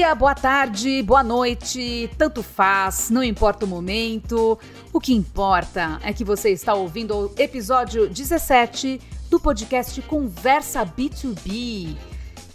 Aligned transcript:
dia, 0.00 0.14
boa 0.14 0.34
tarde, 0.34 1.02
boa 1.02 1.22
noite, 1.22 2.08
tanto 2.16 2.42
faz, 2.42 3.10
não 3.10 3.22
importa 3.22 3.66
o 3.66 3.68
momento. 3.68 4.58
O 4.94 4.98
que 4.98 5.12
importa 5.12 6.00
é 6.02 6.10
que 6.10 6.24
você 6.24 6.48
está 6.48 6.72
ouvindo 6.72 7.14
o 7.14 7.34
episódio 7.36 8.08
17 8.08 8.98
do 9.28 9.38
podcast 9.38 10.00
Conversa 10.00 10.86
B2B. 10.86 11.94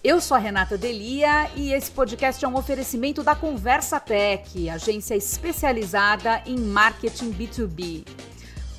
Eu 0.03 0.19
sou 0.19 0.33
a 0.35 0.39
Renata 0.39 0.75
Delia 0.75 1.47
e 1.55 1.71
esse 1.71 1.91
podcast 1.91 2.43
é 2.43 2.47
um 2.47 2.57
oferecimento 2.57 3.21
da 3.21 3.35
Conversa 3.35 3.99
Tech, 3.99 4.67
agência 4.67 5.13
especializada 5.13 6.41
em 6.47 6.57
marketing 6.57 7.31
B2B. 7.31 8.07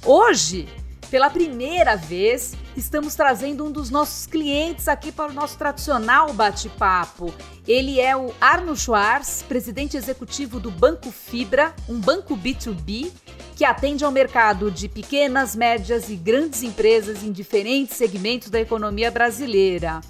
Hoje, 0.05 0.67
pela 1.11 1.31
primeira 1.31 1.97
vez, 1.97 2.55
estamos 2.77 3.15
trazendo 3.15 3.65
um 3.65 3.71
dos 3.71 3.91
nossos 3.91 4.27
clientes 4.27 4.89
aqui 4.89 5.13
para 5.13 5.31
o 5.31 5.35
nosso 5.35 5.57
tradicional 5.57 6.33
bate-papo. 6.33 7.33
Ele 7.67 8.01
é 8.01 8.17
o 8.17 8.33
Arno 8.41 8.77
Schwartz, 8.77 9.43
presidente 9.43 9.97
executivo 9.97 10.59
do 10.59 10.71
Banco 10.71 11.11
Fibra, 11.11 11.75
um 11.89 11.99
banco 11.99 12.37
B2B 12.37 13.11
que 13.55 13.65
atende 13.65 14.05
ao 14.05 14.13
mercado 14.13 14.71
de 14.71 14.89
pequenas, 14.89 15.57
médias 15.57 16.11
e 16.11 16.17
grandes 16.17 16.63
empresas 16.63 17.23
em 17.23 17.33
diferentes 17.33 17.97
segmentos 17.97 18.51
da 18.51 18.61
economia 18.61 19.11
brasileira. 19.11 20.01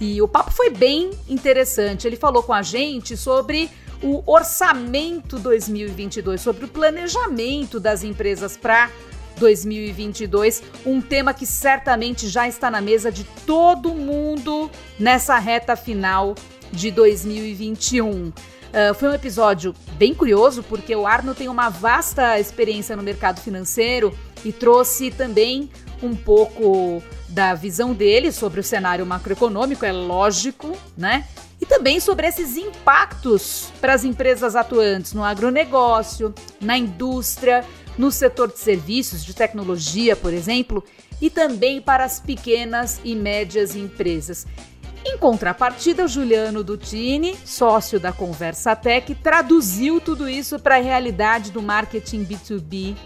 E 0.00 0.20
o 0.20 0.26
papo 0.26 0.50
foi 0.50 0.70
bem 0.70 1.10
interessante. 1.28 2.06
Ele 2.06 2.16
falou 2.16 2.42
com 2.42 2.52
a 2.52 2.62
gente 2.62 3.16
sobre 3.16 3.70
o 4.02 4.22
orçamento 4.26 5.38
2022, 5.38 6.40
sobre 6.40 6.64
o 6.64 6.68
planejamento 6.68 7.78
das 7.78 8.02
empresas 8.02 8.56
para 8.56 8.90
2022, 9.40 10.62
um 10.86 11.00
tema 11.00 11.32
que 11.34 11.46
certamente 11.46 12.28
já 12.28 12.46
está 12.46 12.70
na 12.70 12.80
mesa 12.80 13.10
de 13.10 13.24
todo 13.44 13.94
mundo 13.94 14.70
nessa 14.98 15.38
reta 15.38 15.74
final 15.74 16.36
de 16.70 16.90
2021. 16.90 18.28
Uh, 18.28 18.32
ah, 18.72 18.94
foi 18.94 19.08
um 19.08 19.14
episódio 19.14 19.74
bem 19.94 20.14
curioso, 20.14 20.62
porque 20.62 20.94
o 20.94 21.06
Arno 21.06 21.34
tem 21.34 21.48
uma 21.48 21.70
vasta 21.70 22.38
experiência 22.38 22.94
no 22.94 23.02
mercado 23.02 23.40
financeiro 23.40 24.16
e 24.44 24.52
trouxe 24.52 25.10
também 25.10 25.68
um 26.02 26.14
pouco 26.14 27.02
da 27.28 27.54
visão 27.54 27.92
dele 27.92 28.30
sobre 28.32 28.60
o 28.60 28.64
cenário 28.64 29.04
macroeconômico, 29.04 29.84
é 29.84 29.92
lógico, 29.92 30.76
né? 30.96 31.26
E 31.60 31.66
também 31.66 32.00
sobre 32.00 32.26
esses 32.26 32.56
impactos 32.56 33.70
para 33.80 33.92
as 33.92 34.02
empresas 34.02 34.56
atuantes 34.56 35.12
no 35.12 35.22
agronegócio, 35.22 36.34
na 36.60 36.78
indústria 36.78 37.64
no 37.98 38.10
setor 38.10 38.52
de 38.52 38.58
serviços, 38.58 39.24
de 39.24 39.34
tecnologia, 39.34 40.16
por 40.16 40.32
exemplo, 40.32 40.84
e 41.20 41.28
também 41.28 41.80
para 41.80 42.04
as 42.04 42.20
pequenas 42.20 43.00
e 43.04 43.14
médias 43.14 43.76
empresas. 43.76 44.46
Em 45.04 45.16
contrapartida, 45.16 46.04
o 46.04 46.08
Juliano 46.08 46.62
Dutini, 46.62 47.36
sócio 47.44 47.98
da 47.98 48.12
Conversa 48.12 48.76
Tech, 48.76 49.14
traduziu 49.16 50.00
tudo 50.00 50.28
isso 50.28 50.58
para 50.58 50.76
a 50.76 50.80
realidade 50.80 51.50
do 51.50 51.62
marketing 51.62 52.24
B2B 52.24 52.96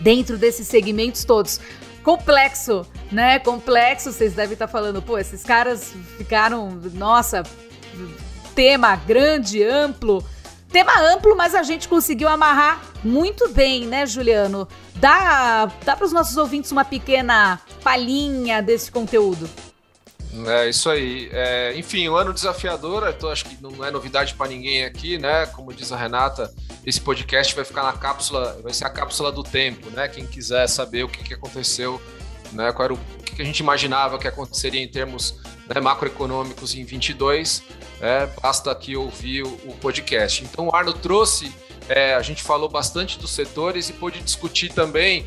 dentro 0.00 0.38
desses 0.38 0.66
segmentos 0.66 1.24
todos. 1.24 1.60
Complexo, 2.02 2.86
né? 3.10 3.38
Complexo, 3.38 4.10
vocês 4.10 4.32
devem 4.32 4.54
estar 4.54 4.66
falando, 4.68 5.02
pô, 5.02 5.18
esses 5.18 5.44
caras 5.44 5.92
ficaram, 6.16 6.70
nossa, 6.94 7.42
tema 8.54 8.96
grande, 8.96 9.62
amplo. 9.62 10.24
Tema 10.70 10.98
amplo, 11.12 11.36
mas 11.36 11.54
a 11.54 11.62
gente 11.62 11.86
conseguiu 11.86 12.28
amarrar 12.28 12.91
muito 13.02 13.48
bem, 13.50 13.86
né, 13.86 14.06
Juliano? 14.06 14.66
Dá, 14.96 15.66
dá 15.84 15.96
para 15.96 16.04
os 16.04 16.12
nossos 16.12 16.36
ouvintes 16.36 16.70
uma 16.72 16.84
pequena 16.84 17.60
palhinha 17.82 18.62
desse 18.62 18.90
conteúdo. 18.90 19.48
É 20.46 20.68
isso 20.68 20.88
aí. 20.88 21.28
É, 21.30 21.74
enfim, 21.76 22.08
um 22.08 22.16
ano 22.16 22.32
desafiador, 22.32 23.06
então 23.08 23.30
acho 23.30 23.44
que 23.44 23.62
não 23.62 23.84
é 23.84 23.90
novidade 23.90 24.34
para 24.34 24.48
ninguém 24.48 24.84
aqui, 24.84 25.18
né? 25.18 25.46
Como 25.46 25.72
diz 25.74 25.92
a 25.92 25.96
Renata, 25.96 26.52
esse 26.86 27.00
podcast 27.00 27.54
vai 27.54 27.64
ficar 27.64 27.82
na 27.82 27.92
cápsula, 27.92 28.58
vai 28.62 28.72
ser 28.72 28.86
a 28.86 28.90
cápsula 28.90 29.30
do 29.30 29.42
tempo, 29.42 29.90
né? 29.90 30.08
Quem 30.08 30.26
quiser 30.26 30.66
saber 30.68 31.04
o 31.04 31.08
que, 31.08 31.22
que 31.22 31.34
aconteceu, 31.34 32.00
né? 32.52 32.72
Qual 32.72 32.84
era 32.84 32.94
o, 32.94 32.96
o 32.96 33.22
que, 33.22 33.36
que 33.36 33.42
a 33.42 33.44
gente 33.44 33.60
imaginava 33.60 34.18
que 34.18 34.26
aconteceria 34.26 34.82
em 34.82 34.88
termos 34.88 35.38
né, 35.66 35.80
macroeconômicos 35.80 36.74
em 36.74 36.84
22, 36.84 37.62
é, 38.00 38.26
basta 38.40 38.70
aqui 38.70 38.96
ouvir 38.96 39.42
o, 39.42 39.48
o, 39.66 39.76
podcast. 39.80 40.44
Então, 40.44 40.68
o 40.68 40.74
Arno 40.74 40.92
trouxe, 40.92 41.52
é, 41.88 42.14
a 42.14 42.22
gente 42.22 42.42
falou 42.42 42.68
bastante 42.68 43.18
dos 43.18 43.30
setores 43.30 43.88
e 43.88 43.92
pôde 43.92 44.20
discutir 44.20 44.72
também, 44.72 45.26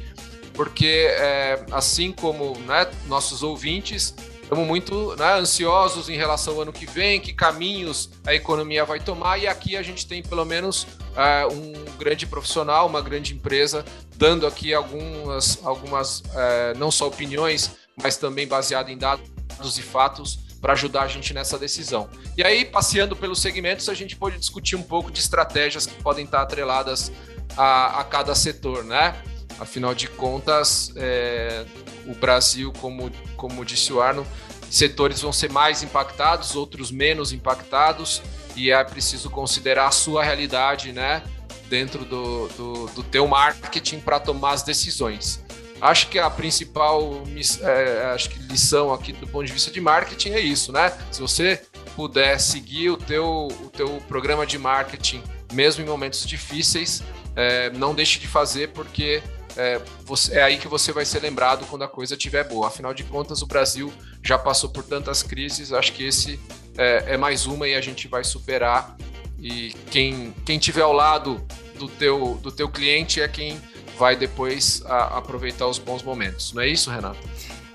porque 0.54 1.08
é, 1.10 1.66
assim 1.72 2.12
como 2.12 2.58
né, 2.60 2.88
nossos 3.08 3.44
ouvintes, 3.44 4.16
estamos 4.42 4.66
muito 4.66 5.16
né, 5.16 5.34
ansiosos 5.34 6.10
em 6.10 6.16
relação 6.16 6.56
ao 6.56 6.62
ano 6.62 6.74
que 6.74 6.86
vem, 6.86 7.20
que 7.20 7.34
caminhos 7.34 8.10
a 8.26 8.34
economia 8.34 8.86
vai 8.86 9.00
tomar, 9.00 9.38
e 9.38 9.48
aqui 9.48 9.76
a 9.76 9.82
gente 9.82 10.08
tem 10.08 10.24
pelo 10.24 10.46
menos 10.46 10.88
é, 11.16 11.46
um 11.48 11.74
grande 11.98 12.26
profissional, 12.26 12.88
uma 12.88 13.02
grande 13.02 13.34
empresa, 13.34 13.84
dando 14.16 14.48
aqui 14.48 14.74
algumas, 14.74 15.60
algumas 15.64 16.24
é, 16.34 16.74
não 16.76 16.90
só 16.90 17.08
opiniões, 17.08 17.72
mas 18.02 18.18
também 18.18 18.48
baseado 18.48 18.90
em 18.90 18.98
dados 18.98 19.78
e 19.78 19.82
fatos 19.82 20.45
para 20.66 20.74
ajudar 20.74 21.04
a 21.04 21.08
gente 21.08 21.32
nessa 21.32 21.60
decisão. 21.60 22.10
E 22.36 22.44
aí, 22.44 22.66
passeando 22.66 23.16
pelos 23.16 23.40
segmentos, 23.40 23.88
a 23.88 23.94
gente 23.94 24.16
pode 24.16 24.40
discutir 24.40 24.76
um 24.76 24.82
pouco 24.82 25.12
de 25.12 25.20
estratégias 25.20 25.86
que 25.86 25.94
podem 26.02 26.26
estar 26.26 26.42
atreladas 26.42 27.12
a, 27.56 28.00
a 28.00 28.04
cada 28.04 28.34
setor, 28.34 28.84
né? 28.84 29.16
Afinal 29.60 29.94
de 29.94 30.08
contas, 30.08 30.92
é, 30.96 31.66
o 32.08 32.16
Brasil, 32.16 32.74
como, 32.82 33.12
como 33.38 33.64
disse 33.64 33.94
o 33.94 34.02
Arno, 34.02 34.26
setores 34.68 35.22
vão 35.22 35.32
ser 35.32 35.52
mais 35.52 35.84
impactados, 35.84 36.56
outros 36.56 36.90
menos 36.90 37.32
impactados, 37.32 38.24
e 38.56 38.72
é 38.72 38.84
preciso 38.84 39.30
considerar 39.30 39.90
a 39.90 39.92
sua 39.92 40.24
realidade, 40.24 40.92
né? 40.92 41.22
Dentro 41.70 42.04
do, 42.04 42.48
do, 42.48 42.88
do 42.88 43.04
teu 43.04 43.28
marketing 43.28 44.00
para 44.00 44.20
tomar 44.20 44.54
as 44.54 44.64
decisões. 44.64 45.45
Acho 45.82 46.08
que 46.10 46.18
a 46.18 46.30
principal 46.30 47.24
é, 47.62 48.06
acho 48.14 48.30
que 48.30 48.40
lição 48.44 48.94
aqui 48.94 49.12
do 49.12 49.28
ponto 49.28 49.46
de 49.46 49.52
vista 49.52 49.70
de 49.70 49.82
marketing 49.82 50.30
é 50.30 50.40
isso, 50.40 50.72
né? 50.72 50.94
Se 51.12 51.22
você 51.22 51.62
puder 51.96 52.40
seguir 52.40 52.90
o 52.90 52.98
teu, 52.98 53.48
o 53.48 53.70
teu 53.70 54.02
programa 54.08 54.46
de 54.46 54.58
marketing, 54.58 55.22
mesmo 55.54 55.84
em 55.84 55.88
momentos 55.88 56.26
difíceis, 56.26 57.04
é, 57.36 57.70
não 57.72 57.94
deixe 57.94 58.20
de 58.20 58.28
fazer, 58.28 58.70
porque 58.70 59.22
é, 59.58 59.82
você, 60.04 60.36
é, 60.36 60.44
aí 60.44 60.58
que 60.58 60.68
você 60.68 60.92
vai 60.92 61.06
ser 61.06 61.22
lembrado 61.22 61.66
quando 61.70 61.84
a 61.84 61.88
coisa 61.88 62.16
estiver 62.16 62.44
boa. 62.48 62.68
Afinal 62.68 62.94
de 62.94 63.04
contas, 63.04 63.42
o 63.42 63.46
Brasil 63.46 63.92
já 64.24 64.38
passou 64.38 64.70
por 64.70 64.84
tantas 64.84 65.24
crises, 65.24 65.72
acho 65.72 65.94
que 65.94 66.06
esse 66.06 66.40
é, 66.78 67.14
é 67.14 67.18
mais 67.18 67.46
uma 67.46 67.68
e 67.68 67.76
a 67.76 67.82
gente 67.82 68.08
vai 68.08 68.24
superar. 68.24 68.96
E 69.40 69.74
quem, 69.92 70.34
quem 70.46 70.58
tiver 70.58 70.82
ao 70.82 70.94
lado 70.94 71.46
do 71.78 71.88
teu, 71.88 72.40
do 72.42 72.52
teu 72.52 72.70
cliente 72.70 73.22
é 73.22 73.28
quem 73.28 73.62
vai 73.98 74.16
depois 74.16 74.82
a, 74.86 75.18
aproveitar 75.18 75.68
os 75.68 75.78
bons 75.78 76.04
momentos. 76.04 76.54
Não 76.54 76.62
é 76.62 76.68
isso, 76.68 76.90
Renato? 76.90 77.20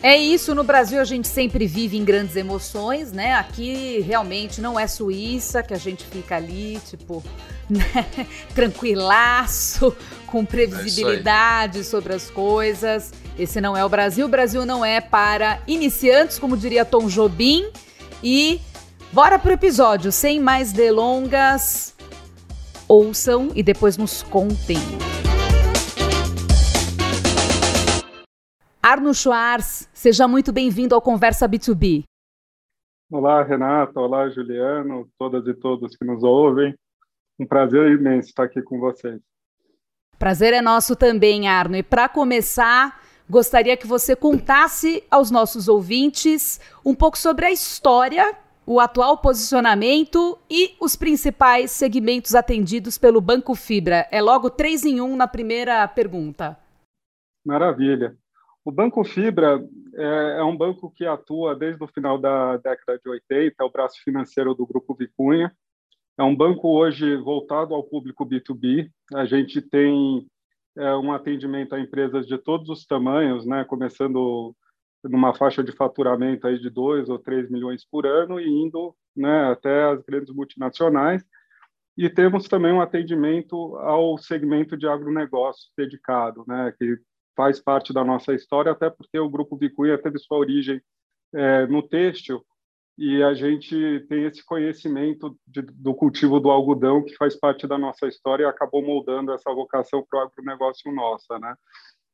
É 0.02 0.16
isso, 0.16 0.54
no 0.54 0.64
Brasil 0.64 0.98
a 0.98 1.04
gente 1.04 1.28
sempre 1.28 1.66
vive 1.66 1.98
em 1.98 2.04
grandes 2.04 2.34
emoções, 2.34 3.12
né? 3.12 3.34
Aqui 3.34 4.00
realmente 4.00 4.58
não 4.58 4.80
é 4.80 4.86
Suíça, 4.86 5.62
que 5.62 5.74
a 5.74 5.78
gente 5.78 6.04
fica 6.04 6.36
ali, 6.36 6.80
tipo, 6.88 7.22
né? 7.68 8.06
tranquilaço, 8.54 9.94
com 10.26 10.42
previsibilidade 10.44 11.80
é 11.80 11.82
sobre 11.82 12.14
as 12.14 12.30
coisas. 12.30 13.12
Esse 13.38 13.60
não 13.60 13.76
é 13.76 13.84
o 13.84 13.90
Brasil. 13.90 14.24
O 14.24 14.28
Brasil 14.28 14.64
não 14.64 14.82
é 14.82 15.02
para 15.02 15.60
iniciantes, 15.66 16.38
como 16.38 16.56
diria 16.56 16.84
Tom 16.84 17.06
Jobim. 17.06 17.70
E 18.22 18.58
bora 19.12 19.38
pro 19.38 19.52
episódio, 19.52 20.10
sem 20.10 20.40
mais 20.40 20.72
delongas. 20.72 21.94
Ouçam 22.88 23.50
e 23.54 23.62
depois 23.62 23.98
nos 23.98 24.22
contem. 24.22 24.78
Arno 28.90 29.14
Schwartz, 29.14 29.88
seja 29.94 30.26
muito 30.26 30.52
bem-vindo 30.52 30.96
ao 30.96 31.00
Conversa 31.00 31.48
B2B. 31.48 32.02
Olá, 33.08 33.40
Renata. 33.40 34.00
Olá, 34.00 34.28
Juliano, 34.28 35.08
todas 35.16 35.46
e 35.46 35.54
todos 35.54 35.96
que 35.96 36.04
nos 36.04 36.24
ouvem. 36.24 36.74
Um 37.38 37.46
prazer 37.46 37.92
imenso 37.92 38.30
estar 38.30 38.42
aqui 38.42 38.60
com 38.60 38.80
vocês. 38.80 39.20
Prazer 40.18 40.54
é 40.54 40.60
nosso 40.60 40.96
também, 40.96 41.46
Arno. 41.46 41.76
E 41.76 41.84
para 41.84 42.08
começar, 42.08 43.00
gostaria 43.30 43.76
que 43.76 43.86
você 43.86 44.16
contasse 44.16 45.04
aos 45.08 45.30
nossos 45.30 45.68
ouvintes 45.68 46.60
um 46.84 46.92
pouco 46.92 47.16
sobre 47.16 47.46
a 47.46 47.52
história, 47.52 48.36
o 48.66 48.80
atual 48.80 49.18
posicionamento 49.18 50.36
e 50.50 50.74
os 50.80 50.96
principais 50.96 51.70
segmentos 51.70 52.34
atendidos 52.34 52.98
pelo 52.98 53.20
Banco 53.20 53.54
Fibra. 53.54 54.08
É 54.10 54.20
logo 54.20 54.50
três 54.50 54.84
em 54.84 55.00
um 55.00 55.14
na 55.14 55.28
primeira 55.28 55.86
pergunta. 55.86 56.58
Maravilha. 57.46 58.18
O 58.64 58.70
Banco 58.70 59.02
Fibra 59.04 59.62
é, 59.94 60.38
é, 60.38 60.44
um 60.44 60.56
banco 60.56 60.90
que 60.90 61.06
atua 61.06 61.56
desde 61.56 61.82
o 61.82 61.88
final 61.88 62.18
da 62.18 62.56
década 62.58 62.98
de 62.98 63.08
80, 63.08 63.56
é 63.58 63.64
o 63.64 63.70
braço 63.70 64.02
financeiro 64.02 64.54
do 64.54 64.66
Grupo 64.66 64.94
Vicunha. 64.94 65.54
É 66.18 66.22
um 66.22 66.36
banco 66.36 66.68
hoje 66.68 67.16
voltado 67.16 67.74
ao 67.74 67.82
público 67.82 68.26
B2B. 68.26 68.90
A 69.14 69.24
gente 69.24 69.62
tem 69.62 70.26
é, 70.76 70.94
um 70.94 71.12
atendimento 71.12 71.74
a 71.74 71.80
empresas 71.80 72.26
de 72.26 72.36
todos 72.36 72.68
os 72.68 72.84
tamanhos, 72.84 73.46
né, 73.46 73.64
começando 73.64 74.54
numa 75.02 75.34
faixa 75.34 75.64
de 75.64 75.72
faturamento 75.72 76.46
aí 76.46 76.58
de 76.58 76.68
2 76.68 77.08
ou 77.08 77.18
3 77.18 77.50
milhões 77.50 77.84
por 77.84 78.06
ano 78.06 78.38
e 78.38 78.46
indo 78.46 78.94
né, 79.16 79.50
até 79.50 79.84
as 79.84 80.02
grandes 80.02 80.34
multinacionais, 80.34 81.24
e 81.96 82.08
temos 82.08 82.46
também 82.48 82.72
um 82.72 82.80
atendimento 82.80 83.76
ao 83.76 84.18
segmento 84.18 84.76
de 84.76 84.86
agronegócio 84.86 85.70
dedicado, 85.76 86.44
né, 86.46 86.72
que 86.78 86.98
faz 87.36 87.60
parte 87.60 87.92
da 87.92 88.04
nossa 88.04 88.34
história, 88.34 88.72
até 88.72 88.90
porque 88.90 89.18
o 89.18 89.28
Grupo 89.28 89.56
Vicunha 89.56 89.98
teve 89.98 90.18
sua 90.18 90.38
origem 90.38 90.80
é, 91.34 91.66
no 91.66 91.82
têxtil, 91.82 92.44
e 93.00 93.22
a 93.22 93.32
gente 93.32 94.04
tem 94.10 94.24
esse 94.24 94.44
conhecimento 94.44 95.34
de, 95.46 95.62
do 95.62 95.94
cultivo 95.94 96.38
do 96.38 96.50
algodão 96.50 97.02
que 97.02 97.16
faz 97.16 97.34
parte 97.34 97.66
da 97.66 97.78
nossa 97.78 98.06
história 98.06 98.44
e 98.44 98.46
acabou 98.46 98.82
moldando 98.82 99.32
essa 99.32 99.50
vocação 99.54 100.04
para 100.06 100.18
o 100.18 100.22
agronegócio 100.22 100.92
nossa, 100.92 101.38
né? 101.38 101.54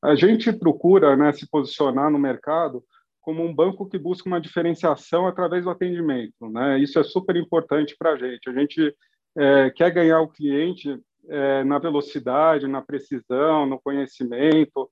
A 0.00 0.14
gente 0.14 0.52
procura 0.52 1.16
né, 1.16 1.32
se 1.32 1.50
posicionar 1.50 2.08
no 2.08 2.20
mercado 2.20 2.84
como 3.20 3.42
um 3.42 3.52
banco 3.52 3.88
que 3.88 3.98
busca 3.98 4.28
uma 4.28 4.40
diferenciação 4.40 5.26
através 5.26 5.64
do 5.64 5.70
atendimento, 5.70 6.48
né? 6.48 6.78
Isso 6.78 7.00
é 7.00 7.02
super 7.02 7.34
importante 7.34 7.96
para 7.98 8.12
a 8.12 8.16
gente. 8.16 8.48
A 8.48 8.52
gente 8.52 8.94
é, 9.36 9.70
quer 9.70 9.90
ganhar 9.90 10.20
o 10.20 10.28
cliente 10.28 10.96
é, 11.28 11.64
na 11.64 11.80
velocidade, 11.80 12.68
na 12.68 12.80
precisão, 12.80 13.66
no 13.66 13.80
conhecimento 13.80 14.88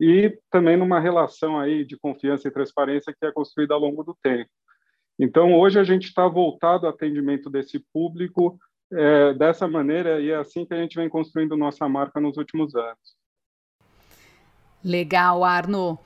e 0.00 0.38
também 0.50 0.76
numa 0.76 1.00
relação 1.00 1.58
aí 1.58 1.84
de 1.84 1.96
confiança 1.96 2.46
e 2.46 2.52
transparência 2.52 3.14
que 3.18 3.26
é 3.26 3.32
construída 3.32 3.74
ao 3.74 3.80
longo 3.80 4.04
do 4.04 4.16
tempo. 4.22 4.50
Então, 5.18 5.54
hoje 5.58 5.80
a 5.80 5.84
gente 5.84 6.04
está 6.06 6.28
voltado 6.28 6.86
ao 6.86 6.92
atendimento 6.92 7.50
desse 7.50 7.80
público 7.92 8.58
é, 8.92 9.34
dessa 9.34 9.66
maneira 9.66 10.20
e 10.20 10.30
é 10.30 10.36
assim 10.36 10.64
que 10.64 10.72
a 10.72 10.80
gente 10.80 10.94
vem 10.94 11.08
construindo 11.08 11.56
nossa 11.56 11.88
marca 11.88 12.20
nos 12.20 12.36
últimos 12.36 12.74
anos. 12.74 13.18
Legal, 14.84 15.44
Arno. 15.44 15.98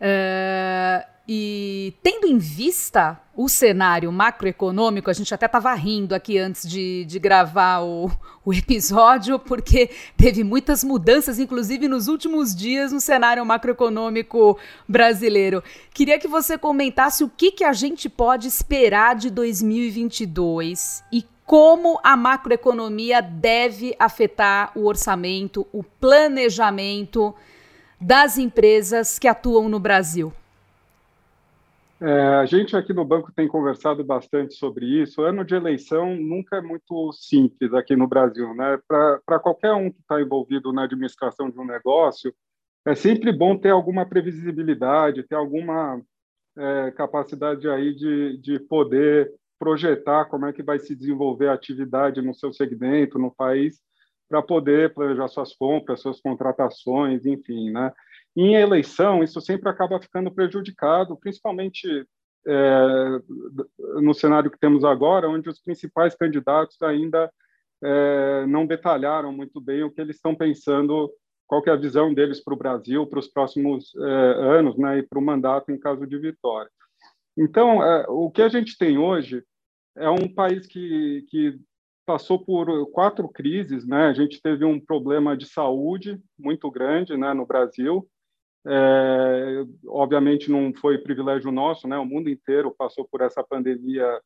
Uh, 0.00 1.17
e 1.30 1.92
tendo 2.02 2.26
em 2.26 2.38
vista 2.38 3.20
o 3.36 3.50
cenário 3.50 4.10
macroeconômico, 4.10 5.10
a 5.10 5.12
gente 5.12 5.34
até 5.34 5.44
estava 5.44 5.74
rindo 5.74 6.14
aqui 6.14 6.38
antes 6.38 6.66
de, 6.66 7.04
de 7.04 7.18
gravar 7.18 7.82
o, 7.82 8.10
o, 8.42 8.54
episódio, 8.54 9.38
porque 9.38 9.90
teve 10.16 10.42
muitas 10.42 10.82
mudanças, 10.82 11.38
inclusive 11.38 11.86
nos 11.86 12.08
últimos 12.08 12.56
dias, 12.56 12.92
no 12.92 13.00
cenário 13.00 13.44
macroeconômico 13.44 14.58
brasileiro. 14.88 15.62
Queria 15.92 16.18
que 16.18 16.26
você 16.26 16.56
comentasse 16.56 17.22
o 17.22 17.28
que, 17.28 17.52
que 17.52 17.64
a 17.64 17.74
gente 17.74 18.08
pode 18.08 18.48
esperar 18.48 19.14
de 19.14 19.28
2022 19.28 21.04
e 21.12 21.26
como 21.44 22.00
a 22.02 22.16
macroeconomia 22.16 23.20
deve 23.20 23.94
afetar 23.98 24.72
o 24.74 24.86
orçamento, 24.86 25.66
o 25.72 25.82
planejamento 25.82 27.34
das 28.00 28.38
empresas 28.38 29.18
que 29.18 29.28
atuam 29.28 29.68
no 29.68 29.78
Brasil. 29.78 30.32
É, 32.00 32.10
a 32.36 32.46
gente 32.46 32.76
aqui 32.76 32.92
no 32.92 33.04
banco 33.04 33.32
tem 33.32 33.48
conversado 33.48 34.04
bastante 34.04 34.54
sobre 34.54 34.86
isso. 34.86 35.20
Ano 35.22 35.44
de 35.44 35.54
eleição 35.54 36.14
nunca 36.14 36.56
é 36.56 36.60
muito 36.60 37.12
simples 37.12 37.74
aqui 37.74 37.96
no 37.96 38.06
Brasil, 38.06 38.54
né? 38.54 38.78
Para 38.86 39.40
qualquer 39.40 39.72
um 39.72 39.90
que 39.90 40.00
está 40.00 40.20
envolvido 40.20 40.72
na 40.72 40.84
administração 40.84 41.50
de 41.50 41.58
um 41.58 41.64
negócio, 41.64 42.32
é 42.86 42.94
sempre 42.94 43.32
bom 43.32 43.56
ter 43.56 43.70
alguma 43.70 44.06
previsibilidade, 44.06 45.26
ter 45.26 45.34
alguma 45.34 46.00
é, 46.56 46.90
capacidade 46.92 47.68
aí 47.68 47.92
de, 47.94 48.38
de 48.38 48.60
poder 48.60 49.32
projetar 49.58 50.26
como 50.26 50.46
é 50.46 50.52
que 50.52 50.62
vai 50.62 50.78
se 50.78 50.94
desenvolver 50.94 51.48
a 51.48 51.54
atividade 51.54 52.22
no 52.22 52.32
seu 52.32 52.52
segmento, 52.52 53.18
no 53.18 53.34
país, 53.34 53.80
para 54.28 54.40
poder 54.40 54.94
planejar 54.94 55.26
suas 55.26 55.52
compras, 55.52 56.00
suas 56.00 56.20
contratações, 56.20 57.26
enfim, 57.26 57.70
né? 57.72 57.92
Em 58.40 58.54
eleição, 58.54 59.24
isso 59.24 59.40
sempre 59.40 59.68
acaba 59.68 60.00
ficando 60.00 60.30
prejudicado, 60.30 61.16
principalmente 61.16 62.06
é, 62.46 63.20
no 64.00 64.14
cenário 64.14 64.48
que 64.48 64.60
temos 64.60 64.84
agora, 64.84 65.28
onde 65.28 65.48
os 65.48 65.60
principais 65.60 66.14
candidatos 66.14 66.80
ainda 66.80 67.28
é, 67.82 68.46
não 68.46 68.64
detalharam 68.64 69.32
muito 69.32 69.60
bem 69.60 69.82
o 69.82 69.90
que 69.90 70.00
eles 70.00 70.14
estão 70.14 70.36
pensando, 70.36 71.12
qual 71.48 71.64
é 71.66 71.70
a 71.70 71.76
visão 71.76 72.14
deles 72.14 72.40
para 72.40 72.54
o 72.54 72.56
Brasil, 72.56 73.04
para 73.08 73.18
os 73.18 73.26
próximos 73.26 73.92
é, 73.96 74.00
anos, 74.58 74.78
né, 74.78 74.98
e 74.98 75.02
para 75.02 75.18
o 75.18 75.22
mandato 75.22 75.72
em 75.72 75.78
caso 75.78 76.06
de 76.06 76.16
vitória. 76.16 76.70
Então, 77.36 77.82
é, 77.82 78.06
o 78.08 78.30
que 78.30 78.42
a 78.42 78.48
gente 78.48 78.78
tem 78.78 78.98
hoje 78.98 79.42
é 79.96 80.08
um 80.08 80.32
país 80.32 80.64
que, 80.68 81.26
que 81.28 81.58
passou 82.06 82.38
por 82.38 82.88
quatro 82.92 83.28
crises, 83.28 83.84
né? 83.84 84.06
A 84.06 84.12
gente 84.12 84.40
teve 84.40 84.64
um 84.64 84.78
problema 84.78 85.36
de 85.36 85.46
saúde 85.46 86.20
muito 86.38 86.70
grande, 86.70 87.16
né, 87.16 87.34
no 87.34 87.44
Brasil. 87.44 88.08
É, 88.66 89.64
obviamente 89.86 90.50
não 90.50 90.72
foi 90.74 90.98
privilégio 90.98 91.50
nosso, 91.50 91.86
né? 91.86 91.96
O 91.98 92.04
mundo 92.04 92.28
inteiro 92.28 92.74
passou 92.76 93.06
por 93.06 93.20
essa 93.20 93.42
pandemia 93.42 94.20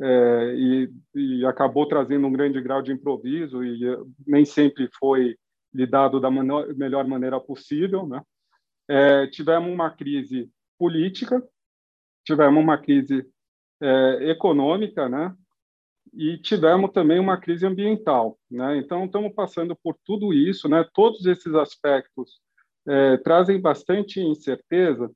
é, 0.00 0.54
e, 0.56 0.92
e, 1.14 1.46
acabou 1.46 1.86
trazendo 1.86 2.26
um 2.26 2.32
grande 2.32 2.60
grau 2.60 2.80
de 2.80 2.92
improviso 2.92 3.64
e 3.64 3.80
nem 4.26 4.44
sempre 4.44 4.88
foi 4.98 5.36
lidado 5.74 6.20
da 6.20 6.30
melhor 6.30 7.06
maneira 7.06 7.40
possível, 7.40 8.06
né? 8.06 8.22
É, 8.88 9.26
tivemos 9.26 9.70
uma 9.70 9.90
crise 9.90 10.50
política, 10.78 11.42
tivemos 12.24 12.62
uma 12.62 12.78
crise 12.78 13.26
é, 13.80 14.30
econômica, 14.30 15.08
né? 15.08 15.34
E 16.14 16.38
tivemos 16.38 16.90
também 16.92 17.18
uma 17.18 17.36
crise 17.36 17.66
ambiental, 17.66 18.38
né? 18.50 18.78
Então 18.78 19.04
estamos 19.04 19.34
passando 19.34 19.76
por 19.76 19.96
tudo 20.04 20.32
isso, 20.32 20.68
né? 20.68 20.86
Todos 20.94 21.26
esses 21.26 21.54
aspectos 21.54 22.40
é, 22.88 23.16
trazem 23.18 23.60
bastante 23.60 24.20
incerteza. 24.20 25.10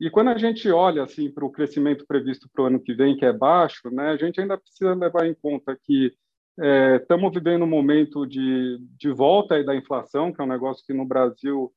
E 0.00 0.10
quando 0.10 0.28
a 0.28 0.38
gente 0.38 0.68
olha 0.70 1.04
assim 1.04 1.30
para 1.30 1.44
o 1.44 1.52
crescimento 1.52 2.04
previsto 2.06 2.48
para 2.52 2.64
o 2.64 2.66
ano 2.66 2.80
que 2.80 2.94
vem, 2.94 3.16
que 3.16 3.24
é 3.24 3.32
baixo, 3.32 3.90
né, 3.90 4.10
a 4.10 4.16
gente 4.16 4.40
ainda 4.40 4.58
precisa 4.58 4.94
levar 4.94 5.26
em 5.26 5.34
conta 5.34 5.78
que 5.80 6.12
é, 6.60 6.96
estamos 6.96 7.32
vivendo 7.32 7.62
um 7.62 7.68
momento 7.68 8.26
de, 8.26 8.78
de 8.98 9.10
volta 9.10 9.62
da 9.62 9.74
inflação, 9.74 10.32
que 10.32 10.40
é 10.40 10.44
um 10.44 10.48
negócio 10.48 10.84
que 10.84 10.92
no 10.92 11.04
Brasil 11.04 11.72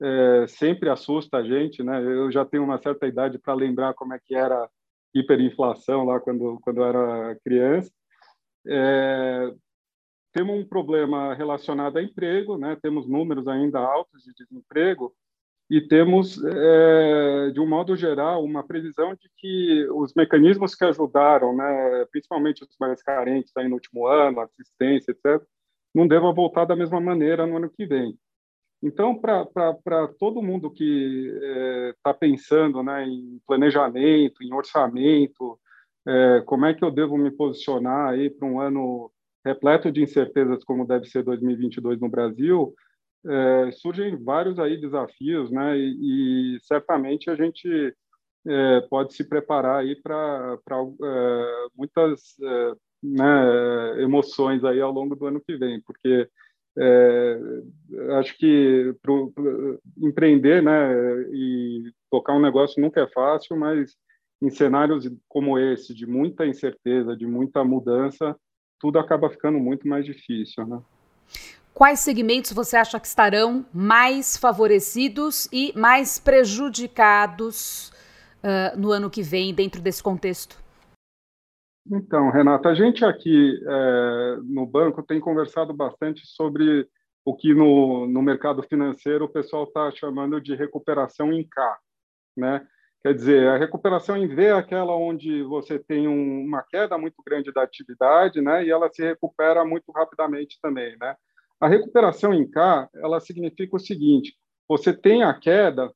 é, 0.00 0.46
sempre 0.46 0.88
assusta 0.88 1.38
a 1.38 1.42
gente. 1.42 1.82
Né? 1.82 2.02
Eu 2.02 2.30
já 2.30 2.44
tenho 2.44 2.64
uma 2.64 2.78
certa 2.78 3.06
idade 3.06 3.38
para 3.38 3.54
lembrar 3.54 3.94
como 3.94 4.14
é 4.14 4.20
que 4.24 4.34
era 4.34 4.68
hiperinflação 5.14 6.04
lá 6.04 6.20
quando, 6.20 6.58
quando 6.62 6.78
eu 6.78 6.84
era 6.84 7.36
criança. 7.44 7.90
É, 8.66 9.52
temos 10.32 10.56
um 10.56 10.64
problema 10.64 11.34
relacionado 11.34 11.98
a 11.98 12.02
emprego, 12.02 12.56
né? 12.56 12.76
temos 12.82 13.08
números 13.08 13.46
ainda 13.48 13.78
altos 13.78 14.22
de 14.22 14.32
desemprego, 14.34 15.14
e 15.70 15.80
temos, 15.80 16.42
é, 16.42 17.50
de 17.52 17.60
um 17.60 17.68
modo 17.68 17.94
geral, 17.94 18.42
uma 18.42 18.66
previsão 18.66 19.14
de 19.14 19.30
que 19.36 19.86
os 19.92 20.12
mecanismos 20.14 20.74
que 20.74 20.84
ajudaram, 20.84 21.54
né, 21.54 22.04
principalmente 22.10 22.64
os 22.64 22.76
mais 22.80 23.00
carentes 23.00 23.56
aí 23.56 23.68
no 23.68 23.76
último 23.76 24.04
ano, 24.04 24.40
assistência, 24.40 25.12
etc., 25.12 25.40
não 25.94 26.08
devam 26.08 26.34
voltar 26.34 26.64
da 26.64 26.74
mesma 26.74 27.00
maneira 27.00 27.46
no 27.46 27.56
ano 27.56 27.70
que 27.70 27.86
vem. 27.86 28.18
Então, 28.82 29.14
para 29.14 30.08
todo 30.18 30.42
mundo 30.42 30.72
que 30.72 31.32
está 31.90 32.10
é, 32.10 32.14
pensando 32.14 32.82
né, 32.82 33.04
em 33.06 33.40
planejamento, 33.46 34.42
em 34.42 34.52
orçamento, 34.52 35.56
é, 36.08 36.42
como 36.46 36.66
é 36.66 36.74
que 36.74 36.84
eu 36.84 36.90
devo 36.90 37.16
me 37.16 37.30
posicionar 37.30 38.08
aí 38.08 38.28
para 38.28 38.48
um 38.48 38.58
ano 38.58 39.12
repleto 39.44 39.90
de 39.90 40.02
incertezas 40.02 40.64
como 40.64 40.86
deve 40.86 41.06
ser 41.06 41.22
2022 41.22 42.00
no 42.00 42.08
Brasil, 42.08 42.74
é, 43.26 43.70
surgem 43.72 44.16
vários 44.22 44.58
aí 44.58 44.80
desafios, 44.80 45.50
né? 45.50 45.76
E, 45.78 46.56
e 46.56 46.60
certamente 46.62 47.28
a 47.30 47.34
gente 47.34 47.94
é, 48.46 48.80
pode 48.82 49.14
se 49.14 49.24
preparar 49.24 49.80
aí 49.80 50.00
para 50.00 50.58
é, 51.02 51.66
muitas 51.76 52.36
é, 52.42 52.72
né, 53.02 54.02
emoções 54.02 54.64
aí 54.64 54.80
ao 54.80 54.92
longo 54.92 55.14
do 55.14 55.26
ano 55.26 55.40
que 55.40 55.56
vem, 55.56 55.80
porque 55.82 56.28
é, 56.78 57.38
acho 58.18 58.36
que 58.38 58.94
pro, 59.02 59.30
pro, 59.32 59.80
empreender, 59.98 60.62
né, 60.62 60.92
e 61.32 61.92
tocar 62.10 62.34
um 62.34 62.40
negócio 62.40 62.80
nunca 62.80 63.00
é 63.00 63.06
fácil, 63.08 63.56
mas 63.56 63.96
em 64.40 64.50
cenários 64.50 65.10
como 65.28 65.58
esse, 65.58 65.94
de 65.94 66.06
muita 66.06 66.46
incerteza, 66.46 67.16
de 67.16 67.26
muita 67.26 67.62
mudança, 67.64 68.36
tudo 68.80 68.98
acaba 68.98 69.30
ficando 69.30 69.58
muito 69.58 69.86
mais 69.86 70.04
difícil, 70.04 70.66
né? 70.66 70.80
Quais 71.72 72.00
segmentos 72.00 72.52
você 72.52 72.76
acha 72.76 72.98
que 72.98 73.06
estarão 73.06 73.64
mais 73.72 74.36
favorecidos 74.36 75.48
e 75.52 75.72
mais 75.78 76.18
prejudicados 76.18 77.90
uh, 78.42 78.76
no 78.76 78.90
ano 78.90 79.08
que 79.08 79.22
vem 79.22 79.54
dentro 79.54 79.80
desse 79.80 80.02
contexto? 80.02 80.58
Então, 81.90 82.30
Renata, 82.30 82.68
a 82.68 82.74
gente 82.74 83.04
aqui 83.04 83.58
é, 83.66 84.36
no 84.44 84.66
banco 84.66 85.02
tem 85.02 85.18
conversado 85.18 85.72
bastante 85.72 86.26
sobre 86.26 86.86
o 87.24 87.34
que 87.34 87.54
no, 87.54 88.06
no 88.06 88.22
mercado 88.22 88.62
financeiro 88.62 89.24
o 89.24 89.28
pessoal 89.28 89.64
está 89.64 89.90
chamando 89.90 90.40
de 90.40 90.54
recuperação 90.54 91.32
em 91.32 91.46
K, 91.48 91.78
né? 92.36 92.66
Quer 93.02 93.14
dizer, 93.14 93.48
a 93.48 93.56
recuperação 93.56 94.16
em 94.16 94.28
V 94.28 94.44
é 94.44 94.52
aquela 94.52 94.94
onde 94.94 95.42
você 95.42 95.78
tem 95.78 96.06
um, 96.06 96.44
uma 96.44 96.62
queda 96.62 96.98
muito 96.98 97.22
grande 97.26 97.50
da 97.50 97.62
atividade, 97.62 98.42
né, 98.42 98.64
e 98.64 98.70
ela 98.70 98.90
se 98.90 99.02
recupera 99.02 99.64
muito 99.64 99.90
rapidamente 99.90 100.58
também, 100.60 100.96
né? 101.00 101.16
A 101.58 101.66
recuperação 101.66 102.32
em 102.34 102.48
K, 102.48 102.88
ela 102.96 103.20
significa 103.20 103.76
o 103.76 103.80
seguinte: 103.80 104.34
você 104.68 104.92
tem 104.92 105.22
a 105.22 105.32
queda, 105.32 105.90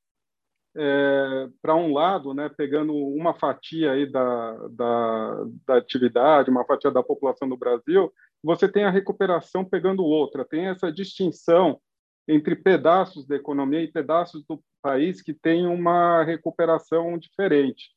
é, 0.77 1.49
para 1.63 1.75
um 1.75 1.93
lado, 1.93 2.35
né, 2.35 2.51
pegando 2.57 2.95
uma 2.95 3.35
fatia 3.35 3.93
aí 3.93 4.11
da, 4.11 4.69
da, 4.69 5.45
da, 5.67 5.77
atividade, 5.77 6.51
uma 6.51 6.65
fatia 6.65 6.91
da 6.91 7.03
população 7.03 7.49
do 7.49 7.57
Brasil, 7.57 8.13
você 8.43 8.69
tem 8.69 8.85
a 8.85 8.91
recuperação 8.91 9.65
pegando 9.65 10.03
outra, 10.03 10.45
tem 10.45 10.67
essa 10.67 10.91
distinção 10.91 11.79
entre 12.27 12.57
pedaços 12.57 13.27
da 13.27 13.37
economia 13.37 13.83
e 13.83 13.93
pedaços 13.93 14.45
do 14.47 14.63
país 14.83 15.23
que 15.23 15.35
tem 15.35 15.67
uma 15.67 16.23
recuperação 16.25 17.19
diferente. 17.19 17.91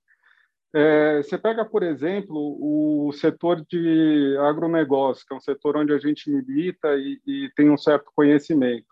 É, 0.74 1.24
você 1.24 1.38
pega, 1.38 1.64
por 1.64 1.82
exemplo, 1.82 2.58
o 2.60 3.12
setor 3.14 3.66
de 3.70 4.38
agronegócio, 4.42 5.26
que 5.26 5.34
é 5.34 5.38
um 5.38 5.42
setor 5.42 5.78
onde 5.78 5.94
a 5.94 5.98
gente 5.98 6.30
milita 6.30 6.96
e, 6.98 7.20
e 7.26 7.50
tem 7.56 7.70
um 7.70 7.78
certo 7.78 8.12
conhecimento. 8.14 8.86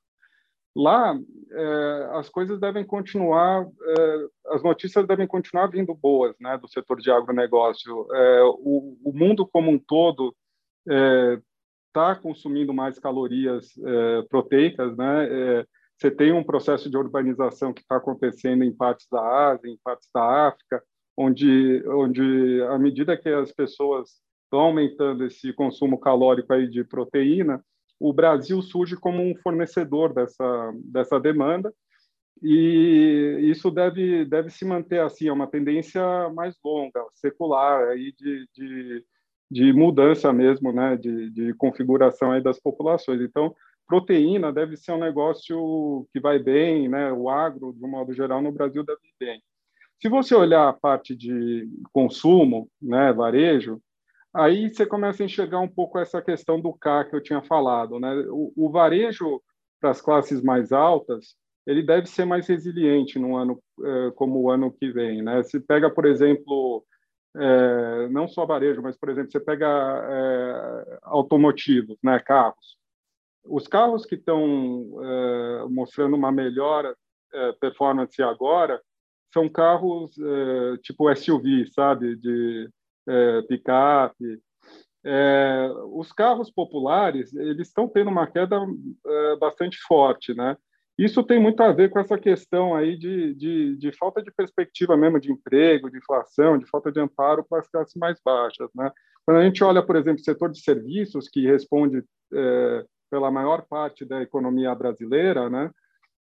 Lá, 0.75 1.18
é, 1.51 2.10
as 2.13 2.27
coisas 2.30 2.60
devem 2.60 2.86
continuar, 2.86 3.65
é, 3.65 4.27
as 4.48 4.63
notícias 4.63 5.08
devem 5.08 5.27
continuar 5.27 5.68
vindo 5.68 5.94
boas, 5.94 6.36
né, 6.39 6.58
do 6.58 6.68
setor 6.68 7.00
de 7.00 7.12
agronegócio. 7.12 8.08
É, 8.13 8.44
o, 8.44 8.98
o, 9.04 9.13
mundo 9.13 9.48
como 9.48 9.72
um 9.72 9.80
todo 9.80 10.36
está 11.96 12.14
consumindo 12.14 12.74
mais 12.74 13.00
calorias 13.00 13.72
é, 13.78 14.22
proteicas, 14.24 14.96
né? 14.98 15.28
É, 15.30 15.66
você 15.98 16.12
tem 16.12 16.34
um 16.34 16.44
processo 16.44 16.90
de 16.90 16.98
urbanização 16.98 17.74
que 17.74 17.82
está 17.82 17.96
acontecendo 17.96 18.66
em 18.66 18.75
partes 18.75 19.08
da 19.10 19.52
Ásia, 19.52 19.70
em 19.70 19.80
partes 19.82 20.10
da 20.14 20.48
África, 20.48 20.84
onde, 21.16 21.82
onde 21.88 22.62
à 22.70 22.78
medida 22.78 23.18
que 23.18 23.30
as 23.30 23.54
pessoas 23.54 24.10
estão 24.44 24.60
aumentando 24.60 25.25
esse 25.25 25.54
consumo 25.54 25.98
calórico 25.98 26.52
aí 26.52 26.68
de 26.70 26.84
proteína, 26.84 27.64
o 27.98 28.12
Brasil 28.12 28.62
surge 28.62 28.98
como 28.98 29.24
um 29.24 29.34
fornecedor 29.38 30.14
dessa, 30.14 30.74
dessa 30.84 31.18
demanda 31.18 31.74
e 32.44 33.40
isso 33.44 33.72
deve, 33.72 34.25
deve 34.25 34.50
se 34.50 34.66
manter 34.66 35.00
assim, 35.00 35.30
é 35.30 35.34
uma 35.34 35.48
tendência 35.48 36.04
mais 36.34 36.56
longa, 36.64 37.06
secular, 37.14 37.88
aí 37.88 38.14
de, 38.18 38.50
de, 38.54 39.06
de 39.56 39.72
mudança 39.72 40.34
mesmo, 40.34 40.74
né, 40.74 40.98
de, 40.98 41.30
de 41.30 41.54
configuração 41.54 42.34
aí 42.34 42.44
das 42.44 42.60
populações. 42.60 43.22
Então, 43.22 43.56
proteína 43.88 44.52
deve 44.52 44.76
ser 44.76 44.92
um 44.92 45.00
negócio 45.00 46.06
que 46.12 46.20
vai 46.20 46.38
bem, 46.38 46.90
né, 46.90 47.10
o 47.14 47.30
agro, 47.30 47.72
de 47.72 47.86
um 47.86 47.88
modo 47.88 48.12
geral, 48.14 48.42
no 48.42 48.52
Brasil 48.52 48.84
deve 48.84 49.00
ir 49.00 49.16
bem. 49.18 49.42
Se 50.02 50.10
você 50.10 50.36
olhar 50.36 50.68
a 50.68 50.74
parte 50.74 51.16
de 51.16 51.70
consumo, 51.94 52.70
né, 52.82 53.14
varejo, 53.14 53.82
Aí 54.36 54.68
você 54.68 54.86
começa 54.86 55.24
a 55.24 55.26
enxergar 55.26 55.62
um 55.62 55.68
pouco 55.70 55.98
essa 55.98 56.22
questão 56.22 56.60
do 56.60 56.74
K 56.74 57.06
que 57.06 57.16
eu 57.16 57.24
tinha 57.24 57.42
falado. 57.42 58.02
Né? 58.02 58.14
O, 58.28 58.52
o 58.58 58.70
varejo 58.70 59.42
para 59.80 59.92
as 59.92 60.02
classes 60.02 60.42
mais 60.42 60.74
altas, 60.74 61.38
ele 61.66 61.82
deve 61.82 62.08
ser 62.08 62.26
mais 62.26 62.46
resiliente 62.46 63.18
no 63.18 63.38
ano 63.38 63.58
eh, 63.82 64.12
como 64.14 64.42
o 64.42 64.50
ano 64.52 64.74
que 64.74 64.92
vem. 64.92 65.22
Né? 65.22 65.42
Se 65.44 65.58
pega, 65.62 65.90
por 65.90 66.06
exemplo, 66.06 66.84
eh, 67.36 68.08
não 68.10 68.27
só 68.27 68.46
varejo, 68.46 68.82
mas, 68.82 68.98
por 68.98 69.10
exemplo, 69.10 69.32
você 69.32 69.39
pega 69.39 69.68
eh, 69.68 71.00
automotivos, 71.04 71.98
né? 72.04 72.20
carros. 72.20 72.77
Os 73.44 73.68
carros 73.68 74.06
que 74.06 74.15
estão 74.15 74.89
mostrando 75.70 76.15
uma 76.15 76.32
melhor 76.32 76.96
performance 77.60 78.20
agora 78.24 78.82
são 79.32 79.48
carros 79.48 80.15
tipo 80.82 81.13
SUV, 81.15 81.68
sabe? 81.72 82.15
De 82.15 82.68
é, 83.08 83.42
picape. 83.44 84.42
É, 85.04 85.70
os 85.92 86.12
carros 86.12 86.50
populares 86.50 87.34
eles 87.36 87.68
estão 87.68 87.88
tendo 87.88 88.10
uma 88.10 88.25
queda 88.25 88.58
é, 89.06 89.36
bastante 89.38 89.77
forte, 89.77 90.34
né? 90.34 90.58
Isso 90.98 91.22
tem 91.24 91.42
muito 91.42 91.62
a 91.62 91.74
ver 91.74 91.90
com 91.90 92.00
essa 92.00 92.18
questão 92.18 92.74
aí 92.74 92.98
de, 92.98 93.34
de, 93.34 93.75
de, 93.78 93.92
falta 93.92 94.24
de 94.24 94.32
perspectiva 94.32 94.96
mesmo 94.96 95.20
de 95.20 95.32
emprego, 95.32 95.90
de 95.90 95.98
inflação, 95.98 96.58
de 96.58 96.66
falta 96.66 96.92
de 96.92 97.00
amparo 97.00 97.46
para 97.50 97.60
as 97.60 97.68
classes 97.68 97.96
mais 97.96 98.20
baixas, 98.24 98.70
né? 98.74 98.90
Quando 99.25 99.38
a 99.38 99.44
gente 99.44 99.64
olha, 99.64 99.84
por 99.84 99.96
exemplo, 99.96 100.22
o 100.22 100.24
setor 100.24 100.52
de 100.52 100.62
serviços, 100.62 101.28
que 101.28 101.46
responde 101.46 102.04
é, 102.34 102.86
pela 103.10 103.30
maior 103.30 103.66
parte 103.68 104.06
da 104.06 104.22
economia 104.22 104.74
brasileira, 104.74 105.50
né? 105.50 105.70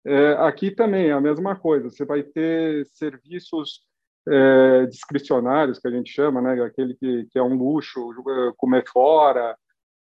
É, 0.05 0.33
aqui 0.39 0.71
também 0.71 1.09
é 1.09 1.13
a 1.13 1.21
mesma 1.21 1.57
coisa. 1.57 1.91
Você 1.91 2.05
vai 2.05 2.23
ter 2.23 2.87
serviços 2.87 3.83
é, 4.29 4.87
discricionários, 4.87 5.79
que 5.79 5.89
a 5.89 5.91
gente 5.91 6.11
chama, 6.13 6.41
né? 6.41 6.63
aquele 6.63 6.95
que, 6.95 7.27
que 7.31 7.39
é 7.39 7.43
um 7.43 7.55
luxo, 7.55 8.15
comer 8.57 8.85
fora, 8.89 9.57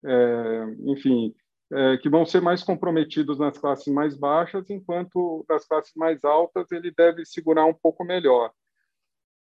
é, 0.06 0.66
enfim, 0.86 1.34
é, 1.72 1.98
que 1.98 2.10
vão 2.10 2.26
ser 2.26 2.42
mais 2.42 2.64
comprometidos 2.64 3.38
nas 3.38 3.58
classes 3.58 3.94
mais 3.94 4.16
baixas, 4.16 4.70
enquanto 4.70 5.46
nas 5.50 5.66
classes 5.66 5.94
mais 5.96 6.24
altas 6.24 6.72
ele 6.72 6.92
deve 6.92 7.26
segurar 7.26 7.66
um 7.66 7.74
pouco 7.74 8.04
melhor. 8.04 8.52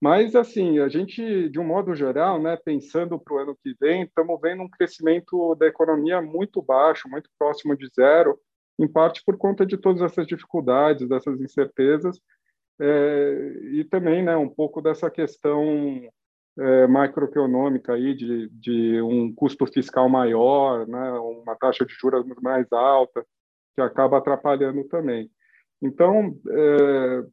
Mas, 0.01 0.35
assim, 0.35 0.79
a 0.79 0.89
gente, 0.89 1.49
de 1.49 1.59
um 1.59 1.63
modo 1.63 1.95
geral, 1.95 2.41
né, 2.41 2.57
pensando 2.57 3.17
para 3.17 3.33
o 3.33 3.37
ano 3.37 3.57
que 3.63 3.73
vem, 3.79 4.03
estamos 4.03 4.37
vendo 4.41 4.61
um 4.61 4.69
crescimento 4.69 5.55
da 5.55 5.67
economia 5.67 6.21
muito 6.21 6.61
baixo, 6.61 7.07
muito 7.07 7.29
próximo 7.39 7.75
de 7.75 7.87
zero, 7.95 8.37
em 8.77 8.87
parte 8.87 9.23
por 9.25 9.37
conta 9.37 9.65
de 9.65 9.77
todas 9.77 10.01
essas 10.01 10.27
dificuldades, 10.27 11.07
dessas 11.07 11.39
incertezas, 11.39 12.19
é, 12.81 13.53
e 13.71 13.85
também 13.85 14.21
né, 14.21 14.35
um 14.35 14.49
pouco 14.49 14.81
dessa 14.81 15.09
questão 15.09 16.09
é, 16.57 16.87
macroeconômica 16.87 17.93
aí 17.93 18.13
de, 18.13 18.49
de 18.49 19.01
um 19.01 19.33
custo 19.33 19.65
fiscal 19.65 20.07
maior, 20.07 20.87
né, 20.87 21.11
uma 21.11 21.55
taxa 21.55 21.85
de 21.85 21.93
juros 21.93 22.25
mais 22.41 22.71
alta, 22.71 23.25
que 23.75 23.81
acaba 23.81 24.17
atrapalhando 24.17 24.83
também. 24.85 25.29
Então, 25.81 26.37
é, 26.49 27.23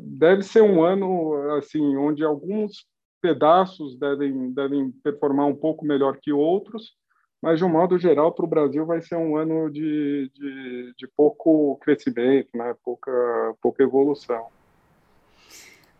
deve 0.00 0.42
ser 0.42 0.62
um 0.62 0.82
ano 0.82 1.34
assim 1.56 1.96
onde 1.96 2.24
alguns 2.24 2.86
pedaços 3.20 3.96
devem, 3.96 4.52
devem 4.52 4.90
performar 5.02 5.46
um 5.46 5.54
pouco 5.54 5.84
melhor 5.84 6.18
que 6.20 6.32
outros, 6.32 6.96
mas 7.40 7.58
de 7.58 7.64
um 7.64 7.68
modo 7.68 7.98
geral 7.98 8.32
para 8.32 8.44
o 8.44 8.48
Brasil 8.48 8.84
vai 8.84 9.00
ser 9.00 9.16
um 9.16 9.36
ano 9.36 9.70
de, 9.70 10.30
de, 10.34 10.94
de 10.96 11.08
pouco 11.16 11.76
crescimento, 11.78 12.48
né? 12.54 12.74
pouca, 12.84 13.54
pouca 13.60 13.82
evolução. 13.82 14.46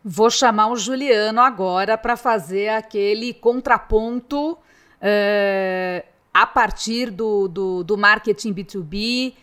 Vou 0.05 0.29
chamar 0.29 0.67
o 0.67 0.75
Juliano 0.75 1.39
agora 1.39 1.97
para 1.97 2.17
fazer 2.17 2.67
aquele 2.69 3.33
contraponto 3.33 4.57
é, 4.99 6.05
a 6.33 6.45
partir 6.45 7.09
do, 7.09 7.47
do, 7.47 7.83
do 7.83 7.97
marketing 7.97 8.53
B2B. 8.53 9.33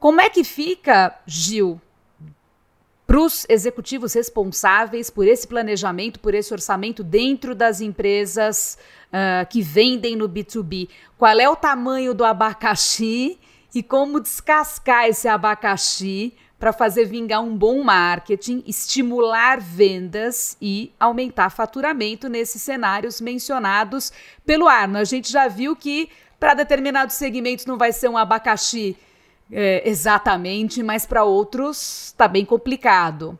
Como 0.00 0.20
é 0.20 0.28
que 0.28 0.42
fica, 0.42 1.16
Gil, 1.24 1.80
para 3.06 3.20
os 3.20 3.44
executivos 3.48 4.14
responsáveis 4.14 5.10
por 5.10 5.26
esse 5.26 5.46
planejamento, 5.46 6.18
por 6.18 6.34
esse 6.34 6.52
orçamento 6.52 7.04
dentro 7.04 7.54
das 7.54 7.80
empresas 7.80 8.78
uh, 9.08 9.46
que 9.48 9.60
vendem 9.62 10.16
no 10.16 10.28
B2B. 10.28 10.88
Qual 11.18 11.38
é 11.38 11.48
o 11.48 11.56
tamanho 11.56 12.14
do 12.14 12.24
abacaxi 12.24 13.38
e 13.74 13.82
como 13.82 14.20
descascar 14.20 15.06
esse 15.06 15.28
abacaxi 15.28 16.34
para 16.60 16.74
fazer 16.74 17.06
vingar 17.06 17.40
um 17.40 17.56
bom 17.56 17.82
marketing, 17.82 18.62
estimular 18.66 19.58
vendas 19.58 20.58
e 20.60 20.92
aumentar 21.00 21.48
faturamento 21.48 22.28
nesses 22.28 22.60
cenários 22.60 23.18
mencionados 23.18 24.12
pelo 24.44 24.68
Arno. 24.68 24.98
A 24.98 25.04
gente 25.04 25.32
já 25.32 25.48
viu 25.48 25.74
que 25.74 26.10
para 26.38 26.52
determinados 26.52 27.16
segmentos 27.16 27.64
não 27.64 27.78
vai 27.78 27.92
ser 27.92 28.10
um 28.10 28.18
abacaxi 28.18 28.94
é, 29.50 29.88
exatamente, 29.88 30.82
mas 30.82 31.06
para 31.06 31.24
outros 31.24 32.08
está 32.08 32.28
bem 32.28 32.44
complicado. 32.44 33.38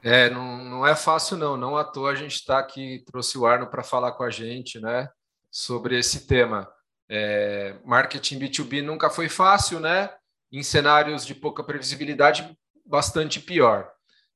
É, 0.00 0.30
não, 0.30 0.58
não 0.64 0.86
é 0.86 0.94
fácil 0.94 1.36
não, 1.36 1.56
não 1.56 1.76
à 1.76 1.82
toa 1.82 2.12
a 2.12 2.14
gente 2.14 2.34
está 2.34 2.58
aqui, 2.60 3.02
trouxe 3.10 3.36
o 3.36 3.46
Arno 3.46 3.66
para 3.66 3.82
falar 3.82 4.12
com 4.12 4.22
a 4.22 4.30
gente, 4.30 4.78
né, 4.78 5.08
sobre 5.50 5.98
esse 5.98 6.26
tema. 6.26 6.70
É, 7.08 7.74
marketing 7.84 8.38
B2B 8.38 8.80
nunca 8.82 9.10
foi 9.10 9.28
fácil, 9.28 9.80
né, 9.80 10.10
em 10.54 10.62
cenários 10.62 11.26
de 11.26 11.34
pouca 11.34 11.64
previsibilidade, 11.64 12.56
bastante 12.86 13.40
pior. 13.40 13.90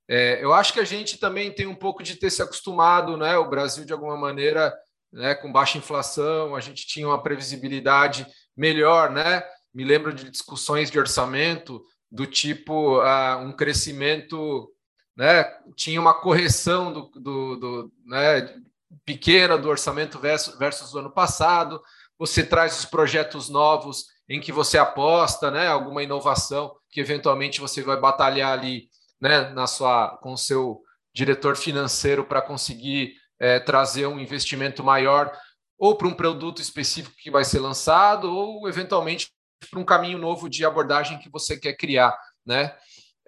É, 0.08 0.42
eu 0.42 0.52
acho 0.52 0.72
que 0.72 0.80
a 0.80 0.84
gente 0.84 1.18
também 1.18 1.52
tem 1.52 1.66
um 1.66 1.74
pouco 1.74 2.02
de 2.02 2.16
ter 2.16 2.30
se 2.30 2.42
acostumado, 2.42 3.16
né, 3.16 3.36
o 3.38 3.48
Brasil 3.48 3.84
de 3.84 3.92
alguma 3.92 4.16
maneira, 4.16 4.74
né, 5.12 5.34
com 5.36 5.52
baixa 5.52 5.78
inflação, 5.78 6.56
a 6.56 6.60
gente 6.60 6.86
tinha 6.86 7.06
uma 7.06 7.22
previsibilidade 7.22 8.26
melhor, 8.56 9.10
né, 9.10 9.44
me 9.72 9.84
lembro 9.84 10.12
de 10.12 10.28
discussões 10.28 10.90
de 10.90 10.98
orçamento 10.98 11.80
do 12.10 12.26
tipo 12.26 13.00
uh, 13.00 13.38
um 13.38 13.52
crescimento, 13.52 14.72
né, 15.16 15.44
tinha 15.76 16.00
uma 16.00 16.14
correção 16.14 16.92
do, 16.92 17.10
do, 17.14 17.56
do 17.56 17.92
né, 18.06 18.56
pequena 19.04 19.56
do 19.56 19.68
orçamento 19.68 20.18
versus, 20.18 20.58
versus 20.58 20.94
o 20.94 20.98
ano 20.98 21.10
passado. 21.10 21.80
Você 22.18 22.42
traz 22.42 22.76
os 22.78 22.84
projetos 22.84 23.48
novos 23.48 24.06
em 24.28 24.40
que 24.40 24.52
você 24.52 24.76
aposta, 24.76 25.50
né, 25.50 25.66
alguma 25.68 26.02
inovação 26.02 26.74
que 26.90 27.00
eventualmente 27.00 27.60
você 27.60 27.82
vai 27.82 27.98
batalhar 27.98 28.52
ali, 28.52 28.88
né, 29.20 29.48
na 29.50 29.66
sua 29.66 30.18
com 30.18 30.32
o 30.32 30.38
seu 30.38 30.82
diretor 31.14 31.56
financeiro 31.56 32.24
para 32.24 32.42
conseguir 32.42 33.14
é, 33.40 33.58
trazer 33.58 34.06
um 34.06 34.18
investimento 34.18 34.84
maior 34.84 35.32
ou 35.78 35.96
para 35.96 36.08
um 36.08 36.14
produto 36.14 36.60
específico 36.60 37.16
que 37.16 37.30
vai 37.30 37.44
ser 37.44 37.60
lançado 37.60 38.32
ou 38.32 38.68
eventualmente 38.68 39.30
para 39.70 39.80
um 39.80 39.84
caminho 39.84 40.18
novo 40.18 40.48
de 40.48 40.64
abordagem 40.64 41.18
que 41.18 41.30
você 41.30 41.56
quer 41.56 41.74
criar, 41.74 42.16
né? 42.44 42.76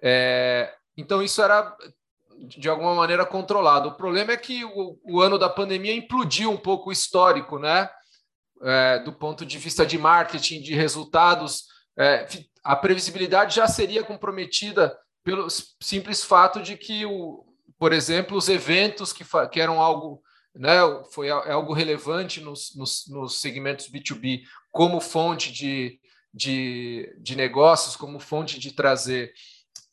É, 0.01 0.73
então 0.97 1.21
isso 1.21 1.41
era 1.41 1.75
de 2.57 2.67
alguma 2.69 2.95
maneira 2.95 3.25
controlado. 3.25 3.89
O 3.89 3.95
problema 3.95 4.31
é 4.31 4.37
que 4.37 4.63
o, 4.65 4.99
o 5.03 5.21
ano 5.21 5.37
da 5.37 5.49
pandemia 5.49 5.93
implodiu 5.93 6.49
um 6.49 6.57
pouco 6.57 6.89
o 6.89 6.93
histórico, 6.93 7.59
né? 7.59 7.89
É, 8.63 8.99
do 8.99 9.11
ponto 9.11 9.45
de 9.45 9.57
vista 9.57 9.85
de 9.85 9.97
marketing, 9.97 10.61
de 10.61 10.75
resultados, 10.75 11.65
é, 11.97 12.27
a 12.63 12.75
previsibilidade 12.75 13.55
já 13.55 13.67
seria 13.67 14.03
comprometida 14.03 14.95
pelo 15.23 15.47
simples 15.81 16.23
fato 16.23 16.61
de 16.61 16.77
que, 16.77 17.05
o, 17.05 17.45
por 17.77 17.93
exemplo, 17.93 18.37
os 18.37 18.49
eventos 18.49 19.11
que, 19.11 19.23
que 19.51 19.59
eram 19.59 19.81
algo, 19.81 20.21
né, 20.55 20.77
foi 21.11 21.27
é 21.27 21.51
algo 21.51 21.73
relevante 21.73 22.41
nos, 22.41 22.75
nos, 22.75 23.05
nos 23.07 23.39
segmentos 23.39 23.89
B2B 23.89 24.41
como 24.71 24.99
fonte 24.99 25.51
de, 25.51 25.99
de, 26.33 27.15
de 27.19 27.35
negócios, 27.35 27.95
como 27.95 28.19
fonte 28.19 28.59
de 28.59 28.73
trazer 28.73 29.33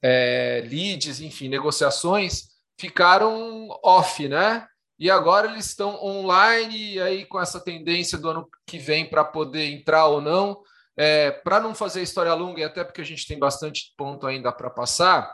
é, 0.03 0.63
leads, 0.67 1.21
enfim, 1.21 1.49
negociações, 1.49 2.49
ficaram 2.79 3.69
off, 3.83 4.29
né? 4.29 4.67
E 4.99 5.11
agora 5.11 5.49
eles 5.49 5.67
estão 5.67 6.03
online, 6.03 7.01
aí 7.01 7.25
com 7.25 7.41
essa 7.41 7.61
tendência 7.61 8.19
do 8.19 8.29
ano 8.29 8.49
que 8.67 8.79
vem 8.79 9.09
para 9.09 9.25
poder 9.25 9.71
entrar 9.71 10.07
ou 10.07 10.21
não. 10.21 10.61
É, 10.97 11.31
para 11.31 11.61
não 11.61 11.75
fazer 11.75 12.03
história 12.03 12.35
longa, 12.35 12.61
e 12.61 12.65
até 12.65 12.83
porque 12.83 13.01
a 13.01 13.05
gente 13.05 13.27
tem 13.27 13.39
bastante 13.39 13.95
ponto 13.97 14.27
ainda 14.27 14.51
para 14.51 14.69
passar, 14.69 15.33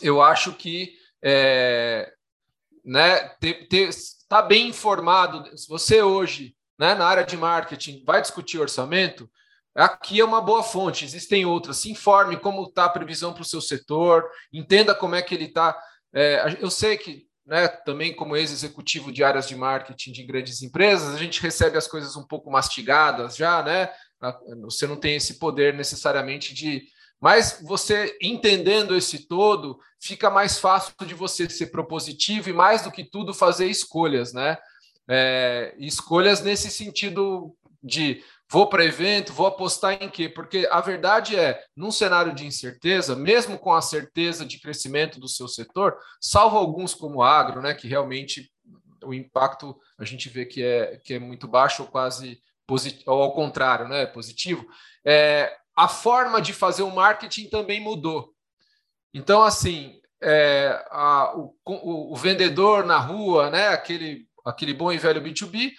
eu 0.00 0.22
acho 0.22 0.54
que 0.54 0.94
é, 1.22 2.10
né, 2.82 3.28
ter, 3.40 3.68
ter, 3.68 3.90
tá 4.28 4.40
bem 4.40 4.68
informado. 4.68 5.44
Se 5.58 5.68
você 5.68 6.00
hoje, 6.00 6.56
né, 6.78 6.94
na 6.94 7.06
área 7.06 7.24
de 7.24 7.36
marketing, 7.36 8.02
vai 8.06 8.22
discutir 8.22 8.58
orçamento, 8.58 9.28
Aqui 9.78 10.18
é 10.18 10.24
uma 10.24 10.40
boa 10.40 10.64
fonte, 10.64 11.04
existem 11.04 11.46
outras. 11.46 11.76
Se 11.76 11.88
informe 11.88 12.36
como 12.36 12.64
está 12.64 12.86
a 12.86 12.88
previsão 12.88 13.32
para 13.32 13.42
o 13.42 13.44
seu 13.44 13.60
setor, 13.60 14.28
entenda 14.52 14.92
como 14.92 15.14
é 15.14 15.22
que 15.22 15.32
ele 15.32 15.44
está. 15.44 15.80
É, 16.12 16.56
eu 16.58 16.68
sei 16.68 16.98
que, 16.98 17.27
né, 17.48 17.66
também 17.66 18.14
como 18.14 18.36
ex-executivo 18.36 19.10
de 19.10 19.24
áreas 19.24 19.48
de 19.48 19.56
marketing 19.56 20.12
de 20.12 20.22
grandes 20.22 20.60
empresas, 20.60 21.14
a 21.14 21.18
gente 21.18 21.40
recebe 21.40 21.78
as 21.78 21.88
coisas 21.88 22.14
um 22.14 22.26
pouco 22.26 22.50
mastigadas 22.50 23.36
já, 23.36 23.62
né? 23.62 23.90
Você 24.64 24.86
não 24.86 24.96
tem 24.96 25.16
esse 25.16 25.38
poder 25.38 25.72
necessariamente 25.72 26.52
de. 26.52 26.84
Mas 27.18 27.58
você 27.62 28.16
entendendo 28.20 28.94
esse 28.94 29.26
todo, 29.26 29.80
fica 29.98 30.28
mais 30.28 30.58
fácil 30.58 30.92
de 31.06 31.14
você 31.14 31.48
ser 31.48 31.68
propositivo 31.68 32.50
e, 32.50 32.52
mais 32.52 32.82
do 32.82 32.92
que 32.92 33.02
tudo, 33.02 33.32
fazer 33.32 33.66
escolhas, 33.66 34.34
né? 34.34 34.58
É, 35.08 35.74
escolhas 35.78 36.42
nesse 36.42 36.70
sentido 36.70 37.56
de 37.82 38.22
Vou 38.50 38.66
para 38.66 38.84
evento, 38.84 39.32
vou 39.32 39.46
apostar 39.46 40.02
em 40.02 40.08
quê? 40.08 40.26
Porque 40.26 40.66
a 40.70 40.80
verdade 40.80 41.36
é, 41.36 41.62
num 41.76 41.90
cenário 41.90 42.34
de 42.34 42.46
incerteza, 42.46 43.14
mesmo 43.14 43.58
com 43.58 43.74
a 43.74 43.82
certeza 43.82 44.46
de 44.46 44.58
crescimento 44.58 45.20
do 45.20 45.28
seu 45.28 45.46
setor, 45.46 45.98
salvo 46.18 46.56
alguns 46.56 46.94
como 46.94 47.22
agro, 47.22 47.60
né, 47.60 47.74
que 47.74 47.86
realmente 47.86 48.50
o 49.04 49.12
impacto 49.12 49.78
a 49.98 50.04
gente 50.04 50.30
vê 50.30 50.46
que 50.46 50.62
é, 50.62 50.96
que 51.04 51.14
é 51.14 51.18
muito 51.18 51.46
baixo 51.46 51.82
ou 51.82 51.88
quase 51.88 52.40
positivo, 52.66 53.10
ou 53.10 53.22
ao 53.22 53.34
contrário, 53.34 53.86
né, 53.86 54.06
positivo, 54.06 54.66
é, 55.04 55.54
a 55.76 55.86
forma 55.86 56.40
de 56.40 56.54
fazer 56.54 56.82
o 56.82 56.94
marketing 56.94 57.50
também 57.50 57.80
mudou. 57.80 58.32
Então, 59.12 59.42
assim, 59.42 60.00
é, 60.22 60.84
a, 60.90 61.36
o, 61.36 61.54
o, 61.66 62.12
o 62.12 62.16
vendedor 62.16 62.84
na 62.84 62.98
rua, 62.98 63.50
né, 63.50 63.68
aquele, 63.68 64.26
aquele 64.44 64.72
bom 64.72 64.90
e 64.90 64.96
velho 64.96 65.22
B2B, 65.22 65.72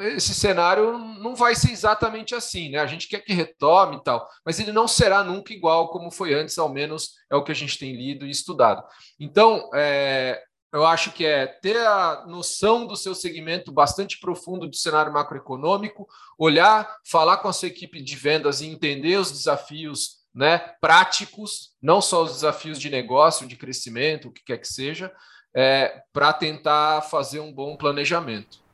esse 0.00 0.34
cenário 0.34 0.98
não 0.98 1.34
vai 1.34 1.54
ser 1.54 1.70
exatamente 1.70 2.34
assim, 2.34 2.70
né? 2.70 2.78
A 2.78 2.86
gente 2.86 3.08
quer 3.08 3.20
que 3.20 3.32
retome 3.32 3.96
e 3.96 4.02
tal, 4.02 4.28
mas 4.44 4.58
ele 4.58 4.72
não 4.72 4.88
será 4.88 5.22
nunca 5.22 5.52
igual 5.52 5.90
como 5.90 6.10
foi 6.10 6.34
antes, 6.34 6.58
ao 6.58 6.68
menos 6.68 7.12
é 7.30 7.36
o 7.36 7.44
que 7.44 7.52
a 7.52 7.54
gente 7.54 7.78
tem 7.78 7.94
lido 7.94 8.26
e 8.26 8.30
estudado. 8.30 8.82
Então, 9.18 9.70
é, 9.74 10.42
eu 10.72 10.84
acho 10.84 11.12
que 11.12 11.24
é 11.24 11.46
ter 11.46 11.78
a 11.78 12.24
noção 12.26 12.86
do 12.86 12.96
seu 12.96 13.14
segmento 13.14 13.72
bastante 13.72 14.18
profundo 14.18 14.68
do 14.68 14.76
cenário 14.76 15.12
macroeconômico, 15.12 16.06
olhar, 16.38 16.96
falar 17.08 17.38
com 17.38 17.48
a 17.48 17.52
sua 17.52 17.68
equipe 17.68 18.02
de 18.02 18.16
vendas 18.16 18.60
e 18.60 18.66
entender 18.66 19.16
os 19.16 19.30
desafios 19.30 20.26
né, 20.34 20.58
práticos, 20.80 21.74
não 21.80 22.02
só 22.02 22.24
os 22.24 22.34
desafios 22.34 22.78
de 22.78 22.90
negócio, 22.90 23.46
de 23.46 23.56
crescimento, 23.56 24.28
o 24.28 24.32
que 24.32 24.44
quer 24.44 24.58
que 24.58 24.68
seja, 24.68 25.10
é, 25.54 26.02
para 26.12 26.32
tentar 26.34 27.00
fazer 27.02 27.40
um 27.40 27.50
bom 27.50 27.76
planejamento. 27.76 28.65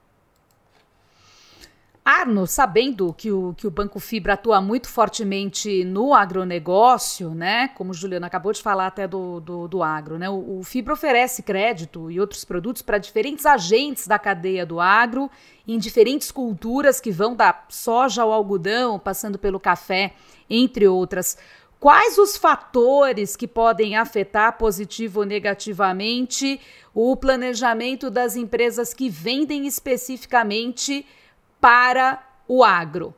Arno, 2.05 2.49
sabendo 2.49 3.15
que 3.17 3.31
o, 3.31 3.55
que 3.57 3.65
o 3.65 3.71
Banco 3.71 4.01
Fibra 4.01 4.33
atua 4.33 4.61
muito 4.61 4.89
fortemente 4.89 5.85
no 5.85 6.13
agronegócio, 6.13 7.31
né? 7.31 7.69
Como 7.69 7.93
o 7.93 7.95
Juliano 7.95 8.27
acabou 8.27 8.53
de 8.53 8.61
falar 8.61 8.89
até 8.89 9.07
do, 9.07 9.39
do, 9.39 9.69
do 9.69 9.85
agro, 9.85 10.19
né? 10.19 10.29
O, 10.29 10.59
o 10.59 10.65
Fibra 10.65 10.95
oferece 10.95 11.45
crédito 11.45 12.11
e 12.11 12.19
outros 12.19 12.45
produtos 12.45 12.83
para 12.83 12.99
diferentes 12.99 13.47
agentes 13.47 14.09
da 14.09 14.19
cadeia 14.19 14.67
do 14.67 14.81
agro, 14.81 15.31
em 15.67 15.79
diferentes 15.79 16.33
culturas 16.33 17.01
que 17.01 17.13
vão 17.13 17.37
da 17.37 17.57
soja 17.69 18.23
ao 18.23 18.33
algodão, 18.33 18.99
passando 18.99 19.39
pelo 19.39 19.61
café, 19.61 20.15
entre 20.51 20.89
outras. 20.89 21.39
Quais 21.79 22.19
os 22.19 22.37
fatores 22.37 23.37
que 23.37 23.47
podem 23.47 23.97
afetar 23.97 24.59
positivo 24.59 25.21
ou 25.21 25.27
negativamente 25.27 26.61
o 26.93 27.17
planejamento 27.17 28.11
das 28.11 28.35
empresas 28.35 28.93
que 28.93 29.09
vendem 29.09 29.69
especificamente? 29.69 31.07
Para 31.63 32.21
o 32.49 32.65
agro? 32.65 33.15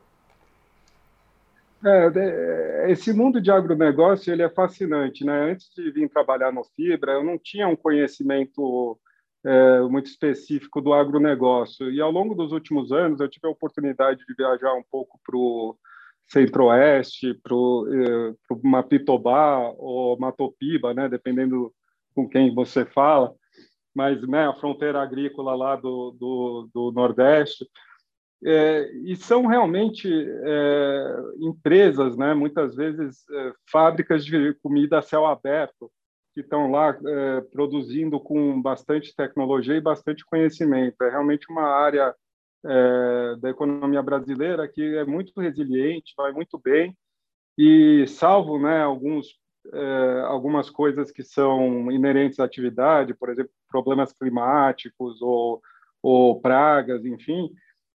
É, 1.83 2.91
esse 2.91 3.11
mundo 3.11 3.41
de 3.41 3.49
agronegócio 3.49 4.31
ele 4.31 4.43
é 4.43 4.49
fascinante. 4.49 5.25
Né? 5.25 5.51
Antes 5.51 5.73
de 5.73 5.89
vir 5.89 6.07
trabalhar 6.09 6.51
no 6.51 6.63
Fibra, 6.63 7.13
eu 7.13 7.23
não 7.23 7.39
tinha 7.39 7.67
um 7.67 7.75
conhecimento 7.75 8.99
é, 9.43 9.81
muito 9.81 10.05
específico 10.05 10.79
do 10.79 10.93
agronegócio. 10.93 11.91
E 11.91 11.99
ao 11.99 12.11
longo 12.11 12.35
dos 12.35 12.51
últimos 12.51 12.91
anos, 12.91 13.19
eu 13.19 13.27
tive 13.27 13.47
a 13.47 13.51
oportunidade 13.51 14.23
de 14.25 14.35
viajar 14.35 14.73
um 14.75 14.83
pouco 14.91 15.19
para 15.25 15.35
o 15.35 15.75
Centro-Oeste, 16.27 17.33
para 17.41 17.55
o 17.55 17.87
é, 17.91 18.57
Mapitobá 18.63 19.73
ou 19.75 20.19
Matopiba, 20.19 20.93
né? 20.93 21.09
dependendo 21.09 21.73
com 22.13 22.29
quem 22.29 22.53
você 22.53 22.85
fala, 22.85 23.33
mas 23.93 24.21
né, 24.27 24.47
a 24.47 24.53
fronteira 24.53 25.01
agrícola 25.01 25.55
lá 25.55 25.75
do, 25.75 26.11
do, 26.11 26.69
do 26.73 26.91
Nordeste. 26.91 27.65
É, 28.43 28.91
e 29.03 29.15
são 29.15 29.45
realmente 29.45 30.07
é, 30.09 31.15
empresas, 31.39 32.17
né, 32.17 32.33
muitas 32.33 32.75
vezes 32.75 33.23
é, 33.29 33.53
fábricas 33.71 34.25
de 34.25 34.53
comida 34.55 34.99
a 34.99 35.01
céu 35.01 35.25
aberto, 35.25 35.91
que 36.33 36.41
estão 36.41 36.69
lá 36.69 36.89
é, 36.89 37.41
produzindo 37.41 38.19
com 38.19 38.61
bastante 38.61 39.15
tecnologia 39.15 39.75
e 39.75 39.81
bastante 39.81 40.25
conhecimento. 40.25 41.01
É 41.01 41.09
realmente 41.09 41.49
uma 41.49 41.63
área 41.63 42.13
é, 42.65 43.35
da 43.39 43.49
economia 43.49 44.03
brasileira 44.03 44.67
que 44.67 44.81
é 44.97 45.05
muito 45.05 45.39
resiliente, 45.39 46.13
vai 46.17 46.31
muito 46.33 46.59
bem, 46.59 46.95
e 47.57 48.05
salvo 48.07 48.59
né, 48.59 48.81
alguns, 48.81 49.39
é, 49.73 50.21
algumas 50.25 50.69
coisas 50.69 51.09
que 51.09 51.23
são 51.23 51.89
inerentes 51.89 52.39
à 52.39 52.43
atividade, 52.43 53.13
por 53.13 53.29
exemplo, 53.29 53.51
problemas 53.69 54.11
climáticos 54.11 55.21
ou, 55.21 55.61
ou 56.03 56.41
pragas, 56.41 57.05
enfim, 57.05 57.49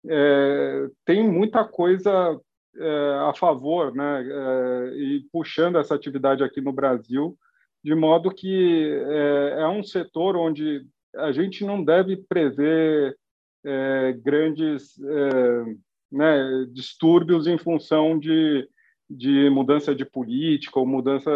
é, 0.09 0.89
tem 1.05 1.29
muita 1.29 1.65
coisa 1.65 2.41
é, 2.79 3.19
a 3.29 3.33
favor, 3.35 3.95
né, 3.95 4.23
é, 4.23 4.97
e 4.97 5.27
puxando 5.33 5.79
essa 5.79 5.95
atividade 5.95 6.45
aqui 6.45 6.61
no 6.61 6.73
Brasil, 6.73 7.37
de 7.83 7.95
modo 7.95 8.31
que 8.31 8.93
é, 9.09 9.63
é 9.63 9.69
um 9.69 9.83
setor 9.83 10.37
onde 10.37 10.87
a 11.17 11.33
gente 11.33 11.65
não 11.65 11.83
deve 11.83 12.17
prever 12.17 13.17
é, 13.65 14.13
grandes 14.13 14.99
é, 15.03 15.65
né, 16.13 16.67
distúrbios 16.71 17.47
em 17.47 17.57
função 17.57 18.19
de, 18.19 18.69
de 19.09 19.49
mudança 19.51 19.95
de 19.95 20.05
política 20.05 20.79
ou 20.79 20.87
mudança 20.87 21.31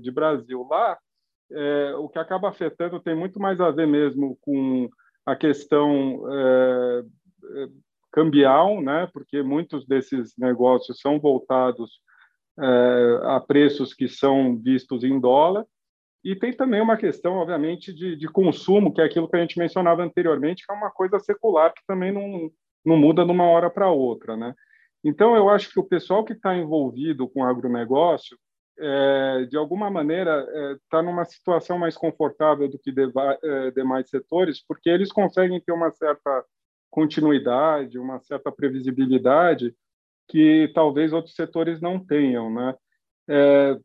de 0.00 0.10
Brasil. 0.10 0.66
Lá, 0.70 0.96
o 1.98 2.08
que 2.08 2.18
acaba 2.18 2.48
afetando 2.48 3.00
tem 3.00 3.14
muito 3.14 3.38
mais 3.38 3.60
a 3.60 3.70
ver 3.70 3.86
mesmo 3.86 4.38
com 4.40 4.88
a 5.26 5.36
questão 5.36 6.22
cambial, 8.12 8.80
né? 8.80 9.08
Porque 9.12 9.42
muitos 9.42 9.86
desses 9.86 10.34
negócios 10.38 11.00
são 11.00 11.20
voltados 11.20 12.00
é, 12.58 13.20
a 13.24 13.40
preços 13.40 13.92
que 13.92 14.08
são 14.08 14.56
vistos 14.56 15.04
em 15.04 15.20
dólar. 15.20 15.66
E 16.24 16.34
tem 16.34 16.52
também 16.52 16.80
uma 16.80 16.96
questão, 16.96 17.34
obviamente, 17.34 17.92
de, 17.92 18.16
de, 18.16 18.26
consumo, 18.26 18.92
que 18.92 19.00
é 19.00 19.04
aquilo 19.04 19.28
que 19.28 19.36
a 19.36 19.40
gente 19.40 19.58
mencionava 19.58 20.02
anteriormente, 20.02 20.64
que 20.64 20.72
é 20.72 20.74
uma 20.74 20.90
coisa 20.90 21.20
secular 21.20 21.72
que 21.72 21.82
também 21.86 22.10
não, 22.10 22.50
não 22.84 22.96
muda 22.96 23.24
de 23.24 23.30
uma 23.30 23.44
hora 23.44 23.70
para 23.70 23.90
outra, 23.90 24.36
né? 24.36 24.54
Então, 25.04 25.36
eu 25.36 25.48
acho 25.48 25.70
que 25.70 25.78
o 25.78 25.84
pessoal 25.84 26.24
que 26.24 26.32
está 26.32 26.56
envolvido 26.56 27.28
com 27.28 27.44
agronegócio, 27.44 28.36
é, 28.78 29.46
de 29.48 29.56
alguma 29.56 29.88
maneira, 29.88 30.40
está 30.82 30.98
é, 30.98 31.02
numa 31.02 31.24
situação 31.24 31.78
mais 31.78 31.96
confortável 31.96 32.68
do 32.68 32.78
que 32.78 32.90
deva, 32.90 33.38
demais 33.74 34.08
setores, 34.08 34.64
porque 34.66 34.88
eles 34.88 35.12
conseguem 35.12 35.60
ter 35.60 35.72
uma 35.72 35.92
certa 35.92 36.44
continuidade, 36.90 37.98
uma 37.98 38.20
certa 38.20 38.50
previsibilidade 38.50 39.74
que 40.28 40.70
talvez 40.74 41.12
outros 41.12 41.34
setores 41.34 41.80
não 41.80 41.98
tenham, 41.98 42.52
né? 42.52 42.74
É, 43.28 43.78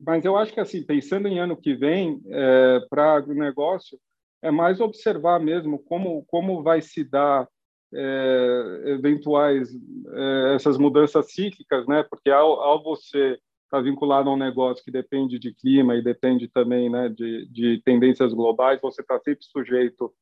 Mas 0.00 0.24
eu 0.24 0.36
acho 0.36 0.52
que, 0.52 0.60
assim, 0.60 0.82
pensando 0.82 1.28
em 1.28 1.38
ano 1.38 1.56
que 1.56 1.74
vem, 1.74 2.20
é, 2.28 2.80
para 2.90 3.14
agronegócio, 3.14 3.98
é 4.42 4.50
mais 4.50 4.80
observar 4.80 5.40
mesmo 5.40 5.78
como, 5.78 6.24
como 6.26 6.62
vai 6.62 6.82
se 6.82 7.02
dar 7.02 7.48
é, 7.94 8.82
eventuais 8.86 9.70
é, 9.72 10.54
essas 10.54 10.76
mudanças 10.76 11.32
cíclicas, 11.32 11.86
né? 11.86 12.02
Porque 12.02 12.30
ao, 12.30 12.60
ao 12.60 12.82
você 12.82 13.38
estar 13.64 13.78
tá 13.78 13.80
vinculado 13.80 14.28
a 14.28 14.34
um 14.34 14.36
negócio 14.36 14.84
que 14.84 14.90
depende 14.90 15.38
de 15.38 15.54
clima 15.54 15.96
e 15.96 16.02
depende 16.02 16.48
também, 16.48 16.90
né, 16.90 17.08
de, 17.08 17.46
de 17.48 17.80
tendências 17.84 18.32
globais, 18.32 18.80
você 18.80 19.00
está 19.00 19.18
sempre 19.20 19.44
sujeito 19.44 20.12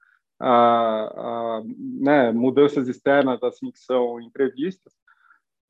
a, 0.42 1.58
a 1.58 1.62
né, 1.66 2.32
mudanças 2.32 2.88
externas 2.88 3.42
assim 3.42 3.70
que 3.70 3.78
são 3.78 4.20
imprevistas 4.20 4.92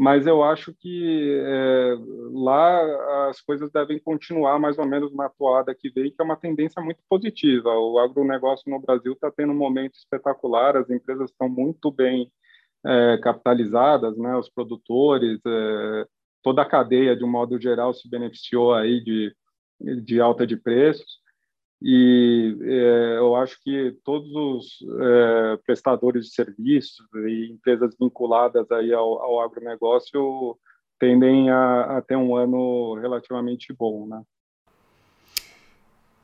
mas 0.03 0.27
eu 0.27 0.43
acho 0.43 0.75
que 0.75 1.41
é, 1.45 1.95
lá 2.33 3.29
as 3.29 3.41
coisas 3.41 3.71
devem 3.71 4.01
continuar 4.01 4.59
mais 4.59 4.77
ou 4.77 4.85
menos 4.85 5.15
na 5.15 5.29
toada 5.29 5.73
que 5.75 5.91
vem, 5.91 6.11
que 6.11 6.17
é 6.21 6.25
uma 6.25 6.37
tendência 6.37 6.83
muito 6.83 6.99
positiva. 7.09 7.71
O 7.71 8.01
agronegócio 8.01 8.69
no 8.69 8.81
Brasil 8.81 9.13
está 9.13 9.31
tendo 9.31 9.53
um 9.53 9.57
momento 9.57 9.95
espetacular, 9.95 10.77
as 10.77 10.91
empresas 10.91 11.31
estão 11.31 11.49
muito 11.49 11.89
bem 11.91 12.33
é, 12.85 13.19
capitalizadas, 13.19 14.17
né? 14.19 14.37
os 14.37 14.49
produtores, 14.49 15.41
é, 15.47 16.07
toda 16.43 16.63
a 16.63 16.69
cadeia, 16.69 17.15
de 17.15 17.23
um 17.23 17.31
modo 17.31 17.61
geral, 17.61 17.95
se 17.95 18.11
beneficiou 18.11 18.75
aí 18.75 19.01
de, 19.05 19.33
de 20.03 20.21
alta 20.21 20.45
de 20.45 20.57
preços 20.57 21.22
e 21.85 22.57
é, 22.61 23.19
eu 23.19 23.35
acho 23.35 23.61
que 23.61 23.97
todos 24.05 24.31
os 24.33 24.79
é, 25.01 25.57
prestadores 25.67 26.27
de 26.27 26.35
serviços 26.35 27.05
e 27.27 27.51
empresas 27.51 27.97
vinculadas 28.01 28.71
aí 28.71 28.93
ao, 28.93 29.21
ao 29.21 29.41
agronegócio 29.41 30.57
tendem 31.01 31.51
a, 31.51 31.99
a, 31.99 32.03
ter 32.03 32.15
um 32.15 32.37
ano 32.37 32.95
relativamente 33.01 33.73
bom, 33.73 34.07
né? 34.07 34.23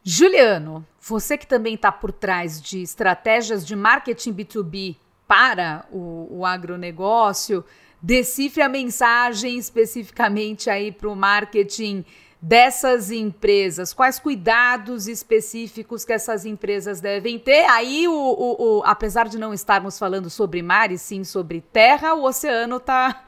Juliano, 0.05 0.87
você 1.01 1.37
que 1.37 1.47
também 1.47 1.75
está 1.75 1.91
por 1.91 2.13
trás 2.13 2.63
de 2.63 2.81
estratégias 2.81 3.67
de 3.67 3.75
marketing 3.75 4.33
B2B 4.33 4.97
para 5.27 5.85
o, 5.91 6.39
o 6.39 6.47
agronegócio, 6.47 7.65
decifre 8.01 8.63
a 8.63 8.69
mensagem 8.69 9.59
especificamente 9.59 10.71
aí 10.71 10.93
para 10.93 11.09
o 11.09 11.17
marketing 11.17 12.05
dessas 12.41 13.11
empresas? 13.11 13.93
Quais 13.93 14.19
cuidados 14.19 15.09
específicos 15.09 16.05
que 16.05 16.13
essas 16.13 16.45
empresas 16.45 17.01
devem 17.01 17.39
ter? 17.39 17.65
Aí, 17.67 18.07
o, 18.07 18.13
o, 18.13 18.79
o 18.79 18.83
apesar 18.85 19.29
de 19.29 19.39
não 19.39 19.53
estarmos 19.53 19.99
falando 19.99 20.31
sobre 20.31 20.63
mar 20.63 20.91
e 20.93 20.99
sim 20.99 21.25
sobre 21.25 21.61
terra, 21.61 22.15
o 22.15 22.25
oceano 22.25 22.79
tá, 22.79 23.25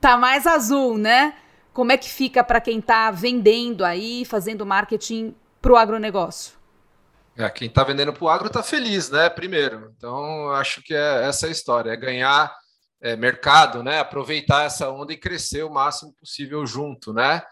tá 0.00 0.16
mais 0.16 0.46
azul, 0.46 0.98
né? 0.98 1.34
Como 1.72 1.92
é 1.92 1.96
que 1.96 2.10
fica 2.10 2.42
para 2.44 2.60
quem 2.60 2.78
está 2.78 3.10
vendendo 3.10 3.84
aí, 3.84 4.24
fazendo 4.24 4.66
marketing 4.66 5.34
para 5.62 5.72
o 5.72 5.76
agronegócio? 5.76 6.58
É, 7.36 7.48
quem 7.48 7.68
está 7.68 7.84
vendendo 7.84 8.12
para 8.12 8.24
o 8.24 8.28
agro 8.28 8.48
está 8.48 8.62
feliz, 8.62 9.08
né? 9.08 9.30
Primeiro. 9.30 9.92
Então, 9.96 10.50
acho 10.50 10.82
que 10.82 10.92
é 10.92 11.26
essa 11.26 11.46
a 11.46 11.50
história, 11.50 11.90
é 11.90 11.96
ganhar 11.96 12.52
é, 13.00 13.16
mercado, 13.16 13.82
né? 13.82 14.00
Aproveitar 14.00 14.64
essa 14.64 14.90
onda 14.90 15.12
e 15.12 15.16
crescer 15.16 15.62
o 15.62 15.72
máximo 15.72 16.12
possível 16.20 16.66
junto, 16.66 17.14
né? 17.14 17.42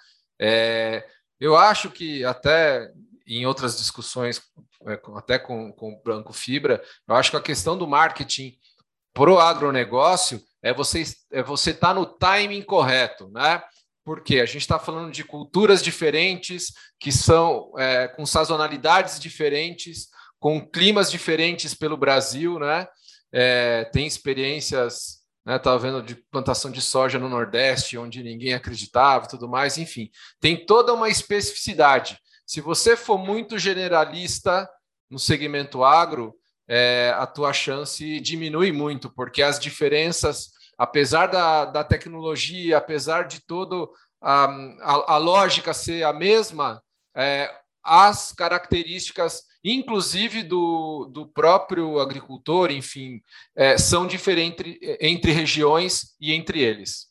É, 0.40 1.04
eu 1.40 1.56
acho 1.56 1.90
que 1.90 2.24
até 2.24 2.90
em 3.26 3.44
outras 3.46 3.76
discussões, 3.76 4.40
é, 4.86 5.00
até 5.16 5.38
com, 5.38 5.72
com 5.72 5.92
o 5.92 6.02
Branco 6.02 6.32
Fibra, 6.32 6.82
eu 7.06 7.14
acho 7.14 7.30
que 7.30 7.36
a 7.36 7.42
questão 7.42 7.76
do 7.76 7.86
marketing 7.86 8.56
para 9.12 9.30
o 9.30 9.38
agronegócio 9.38 10.42
é 10.62 10.72
você 10.72 11.04
é 11.32 11.42
você 11.42 11.70
estar 11.70 11.88
tá 11.88 11.94
no 11.94 12.06
timing 12.06 12.62
correto, 12.62 13.28
né? 13.30 13.62
Porque 14.04 14.40
a 14.40 14.46
gente 14.46 14.62
está 14.62 14.78
falando 14.78 15.12
de 15.12 15.22
culturas 15.22 15.82
diferentes, 15.82 16.72
que 16.98 17.12
são 17.12 17.72
é, 17.78 18.08
com 18.08 18.24
sazonalidades 18.24 19.20
diferentes, 19.20 20.08
com 20.40 20.64
climas 20.66 21.10
diferentes 21.10 21.74
pelo 21.74 21.96
Brasil, 21.96 22.58
né? 22.58 22.86
É, 23.30 23.84
tem 23.92 24.06
experiências 24.06 25.17
Estava 25.46 25.76
né? 25.76 25.90
vendo 25.90 26.02
de 26.02 26.14
plantação 26.14 26.70
de 26.70 26.80
soja 26.80 27.18
no 27.18 27.28
Nordeste, 27.28 27.96
onde 27.96 28.22
ninguém 28.22 28.54
acreditava 28.54 29.24
e 29.24 29.28
tudo 29.28 29.48
mais, 29.48 29.78
enfim. 29.78 30.10
Tem 30.40 30.66
toda 30.66 30.92
uma 30.92 31.08
especificidade. 31.08 32.18
Se 32.46 32.60
você 32.60 32.96
for 32.96 33.18
muito 33.18 33.58
generalista 33.58 34.68
no 35.10 35.18
segmento 35.18 35.84
agro, 35.84 36.34
é, 36.68 37.14
a 37.16 37.26
tua 37.26 37.52
chance 37.52 38.20
diminui 38.20 38.72
muito, 38.72 39.10
porque 39.10 39.42
as 39.42 39.58
diferenças, 39.58 40.50
apesar 40.76 41.26
da, 41.26 41.64
da 41.64 41.82
tecnologia, 41.82 42.76
apesar 42.76 43.26
de 43.26 43.40
todo 43.46 43.90
a, 44.20 44.44
a, 44.44 45.14
a 45.14 45.16
lógica 45.16 45.72
ser 45.72 46.04
a 46.04 46.12
mesma, 46.12 46.82
é, 47.16 47.50
as 47.82 48.32
características 48.32 49.42
inclusive 49.64 50.42
do, 50.42 51.06
do 51.12 51.26
próprio 51.26 51.98
agricultor, 51.98 52.70
enfim, 52.70 53.20
é, 53.56 53.76
são 53.76 54.06
diferentes 54.06 54.78
entre 55.00 55.32
regiões 55.32 56.16
e 56.20 56.32
entre 56.32 56.60
eles. 56.60 57.08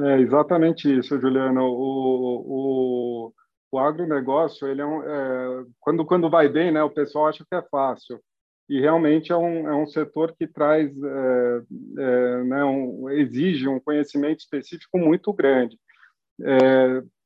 É 0.00 0.18
exatamente 0.18 0.92
isso, 0.92 1.20
Juliano. 1.20 1.62
O, 1.62 3.28
o, 3.28 3.32
o 3.70 3.78
agronegócio, 3.78 4.66
ele 4.66 4.80
é, 4.80 4.86
um, 4.86 5.02
é, 5.02 5.64
quando, 5.78 6.04
quando 6.04 6.28
vai 6.28 6.48
bem, 6.48 6.72
né, 6.72 6.82
o 6.82 6.90
pessoal 6.90 7.28
acha 7.28 7.44
que 7.48 7.54
é 7.54 7.62
fácil. 7.62 8.20
E 8.68 8.80
realmente 8.80 9.30
é 9.30 9.36
um, 9.36 9.68
é 9.68 9.76
um 9.76 9.86
setor 9.86 10.34
que 10.36 10.46
traz, 10.46 10.90
é, 10.90 11.62
é, 11.98 12.44
né, 12.44 12.64
um, 12.64 13.10
exige 13.10 13.68
um 13.68 13.78
conhecimento 13.78 14.40
específico 14.40 14.98
muito 14.98 15.32
grande. 15.32 15.78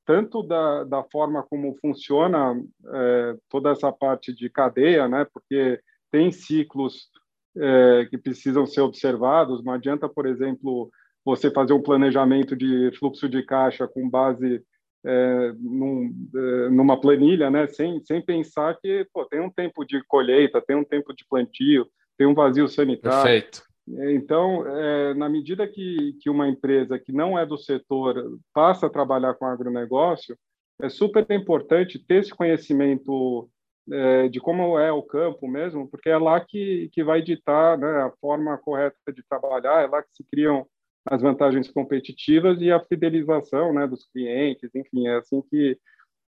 Tanto 0.09 0.43
da, 0.43 0.85
da 0.85 1.05
forma 1.05 1.43
como 1.43 1.77
funciona 1.83 2.59
é, 2.95 3.37
toda 3.47 3.73
essa 3.73 3.93
parte 3.93 4.35
de 4.35 4.49
cadeia, 4.49 5.07
né? 5.07 5.27
Porque 5.31 5.79
tem 6.11 6.33
ciclos 6.33 7.11
é, 7.55 8.07
que 8.09 8.17
precisam 8.17 8.65
ser 8.65 8.81
observados. 8.81 9.63
Não 9.63 9.75
adianta, 9.75 10.09
por 10.09 10.25
exemplo, 10.25 10.91
você 11.23 11.51
fazer 11.51 11.75
um 11.75 11.83
planejamento 11.83 12.57
de 12.57 12.91
fluxo 12.99 13.29
de 13.29 13.43
caixa 13.43 13.87
com 13.87 14.09
base 14.09 14.65
é, 15.05 15.53
num, 15.59 16.11
é, 16.35 16.71
numa 16.71 16.99
planilha, 16.99 17.51
né? 17.51 17.67
Sem, 17.67 18.03
sem 18.03 18.25
pensar 18.25 18.79
que 18.81 19.07
pô, 19.13 19.27
tem 19.27 19.41
um 19.41 19.51
tempo 19.51 19.85
de 19.85 20.03
colheita, 20.09 20.65
tem 20.67 20.75
um 20.75 20.85
tempo 20.85 21.15
de 21.15 21.23
plantio, 21.29 21.87
tem 22.17 22.27
um 22.27 22.33
vazio 22.33 22.67
sanitário. 22.67 23.31
Perfeito. 23.31 23.68
Então, 24.11 24.67
é, 24.67 25.15
na 25.15 25.29
medida 25.29 25.67
que, 25.67 26.15
que 26.21 26.29
uma 26.29 26.49
empresa 26.49 26.99
que 26.99 27.13
não 27.13 27.39
é 27.39 27.47
do 27.47 27.57
setor 27.57 28.39
passa 28.53 28.87
a 28.87 28.91
trabalhar 28.91 29.35
com 29.35 29.47
agronegócio, 29.47 30.37
é 30.81 30.89
super 30.89 31.27
importante 31.31 31.99
ter 31.99 32.21
esse 32.21 32.31
conhecimento 32.35 33.49
é, 33.91 34.29
de 34.29 34.41
como 34.41 34.79
é 34.79 34.93
o 34.93 35.03
campo 35.03 35.49
mesmo, 35.49 35.89
porque 35.89 36.11
é 36.11 36.19
lá 36.19 36.41
que, 36.41 36.91
que 36.93 37.03
vai 37.03 37.23
ditar 37.23 37.79
né, 37.79 37.89
a 38.03 38.13
forma 38.21 38.59
correta 38.59 39.13
de 39.13 39.23
trabalhar, 39.29 39.83
é 39.83 39.87
lá 39.87 40.03
que 40.03 40.11
se 40.13 40.25
criam 40.31 40.67
as 41.07 41.23
vantagens 41.23 41.71
competitivas 41.71 42.61
e 42.61 42.71
a 42.71 42.85
fidelização 42.85 43.73
né, 43.73 43.87
dos 43.87 44.05
clientes, 44.13 44.71
enfim, 44.75 45.07
é 45.09 45.17
assim 45.17 45.43
que, 45.51 45.79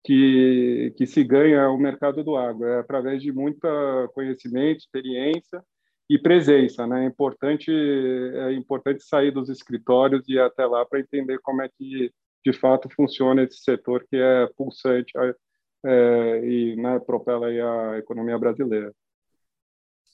que, 0.05 0.93
que 0.97 1.07
se 1.07 1.23
ganha 1.23 1.71
o 1.71 1.79
mercado 1.79 2.25
do 2.25 2.37
agro, 2.37 2.67
é 2.67 2.81
através 2.81 3.23
de 3.23 3.33
muito 3.33 3.61
conhecimento, 4.13 4.79
experiência 4.79 5.63
e 6.09 6.19
presença, 6.19 6.87
né? 6.87 7.05
É 7.05 7.07
importante 7.07 7.71
é 7.71 8.53
importante 8.53 9.03
sair 9.03 9.31
dos 9.31 9.49
escritórios 9.49 10.29
e 10.29 10.35
ir 10.35 10.41
até 10.41 10.67
lá 10.67 10.85
para 10.85 11.01
entender 11.01 11.39
como 11.41 11.63
é 11.63 11.69
que 11.69 12.13
de 12.45 12.53
fato 12.53 12.89
funciona 12.95 13.43
esse 13.43 13.63
setor 13.63 14.07
que 14.09 14.17
é 14.17 14.47
pulsante 14.57 15.13
é, 15.85 16.47
e 16.47 16.77
né, 16.77 16.99
propela 17.01 17.47
a 17.47 17.99
economia 17.99 18.39
brasileira. 18.39 18.93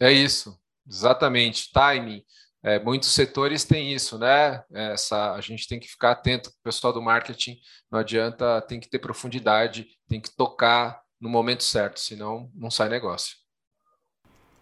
É 0.00 0.12
isso, 0.12 0.56
exatamente. 0.86 1.72
Timing. 1.72 2.22
É, 2.62 2.78
muitos 2.78 3.08
setores 3.12 3.64
têm 3.64 3.92
isso, 3.92 4.18
né? 4.18 4.62
Essa, 4.70 5.32
a 5.32 5.40
gente 5.40 5.66
tem 5.66 5.80
que 5.80 5.88
ficar 5.88 6.12
atento, 6.12 6.50
o 6.50 6.62
pessoal 6.62 6.92
do 6.92 7.00
marketing 7.00 7.58
não 7.90 7.98
adianta, 7.98 8.60
tem 8.62 8.78
que 8.78 8.88
ter 8.88 8.98
profundidade, 8.98 9.88
tem 10.06 10.20
que 10.20 10.34
tocar 10.36 11.02
no 11.18 11.28
momento 11.28 11.64
certo, 11.64 11.98
senão 11.98 12.50
não 12.54 12.70
sai 12.70 12.88
negócio. 12.88 13.36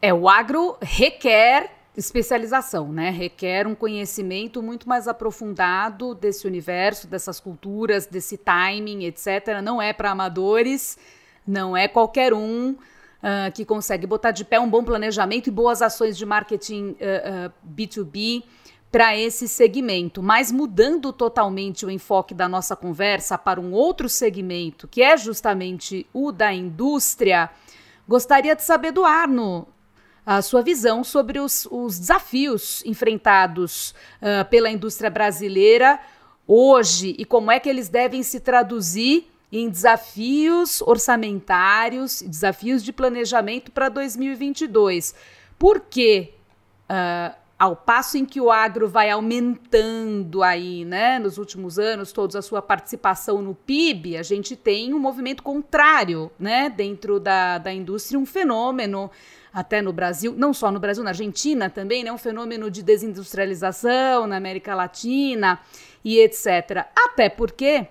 É, 0.00 0.14
o 0.14 0.28
agro 0.28 0.76
requer 0.80 1.78
especialização, 1.96 2.92
né? 2.92 3.11
Requer 3.11 3.66
um 3.66 3.74
conhecimento 3.74 4.62
muito 4.62 4.88
mais 4.88 5.08
aprofundado 5.08 6.14
desse 6.14 6.46
universo, 6.46 7.08
dessas 7.08 7.40
culturas, 7.40 8.06
desse 8.06 8.37
timing, 8.37 9.04
etc. 9.04 9.61
Não 9.62 9.82
é 9.82 9.92
para 9.92 10.12
amadores, 10.12 10.96
não 11.44 11.76
é 11.76 11.88
qualquer 11.88 12.32
um 12.32 12.70
uh, 12.70 13.52
que 13.52 13.64
consegue 13.64 14.06
botar 14.06 14.30
de 14.30 14.44
pé 14.44 14.61
um 14.61 14.70
bom 14.70 14.84
planejamento 14.84 15.48
e 15.48 15.50
boas 15.50 15.82
ações 15.82 16.16
de 16.16 16.24
marketing 16.24 16.90
uh, 17.00 17.48
uh, 17.48 17.52
B2B 17.68 18.44
para 18.92 19.16
esse 19.16 19.48
segmento. 19.48 20.22
Mas 20.22 20.52
mudando 20.52 21.12
totalmente 21.12 21.84
o 21.84 21.90
enfoque 21.90 22.32
da 22.32 22.48
nossa 22.48 22.76
conversa 22.76 23.37
para 23.37 23.61
um 23.61 23.72
outro 23.72 24.08
segmento, 24.08 24.87
que 24.87 25.02
é 25.02 25.16
justamente 25.16 26.06
o 26.14 26.30
da 26.30 26.52
indústria, 26.52 27.50
gostaria 28.06 28.54
de 28.54 28.62
saber 28.62 28.92
do 28.92 29.04
Arno 29.04 29.66
a 30.30 30.42
sua 30.42 30.60
visão 30.60 31.02
sobre 31.02 31.40
os, 31.40 31.66
os 31.70 31.98
desafios 31.98 32.84
enfrentados 32.84 33.94
uh, 34.20 34.46
pela 34.50 34.68
indústria 34.68 35.08
brasileira 35.08 35.98
hoje 36.46 37.16
e 37.18 37.24
como 37.24 37.50
é 37.50 37.58
que 37.58 37.66
eles 37.66 37.88
devem 37.88 38.22
se 38.22 38.38
traduzir 38.38 39.26
em 39.50 39.70
desafios 39.70 40.82
orçamentários, 40.82 42.20
desafios 42.20 42.84
de 42.84 42.92
planejamento 42.92 43.72
para 43.72 43.88
2022. 43.88 45.14
Por 45.58 45.80
quê? 45.80 46.34
Uh, 46.90 47.34
ao 47.58 47.74
passo 47.74 48.18
em 48.18 48.26
que 48.26 48.38
o 48.38 48.50
agro 48.50 48.86
vai 48.86 49.08
aumentando 49.08 50.42
aí, 50.42 50.84
né, 50.84 51.18
nos 51.18 51.38
últimos 51.38 51.78
anos, 51.78 52.12
toda 52.12 52.38
a 52.38 52.42
sua 52.42 52.60
participação 52.60 53.40
no 53.40 53.54
PIB, 53.54 54.18
a 54.18 54.22
gente 54.22 54.54
tem 54.54 54.92
um 54.92 54.98
movimento 54.98 55.42
contrário, 55.42 56.30
né, 56.38 56.68
dentro 56.68 57.18
da, 57.18 57.56
da 57.56 57.72
indústria, 57.72 58.20
um 58.20 58.26
fenômeno 58.26 59.10
até 59.59 59.83
no 59.83 59.92
Brasil, 59.92 60.35
não 60.37 60.55
só 60.55 60.71
no 60.71 60.79
Brasil, 60.79 61.03
na 61.03 61.11
Argentina 61.11 61.68
também, 61.68 62.05
né, 62.05 62.12
um 62.12 62.16
fenômeno 62.16 62.71
de 62.71 62.81
desindustrialização 62.81 64.25
na 64.25 64.37
América 64.37 64.73
Latina 64.73 65.59
e 66.05 66.21
etc. 66.21 66.87
Até 66.94 67.29
porque 67.29 67.88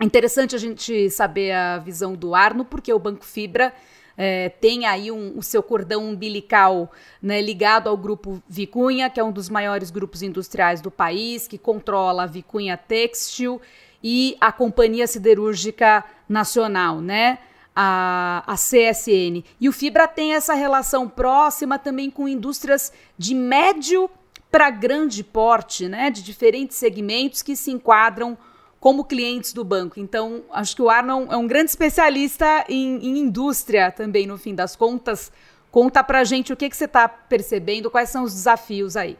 é 0.00 0.04
interessante 0.04 0.56
a 0.56 0.58
gente 0.58 1.08
saber 1.08 1.52
a 1.52 1.78
visão 1.78 2.16
do 2.16 2.34
Arno, 2.34 2.64
porque 2.64 2.92
o 2.92 2.98
Banco 2.98 3.24
Fibra 3.24 3.72
é, 4.16 4.48
tem 4.48 4.84
aí 4.84 5.12
um, 5.12 5.38
o 5.38 5.44
seu 5.44 5.62
cordão 5.62 6.04
umbilical 6.04 6.90
né, 7.22 7.40
ligado 7.40 7.88
ao 7.88 7.96
grupo 7.96 8.42
Vicunha, 8.48 9.08
que 9.08 9.20
é 9.20 9.22
um 9.22 9.30
dos 9.30 9.48
maiores 9.48 9.92
grupos 9.92 10.22
industriais 10.22 10.80
do 10.80 10.90
país, 10.90 11.46
que 11.46 11.56
controla 11.56 12.24
a 12.24 12.26
Vicunha 12.26 12.76
Textil 12.76 13.60
e 14.02 14.36
a 14.40 14.50
Companhia 14.50 15.06
Siderúrgica 15.06 16.04
Nacional, 16.28 17.00
né? 17.00 17.38
A, 17.78 18.42
a 18.46 18.54
CSN. 18.54 19.44
E 19.60 19.68
o 19.68 19.72
Fibra 19.72 20.08
tem 20.08 20.32
essa 20.32 20.54
relação 20.54 21.06
próxima 21.06 21.78
também 21.78 22.10
com 22.10 22.26
indústrias 22.26 22.90
de 23.18 23.34
médio 23.34 24.08
para 24.50 24.70
grande 24.70 25.22
porte, 25.22 25.86
né? 25.86 26.10
De 26.10 26.22
diferentes 26.22 26.78
segmentos 26.78 27.42
que 27.42 27.54
se 27.54 27.70
enquadram 27.70 28.38
como 28.80 29.04
clientes 29.04 29.52
do 29.52 29.64
banco. 29.64 29.98
Então, 29.98 30.44
acho 30.50 30.76
que 30.76 30.82
o 30.82 30.88
Arnon 30.88 31.26
é 31.30 31.36
um 31.36 31.46
grande 31.46 31.70
especialista 31.70 32.64
em, 32.68 32.96
em 32.96 33.18
indústria 33.18 33.90
também, 33.90 34.26
no 34.26 34.38
fim 34.38 34.54
das 34.54 34.76
contas. 34.76 35.32
Conta 35.70 36.02
para 36.02 36.24
gente 36.24 36.52
o 36.52 36.56
que, 36.56 36.70
que 36.70 36.76
você 36.76 36.84
está 36.84 37.08
percebendo, 37.08 37.90
quais 37.90 38.08
são 38.08 38.22
os 38.22 38.32
desafios 38.32 38.96
aí. 38.96 39.18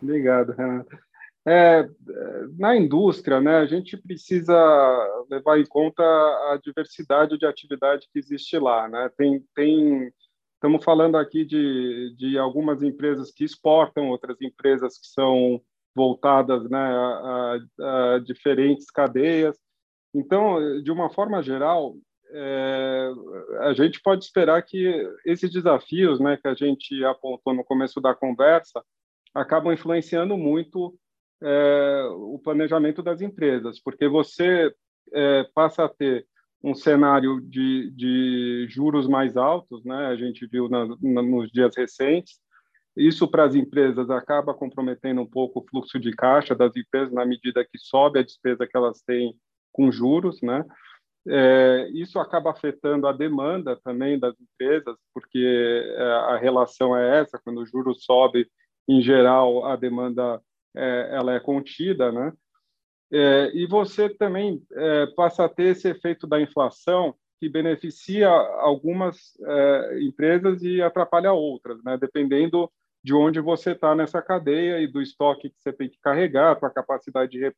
Obrigado, 0.00 0.52
Renata. 0.52 1.03
É, 1.46 1.86
na 2.58 2.74
indústria, 2.74 3.38
né, 3.38 3.58
a 3.58 3.66
gente 3.66 3.98
precisa 3.98 4.54
levar 5.30 5.58
em 5.58 5.66
conta 5.66 6.02
a 6.02 6.58
diversidade 6.62 7.36
de 7.36 7.44
atividade 7.44 8.08
que 8.10 8.18
existe 8.18 8.58
lá. 8.58 8.88
Né? 8.88 9.10
Tem, 9.16 9.44
tem, 9.54 10.10
estamos 10.54 10.82
falando 10.82 11.18
aqui 11.18 11.44
de, 11.44 12.14
de 12.16 12.38
algumas 12.38 12.82
empresas 12.82 13.30
que 13.30 13.44
exportam, 13.44 14.08
outras 14.08 14.40
empresas 14.40 14.98
que 14.98 15.06
são 15.08 15.60
voltadas 15.94 16.68
né, 16.68 16.78
a, 16.78 17.58
a, 17.80 18.14
a 18.14 18.18
diferentes 18.20 18.90
cadeias. 18.90 19.56
Então, 20.14 20.80
de 20.82 20.90
uma 20.90 21.10
forma 21.10 21.42
geral, 21.42 21.94
é, 22.30 23.12
a 23.60 23.74
gente 23.74 24.00
pode 24.00 24.24
esperar 24.24 24.62
que 24.62 25.08
esses 25.26 25.50
desafios 25.52 26.18
né, 26.20 26.36
que 26.36 26.48
a 26.48 26.54
gente 26.54 27.04
apontou 27.04 27.52
no 27.52 27.64
começo 27.64 28.00
da 28.00 28.14
conversa 28.14 28.82
acabam 29.34 29.72
influenciando 29.72 30.36
muito 30.36 30.94
é, 31.44 32.08
o 32.12 32.38
planejamento 32.42 33.02
das 33.02 33.20
empresas, 33.20 33.80
porque 33.80 34.08
você 34.08 34.74
é, 35.12 35.44
passa 35.54 35.84
a 35.84 35.88
ter 35.88 36.26
um 36.62 36.74
cenário 36.74 37.42
de, 37.42 37.90
de 37.90 38.66
juros 38.70 39.06
mais 39.06 39.36
altos, 39.36 39.84
né? 39.84 40.06
a 40.06 40.16
gente 40.16 40.46
viu 40.46 40.68
na, 40.68 40.86
na, 41.02 41.22
nos 41.22 41.50
dias 41.52 41.76
recentes, 41.76 42.40
isso 42.96 43.28
para 43.28 43.44
as 43.44 43.54
empresas 43.54 44.08
acaba 44.08 44.54
comprometendo 44.54 45.20
um 45.20 45.26
pouco 45.26 45.60
o 45.60 45.64
fluxo 45.68 45.98
de 45.98 46.12
caixa 46.12 46.54
das 46.54 46.74
empresas 46.74 47.12
na 47.12 47.26
medida 47.26 47.64
que 47.64 47.76
sobe 47.76 48.20
a 48.20 48.22
despesa 48.22 48.66
que 48.66 48.76
elas 48.76 49.02
têm 49.02 49.34
com 49.72 49.90
juros, 49.90 50.40
né? 50.40 50.64
É, 51.26 51.88
isso 51.92 52.18
acaba 52.18 52.50
afetando 52.50 53.08
a 53.08 53.12
demanda 53.12 53.78
também 53.82 54.18
das 54.18 54.34
empresas, 54.38 54.96
porque 55.12 55.38
é, 55.96 56.02
a 56.02 56.36
relação 56.36 56.96
é 56.96 57.20
essa: 57.20 57.40
quando 57.42 57.62
o 57.62 57.66
juro 57.66 57.94
sobe, 57.94 58.46
em 58.86 59.02
geral 59.02 59.64
a 59.64 59.74
demanda 59.74 60.40
é, 60.76 61.08
ela 61.12 61.34
é 61.34 61.40
contida, 61.40 62.10
né? 62.10 62.32
É, 63.12 63.50
e 63.54 63.66
você 63.66 64.08
também 64.08 64.62
é, 64.72 65.06
passa 65.14 65.44
a 65.44 65.48
ter 65.48 65.68
esse 65.68 65.88
efeito 65.88 66.26
da 66.26 66.40
inflação 66.40 67.14
que 67.40 67.48
beneficia 67.48 68.28
algumas 68.28 69.38
é, 69.42 69.98
empresas 70.02 70.62
e 70.62 70.82
atrapalha 70.82 71.32
outras, 71.32 71.82
né? 71.84 71.96
Dependendo 71.96 72.70
de 73.02 73.14
onde 73.14 73.38
você 73.40 73.72
está 73.72 73.94
nessa 73.94 74.22
cadeia 74.22 74.80
e 74.80 74.86
do 74.86 75.02
estoque 75.02 75.50
que 75.50 75.60
você 75.60 75.72
tem 75.72 75.88
que 75.88 75.98
carregar, 76.00 76.58
a 76.60 76.70
capacidade 76.70 77.32
de 77.32 77.52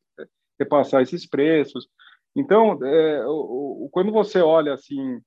repassar 0.59 1.03
esses 1.03 1.25
preços. 1.25 1.89
Então, 2.35 2.79
é, 2.85 3.23
quando 3.93 4.11
você 4.13 4.41
olha 4.41 4.75
assim 4.75 5.21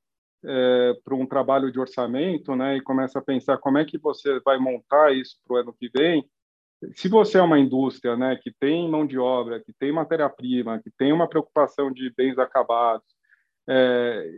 é, 0.45 0.93
para 1.03 1.15
um 1.15 1.25
trabalho 1.25 1.71
de 1.71 1.79
orçamento, 1.79 2.55
né, 2.55 2.77
e 2.77 2.81
começa 2.81 3.19
a 3.19 3.21
pensar 3.21 3.57
como 3.57 3.77
é 3.77 3.85
que 3.85 3.97
você 3.97 4.39
vai 4.41 4.57
montar 4.59 5.13
isso 5.13 5.37
para 5.45 5.55
o 5.55 5.57
ano 5.57 5.73
que 5.73 5.89
vem, 5.89 6.23
se 6.95 7.09
você 7.09 7.37
é 7.37 7.41
uma 7.41 7.59
indústria, 7.59 8.15
né, 8.15 8.35
que 8.35 8.51
tem 8.51 8.89
mão 8.89 9.05
de 9.05 9.17
obra, 9.17 9.59
que 9.59 9.73
tem 9.73 9.91
matéria-prima, 9.91 10.79
que 10.79 10.89
tem 10.91 11.11
uma 11.11 11.27
preocupação 11.27 11.91
de 11.91 12.11
bens 12.15 12.37
acabados, 12.37 13.07
é, 13.67 14.31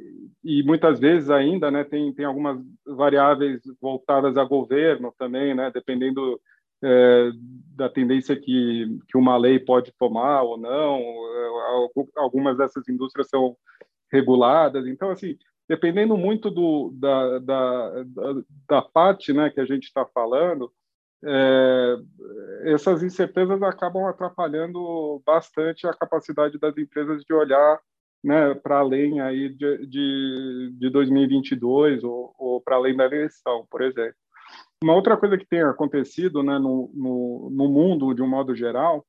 e 0.44 0.62
muitas 0.64 1.00
vezes 1.00 1.30
ainda 1.30 1.72
né, 1.72 1.84
tem, 1.84 2.14
tem 2.14 2.26
algumas 2.26 2.60
variáveis 2.86 3.62
voltadas 3.80 4.38
a 4.38 4.44
governo 4.44 5.14
também, 5.18 5.56
né, 5.56 5.72
dependendo 5.74 6.40
é, 6.84 7.32
da 7.76 7.88
tendência 7.90 8.36
que, 8.36 9.00
que 9.08 9.18
uma 9.18 9.38
lei 9.38 9.60
pode 9.60 9.94
tomar 9.98 10.42
ou 10.42 10.58
não. 10.58 11.00
É, 11.00 11.92
algumas 12.18 12.58
dessas 12.58 12.88
indústrias 12.90 13.30
são 13.30 13.56
reguladas. 14.12 14.86
Então, 14.88 15.12
assim, 15.12 15.38
dependendo 15.70 16.18
muito 16.18 16.50
do, 16.50 16.92
da, 16.96 17.40
da, 17.40 18.04
da, 18.04 18.42
da 18.68 18.82
parte 18.82 19.32
né, 19.32 19.50
que 19.50 19.62
a 19.62 19.66
gente 19.66 19.84
está 19.84 20.06
falando, 20.06 20.72
é, 21.24 21.96
essas 22.66 23.04
incertezas 23.04 23.62
acabam 23.62 24.06
atrapalhando 24.06 25.22
bastante 25.26 25.86
a 25.88 25.94
capacidade 25.94 26.58
das 26.60 26.78
empresas 26.78 27.24
de 27.24 27.34
olhar 27.34 27.80
né, 28.24 28.54
para 28.56 28.80
além 28.80 29.20
aí 29.20 29.50
de, 29.50 29.88
de, 29.88 30.74
de 30.78 30.90
2022 30.90 32.04
ou, 32.04 32.34
ou 32.38 32.62
para 32.62 32.76
além 32.76 32.96
da 32.96 33.06
eleição, 33.06 33.66
por 33.70 33.82
exemplo. 33.82 34.16
Uma 34.84 34.96
outra 34.96 35.16
coisa 35.16 35.38
que 35.38 35.46
tem 35.46 35.62
acontecido 35.62 36.44
né, 36.44 36.58
no, 36.58 36.92
no, 36.94 37.50
no 37.52 37.68
mundo, 37.68 38.14
de 38.14 38.22
um 38.22 38.28
modo 38.28 38.56
geral, 38.56 39.06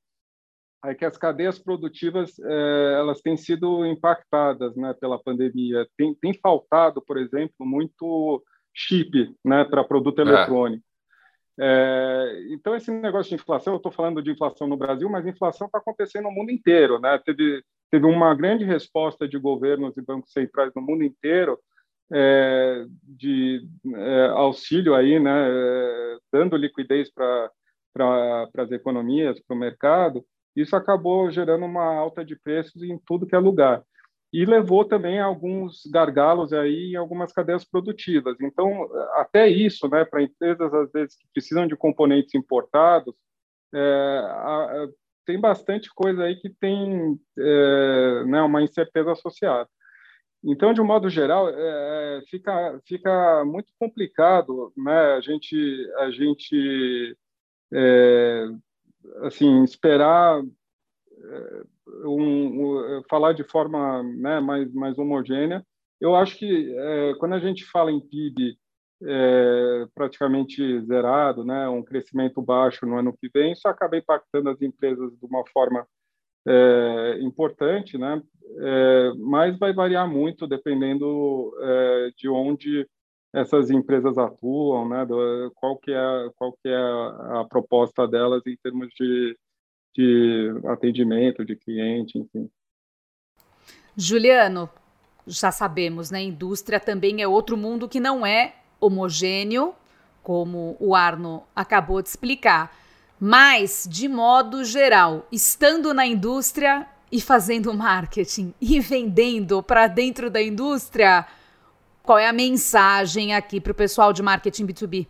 é 0.85 0.94
que 0.94 1.05
as 1.05 1.16
cadeias 1.16 1.59
produtivas 1.59 2.38
é, 2.38 2.96
elas 2.98 3.20
têm 3.20 3.37
sido 3.37 3.87
impactadas 3.87 4.75
né, 4.77 4.94
pela 4.94 5.22
pandemia. 5.22 5.87
Tem, 5.96 6.14
tem 6.14 6.35
faltado, 6.35 7.01
por 7.01 7.16
exemplo, 7.16 7.55
muito 7.61 8.42
chip 8.75 9.35
né, 9.44 9.64
para 9.64 9.85
produto 9.85 10.18
é. 10.20 10.22
eletrônico. 10.22 10.85
É, 11.60 12.46
então, 12.50 12.74
esse 12.74 12.90
negócio 12.90 13.30
de 13.30 13.42
inflação, 13.42 13.74
eu 13.74 13.76
estou 13.76 13.92
falando 13.92 14.22
de 14.22 14.30
inflação 14.30 14.66
no 14.66 14.76
Brasil, 14.76 15.08
mas 15.08 15.26
inflação 15.26 15.66
está 15.66 15.78
acontecendo 15.78 16.24
no 16.24 16.32
mundo 16.32 16.50
inteiro. 16.50 16.98
Né? 16.98 17.18
Teve, 17.24 17.62
teve 17.90 18.06
uma 18.06 18.34
grande 18.34 18.64
resposta 18.64 19.28
de 19.28 19.38
governos 19.38 19.96
e 19.96 20.02
bancos 20.02 20.32
centrais 20.32 20.72
no 20.74 20.82
mundo 20.82 21.04
inteiro 21.04 21.58
é, 22.12 22.84
de 23.02 23.66
é, 23.94 24.26
auxílio 24.28 24.94
aí, 24.94 25.18
né, 25.18 25.48
é, 25.48 26.18
dando 26.32 26.56
liquidez 26.56 27.10
para 27.10 27.50
pra, 27.94 28.48
as 28.58 28.70
economias, 28.70 29.40
para 29.40 29.56
o 29.56 29.58
mercado. 29.58 30.24
Isso 30.54 30.76
acabou 30.76 31.30
gerando 31.30 31.64
uma 31.64 31.84
alta 31.94 32.24
de 32.24 32.36
preços 32.36 32.82
em 32.82 32.98
tudo 33.06 33.26
que 33.26 33.34
é 33.34 33.38
lugar 33.38 33.82
e 34.33 34.47
levou 34.47 34.85
também 34.85 35.21
a 35.21 35.27
alguns 35.27 35.83
gargalos 35.87 36.53
aí 36.53 36.92
em 36.92 36.97
algumas 36.97 37.33
cadeias 37.33 37.64
produtivas. 37.64 38.37
Então, 38.40 38.88
até 39.14 39.47
isso, 39.47 39.88
né, 39.88 40.05
para 40.05 40.23
empresas 40.23 40.73
às 40.73 40.90
vezes 40.90 41.16
que 41.16 41.27
precisam 41.35 41.66
de 41.66 41.77
componentes 41.77 42.35
importados, 42.35 43.14
é, 43.75 43.79
a, 44.25 44.88
tem 45.27 45.38
bastante 45.38 45.90
coisa 45.95 46.25
aí 46.25 46.37
que 46.37 46.49
tem 46.49 47.21
é, 47.38 48.25
né, 48.25 48.42
uma 48.42 48.62
incerteza 48.62 49.12
associada. 49.12 49.68
Então, 50.45 50.73
de 50.73 50.81
um 50.81 50.87
modo 50.87 51.09
geral, 51.09 51.49
é, 51.49 52.23
fica, 52.29 52.81
fica 52.87 53.45
muito 53.45 53.73
complicado 53.79 54.73
né, 54.77 55.14
a 55.14 55.21
gente, 55.21 55.57
a 55.99 56.11
gente 56.11 57.16
é, 57.73 58.47
assim, 59.23 59.62
esperar 59.62 60.42
é, 60.42 61.62
um, 61.87 62.99
um, 62.99 63.03
falar 63.09 63.33
de 63.33 63.45
forma 63.45 64.03
né, 64.03 64.40
mais, 64.40 64.73
mais 64.73 64.99
homogênea. 64.99 65.64
Eu 66.01 66.14
acho 66.14 66.37
que 66.37 66.75
é, 66.77 67.14
quando 67.18 67.35
a 67.35 67.38
gente 67.38 67.64
fala 67.64 67.90
em 67.90 68.01
PIB 68.01 68.57
é, 69.05 69.87
praticamente 69.95 70.81
zerado, 70.83 71.45
né, 71.45 71.68
um 71.68 71.83
crescimento 71.83 72.40
baixo 72.40 72.87
no 72.87 72.99
ano 72.99 73.16
que 73.16 73.29
vem, 73.33 73.53
isso 73.53 73.66
acaba 73.68 73.97
impactando 73.97 74.51
as 74.51 74.61
empresas 74.62 75.11
de 75.12 75.27
uma 75.27 75.45
forma 75.53 75.87
é, 76.47 77.18
importante, 77.21 77.99
né, 77.99 78.23
é, 78.59 79.12
mas 79.18 79.59
vai 79.59 79.73
variar 79.73 80.09
muito 80.09 80.47
dependendo 80.47 81.53
é, 81.61 82.11
de 82.16 82.29
onde 82.29 82.87
essas 83.35 83.71
empresas 83.71 84.18
atuam, 84.18 84.88
né, 84.88 85.07
do, 85.07 85.51
qual 85.55 85.79
que 85.79 85.90
é 85.90 86.31
qual 86.37 86.53
que 86.53 86.68
é 86.68 86.77
a, 86.77 87.40
a 87.40 87.47
proposta 87.49 88.07
delas 88.07 88.42
em 88.47 88.57
termos 88.62 88.88
de 88.95 89.37
de 89.94 90.50
atendimento 90.66 91.44
de 91.44 91.57
cliente, 91.57 92.18
enfim. 92.18 92.48
Juliano, 93.96 94.70
já 95.26 95.50
sabemos, 95.50 96.11
né? 96.11 96.22
Indústria 96.22 96.81
também 96.81 97.22
é 97.22 97.28
outro 97.28 97.57
mundo 97.57 97.88
que 97.88 98.00
não 98.00 98.26
é 98.26 98.57
homogêneo, 98.81 99.74
como 100.22 100.76
o 100.81 100.94
Arno 100.94 101.42
acabou 101.55 102.00
de 102.02 102.09
explicar. 102.09 102.76
Mas, 103.20 103.87
de 103.88 104.09
modo 104.09 104.64
geral, 104.64 105.26
estando 105.31 105.94
na 105.94 106.07
indústria 106.07 106.87
e 107.11 107.20
fazendo 107.20 107.72
marketing 107.74 108.55
e 108.61 108.81
vendendo 108.81 109.62
para 109.62 109.87
dentro 109.87 110.31
da 110.31 110.42
indústria, 110.42 111.26
qual 112.02 112.18
é 112.18 112.26
a 112.26 112.33
mensagem 112.33 113.35
aqui 113.35 113.61
para 113.61 113.72
o 113.72 113.74
pessoal 113.74 114.12
de 114.12 114.22
marketing 114.22 114.66
B2B? 114.66 115.07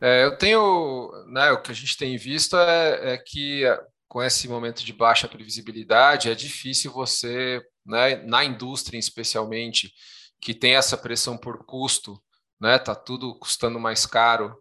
É, 0.00 0.24
eu 0.24 0.36
tenho, 0.36 1.10
né, 1.26 1.50
o 1.50 1.60
que 1.60 1.72
a 1.72 1.74
gente 1.74 1.96
tem 1.96 2.16
visto 2.16 2.56
é, 2.56 3.14
é, 3.14 3.18
que 3.18 3.64
com 4.06 4.22
esse 4.22 4.48
momento 4.48 4.84
de 4.84 4.92
baixa 4.92 5.28
previsibilidade 5.28 6.30
é 6.30 6.34
difícil 6.34 6.92
você, 6.92 7.60
né, 7.84 8.16
na 8.22 8.44
indústria 8.44 8.98
especialmente, 8.98 9.92
que 10.40 10.54
tem 10.54 10.76
essa 10.76 10.96
pressão 10.96 11.36
por 11.36 11.64
custo, 11.66 12.20
né, 12.60 12.78
tá 12.78 12.94
tudo 12.94 13.36
custando 13.38 13.78
mais 13.80 14.06
caro. 14.06 14.56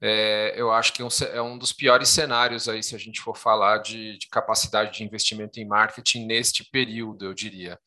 É, 0.00 0.54
eu 0.56 0.70
acho 0.70 0.92
que 0.92 1.02
é 1.02 1.04
um, 1.04 1.08
é 1.32 1.42
um, 1.42 1.58
dos 1.58 1.72
piores 1.72 2.08
cenários 2.08 2.68
aí 2.68 2.82
se 2.82 2.94
a 2.94 2.98
gente 2.98 3.20
for 3.20 3.36
falar 3.36 3.78
de, 3.78 4.18
de 4.18 4.28
capacidade 4.28 4.96
de 4.96 5.04
investimento 5.04 5.58
em 5.58 5.66
marketing 5.66 6.26
neste 6.26 6.64
período, 6.70 7.24
eu 7.24 7.34
diria. 7.34 7.78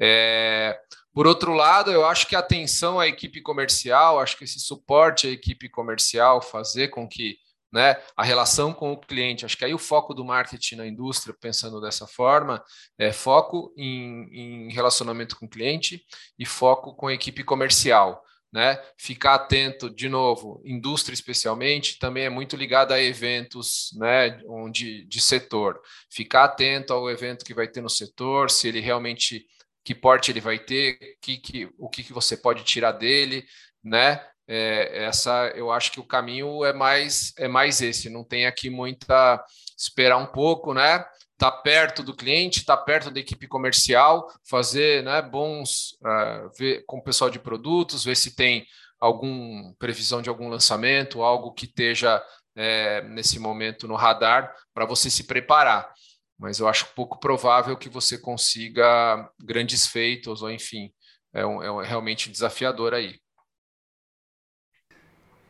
É, 0.00 0.78
por 1.18 1.26
outro 1.26 1.52
lado, 1.52 1.90
eu 1.90 2.06
acho 2.06 2.28
que 2.28 2.36
a 2.36 2.38
atenção 2.38 3.00
à 3.00 3.08
equipe 3.08 3.40
comercial, 3.40 4.20
acho 4.20 4.36
que 4.38 4.44
esse 4.44 4.60
suporte 4.60 5.26
à 5.26 5.30
equipe 5.30 5.68
comercial, 5.68 6.40
fazer 6.40 6.90
com 6.90 7.08
que 7.08 7.38
né, 7.72 8.00
a 8.16 8.22
relação 8.22 8.72
com 8.72 8.92
o 8.92 8.96
cliente, 8.96 9.44
acho 9.44 9.58
que 9.58 9.64
aí 9.64 9.74
o 9.74 9.78
foco 9.78 10.14
do 10.14 10.24
marketing 10.24 10.76
na 10.76 10.86
indústria, 10.86 11.34
pensando 11.40 11.80
dessa 11.80 12.06
forma, 12.06 12.62
é 12.96 13.10
foco 13.10 13.74
em, 13.76 14.28
em 14.32 14.72
relacionamento 14.72 15.36
com 15.36 15.46
o 15.46 15.48
cliente 15.48 16.04
e 16.38 16.46
foco 16.46 16.94
com 16.94 17.08
a 17.08 17.14
equipe 17.14 17.42
comercial. 17.42 18.22
Né? 18.52 18.80
Ficar 18.96 19.34
atento, 19.34 19.90
de 19.90 20.08
novo, 20.08 20.62
indústria 20.64 21.14
especialmente, 21.14 21.98
também 21.98 22.26
é 22.26 22.30
muito 22.30 22.54
ligada 22.54 22.94
a 22.94 23.02
eventos 23.02 23.90
né, 23.98 24.40
onde, 24.46 25.04
de 25.06 25.20
setor. 25.20 25.80
Ficar 26.08 26.44
atento 26.44 26.92
ao 26.92 27.10
evento 27.10 27.44
que 27.44 27.54
vai 27.54 27.66
ter 27.66 27.80
no 27.80 27.90
setor, 27.90 28.52
se 28.52 28.68
ele 28.68 28.78
realmente 28.78 29.48
que 29.88 29.94
porte 29.94 30.30
ele 30.30 30.38
vai 30.38 30.58
ter, 30.58 30.98
que, 31.18 31.38
que, 31.38 31.66
o 31.78 31.88
que, 31.88 32.04
que 32.04 32.12
você 32.12 32.36
pode 32.36 32.62
tirar 32.62 32.92
dele, 32.92 33.42
né? 33.82 34.22
É, 34.46 35.06
essa, 35.06 35.50
eu 35.56 35.72
acho 35.72 35.90
que 35.90 35.98
o 35.98 36.06
caminho 36.06 36.62
é 36.62 36.74
mais 36.74 37.32
é 37.38 37.48
mais 37.48 37.80
esse. 37.80 38.10
Não 38.10 38.22
tem 38.22 38.44
aqui 38.44 38.68
muita 38.68 39.42
esperar 39.78 40.18
um 40.18 40.26
pouco, 40.26 40.74
né? 40.74 41.02
Tá 41.38 41.50
perto 41.50 42.02
do 42.02 42.14
cliente, 42.14 42.66
tá 42.66 42.76
perto 42.76 43.10
da 43.10 43.18
equipe 43.18 43.48
comercial, 43.48 44.30
fazer, 44.46 45.02
né? 45.02 45.22
Bons 45.22 45.92
uh, 46.02 46.50
ver 46.58 46.84
com 46.86 46.98
o 46.98 47.02
pessoal 47.02 47.30
de 47.30 47.38
produtos, 47.38 48.04
ver 48.04 48.16
se 48.16 48.36
tem 48.36 48.66
algum 49.00 49.72
previsão 49.78 50.20
de 50.20 50.28
algum 50.28 50.50
lançamento, 50.50 51.22
algo 51.22 51.54
que 51.54 51.64
esteja 51.64 52.22
é, 52.54 53.00
nesse 53.04 53.38
momento 53.38 53.88
no 53.88 53.94
radar 53.94 54.54
para 54.74 54.84
você 54.84 55.08
se 55.08 55.24
preparar 55.24 55.90
mas 56.38 56.60
eu 56.60 56.68
acho 56.68 56.94
pouco 56.94 57.18
provável 57.18 57.76
que 57.76 57.88
você 57.88 58.16
consiga 58.16 59.28
grandes 59.40 59.86
feitos, 59.86 60.42
ou 60.42 60.50
enfim, 60.50 60.92
é, 61.32 61.44
um, 61.44 61.62
é 61.62 61.70
um, 61.70 61.82
realmente 61.82 62.30
desafiador 62.30 62.94
aí. 62.94 63.18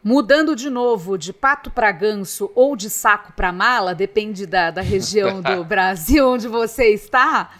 Mudando 0.02 0.56
de 0.56 0.70
novo 0.70 1.18
de 1.18 1.32
pato 1.32 1.70
para 1.70 1.92
ganso 1.92 2.50
ou 2.54 2.74
de 2.74 2.88
saco 2.88 3.32
para 3.32 3.52
mala, 3.52 3.94
depende 3.94 4.46
da, 4.46 4.70
da 4.70 4.80
região 4.80 5.42
do 5.42 5.62
Brasil 5.66 6.26
onde 6.26 6.48
você 6.48 6.94
está, 6.94 7.58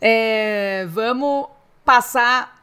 é, 0.00 0.86
vamos 0.88 1.48
passar 1.84 2.60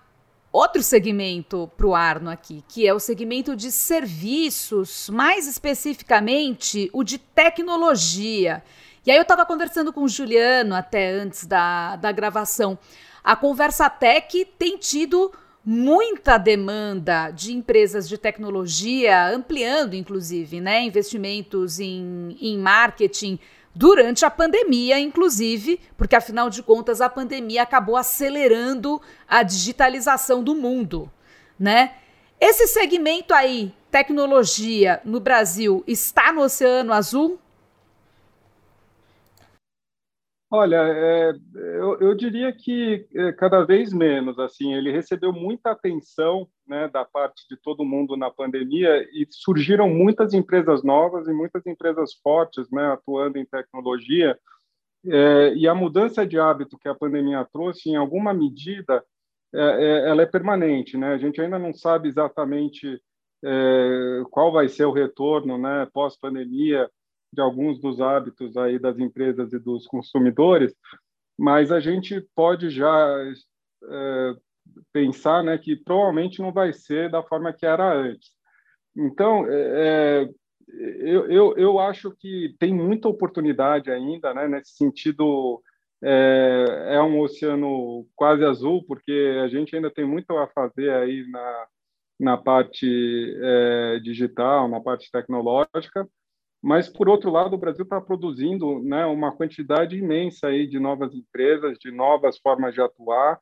outro 0.51 0.81
segmento 0.81 1.69
para 1.77 1.85
o 1.85 1.93
Arno 1.93 2.31
aqui, 2.31 2.63
que 2.67 2.87
é 2.87 2.93
o 2.93 2.99
segmento 2.99 3.55
de 3.55 3.71
serviços, 3.71 5.09
mais 5.09 5.47
especificamente 5.47 6.89
o 6.91 7.03
de 7.03 7.19
tecnologia. 7.19 8.63
E 9.07 9.11
aí 9.11 9.15
eu 9.15 9.21
estava 9.21 9.45
conversando 9.45 9.93
com 9.93 10.03
o 10.03 10.09
Juliano 10.09 10.75
até 10.75 11.11
antes 11.11 11.45
da, 11.45 11.95
da 11.95 12.11
gravação. 12.11 12.77
A 13.23 13.37
Conversa 13.37 13.89
Tech 13.89 14.43
tem 14.59 14.77
tido 14.77 15.31
muita 15.63 16.37
demanda 16.37 17.31
de 17.31 17.53
empresas 17.53 18.09
de 18.09 18.17
tecnologia, 18.17 19.29
ampliando, 19.29 19.93
inclusive, 19.93 20.59
né, 20.59 20.83
investimentos 20.83 21.79
em, 21.79 22.37
em 22.41 22.57
marketing 22.57 23.39
durante 23.73 24.25
a 24.25 24.29
pandemia, 24.29 24.99
inclusive, 24.99 25.79
porque 25.95 26.17
afinal 26.17 26.49
de 26.49 26.61
contas 26.61 26.99
a 26.99 27.07
pandemia 27.07 27.63
acabou 27.63 27.95
acelerando 27.95 29.01
a 29.25 29.41
digitalização 29.41 30.43
do 30.43 30.53
mundo, 30.53 31.09
né? 31.57 31.93
Esse 32.41 32.67
segmento 32.67 33.33
aí, 33.33 33.73
tecnologia, 33.89 34.99
no 35.05 35.21
Brasil, 35.21 35.81
está 35.87 36.33
no 36.33 36.41
Oceano 36.41 36.91
Azul? 36.91 37.39
Olha, 40.59 40.77
é, 40.77 41.33
eu, 41.53 41.99
eu, 41.99 42.15
diria 42.15 42.51
que 42.51 43.07
é, 43.13 43.31
cada 43.31 43.63
vez 43.63 43.93
menos. 43.93 44.39
Assim, 44.39 44.73
ele 44.73 44.91
recebeu 44.91 45.31
muita 45.31 45.69
atenção 45.69 46.47
né, 46.67 46.87
da 46.87 47.05
parte 47.05 47.47
de 47.47 47.55
todo 47.57 47.85
mundo 47.85 48.17
na 48.17 48.31
pandemia 48.31 49.07
e 49.13 49.27
surgiram 49.29 49.87
muitas 49.87 50.33
empresas 50.33 50.83
novas 50.83 51.27
e 51.27 51.31
muitas 51.31 51.63
empresas 51.67 52.15
fortes, 52.23 52.71
né, 52.71 52.87
atuando 52.91 53.37
em 53.37 53.45
tecnologia. 53.45 54.35
É, 55.05 55.53
e 55.53 55.67
a 55.67 55.75
mudança 55.75 56.25
de 56.25 56.39
hábito 56.39 56.75
que 56.79 56.89
a 56.89 56.95
pandemia 56.95 57.47
trouxe, 57.53 57.91
em 57.91 57.95
alguma 57.95 58.33
medida, 58.33 59.03
é, 59.53 59.59
é 59.59 60.09
ela 60.09 60.23
é 60.23 60.25
permanente. 60.25 60.97
Né? 60.97 61.13
A 61.13 61.19
gente 61.19 61.39
ainda 61.39 61.59
não 61.59 61.71
sabe 61.71 62.07
exatamente 62.07 62.99
é, 63.45 64.23
qual 64.31 64.51
vai 64.51 64.67
ser 64.67 64.85
o 64.85 64.91
retorno, 64.91 65.55
né, 65.59 65.87
pós-pandemia 65.93 66.89
de 67.31 67.41
alguns 67.41 67.79
dos 67.79 67.99
hábitos 67.99 68.55
aí 68.57 68.79
das 68.79 68.97
empresas 68.99 69.53
e 69.53 69.59
dos 69.59 69.85
consumidores, 69.85 70.73
mas 71.37 71.71
a 71.71 71.79
gente 71.79 72.25
pode 72.35 72.69
já 72.69 73.23
é, 73.83 74.35
pensar 74.91 75.43
né, 75.43 75.57
que 75.57 75.75
provavelmente 75.75 76.41
não 76.41 76.51
vai 76.51 76.73
ser 76.73 77.11
da 77.11 77.21
forma 77.23 77.53
que 77.53 77.65
era 77.65 77.93
antes. 77.93 78.31
Então, 78.95 79.45
é, 79.47 80.23
é, 80.23 80.29
eu, 80.99 81.31
eu, 81.31 81.57
eu 81.57 81.79
acho 81.79 82.11
que 82.17 82.55
tem 82.59 82.73
muita 82.73 83.07
oportunidade 83.07 83.91
ainda, 83.91 84.33
né, 84.33 84.47
nesse 84.47 84.71
sentido, 84.71 85.61
é, 86.03 86.95
é 86.95 87.01
um 87.01 87.19
oceano 87.19 88.07
quase 88.15 88.43
azul, 88.43 88.83
porque 88.85 89.39
a 89.43 89.47
gente 89.47 89.75
ainda 89.75 89.91
tem 89.91 90.05
muito 90.05 90.35
a 90.35 90.47
fazer 90.47 90.91
aí 90.91 91.27
na, 91.29 91.67
na 92.19 92.37
parte 92.37 92.87
é, 93.41 93.99
digital, 93.99 94.67
na 94.67 94.81
parte 94.81 95.11
tecnológica, 95.11 96.07
mas, 96.61 96.89
por 96.89 97.07
outro 97.07 97.29
lado, 97.29 97.55
o 97.55 97.59
Brasil 97.59 97.83
está 97.83 98.01
produzindo 98.01 98.81
né, 98.83 99.05
uma 99.05 99.31
quantidade 99.31 99.97
imensa 99.97 100.47
aí 100.47 100.67
de 100.67 100.79
novas 100.79 101.13
empresas, 101.13 101.77
de 101.79 101.91
novas 101.91 102.37
formas 102.39 102.73
de 102.73 102.81
atuar, 102.81 103.39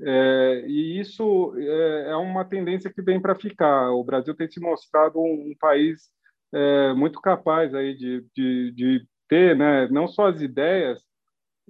é, 0.00 0.64
e 0.66 0.98
isso 0.98 1.54
é, 1.56 2.10
é, 2.10 2.16
uma 2.16 2.44
tendência 2.44 2.92
que 2.92 3.02
vem 3.02 3.20
para 3.20 3.34
ficar. 3.34 3.90
O 3.92 4.02
Brasil 4.02 4.34
tem 4.34 4.50
se 4.50 4.60
mostrado 4.60 5.20
um, 5.20 5.50
um 5.50 5.54
país 5.58 6.10
é, 6.52 6.92
muito 6.94 7.20
capaz 7.20 7.74
aí 7.74 7.96
de, 7.96 8.24
de, 8.34 8.72
de, 8.72 9.06
ter 9.28 9.56
né, 9.56 9.88
não 9.88 10.06
só 10.06 10.28
as 10.28 10.40
ideias, 10.40 11.02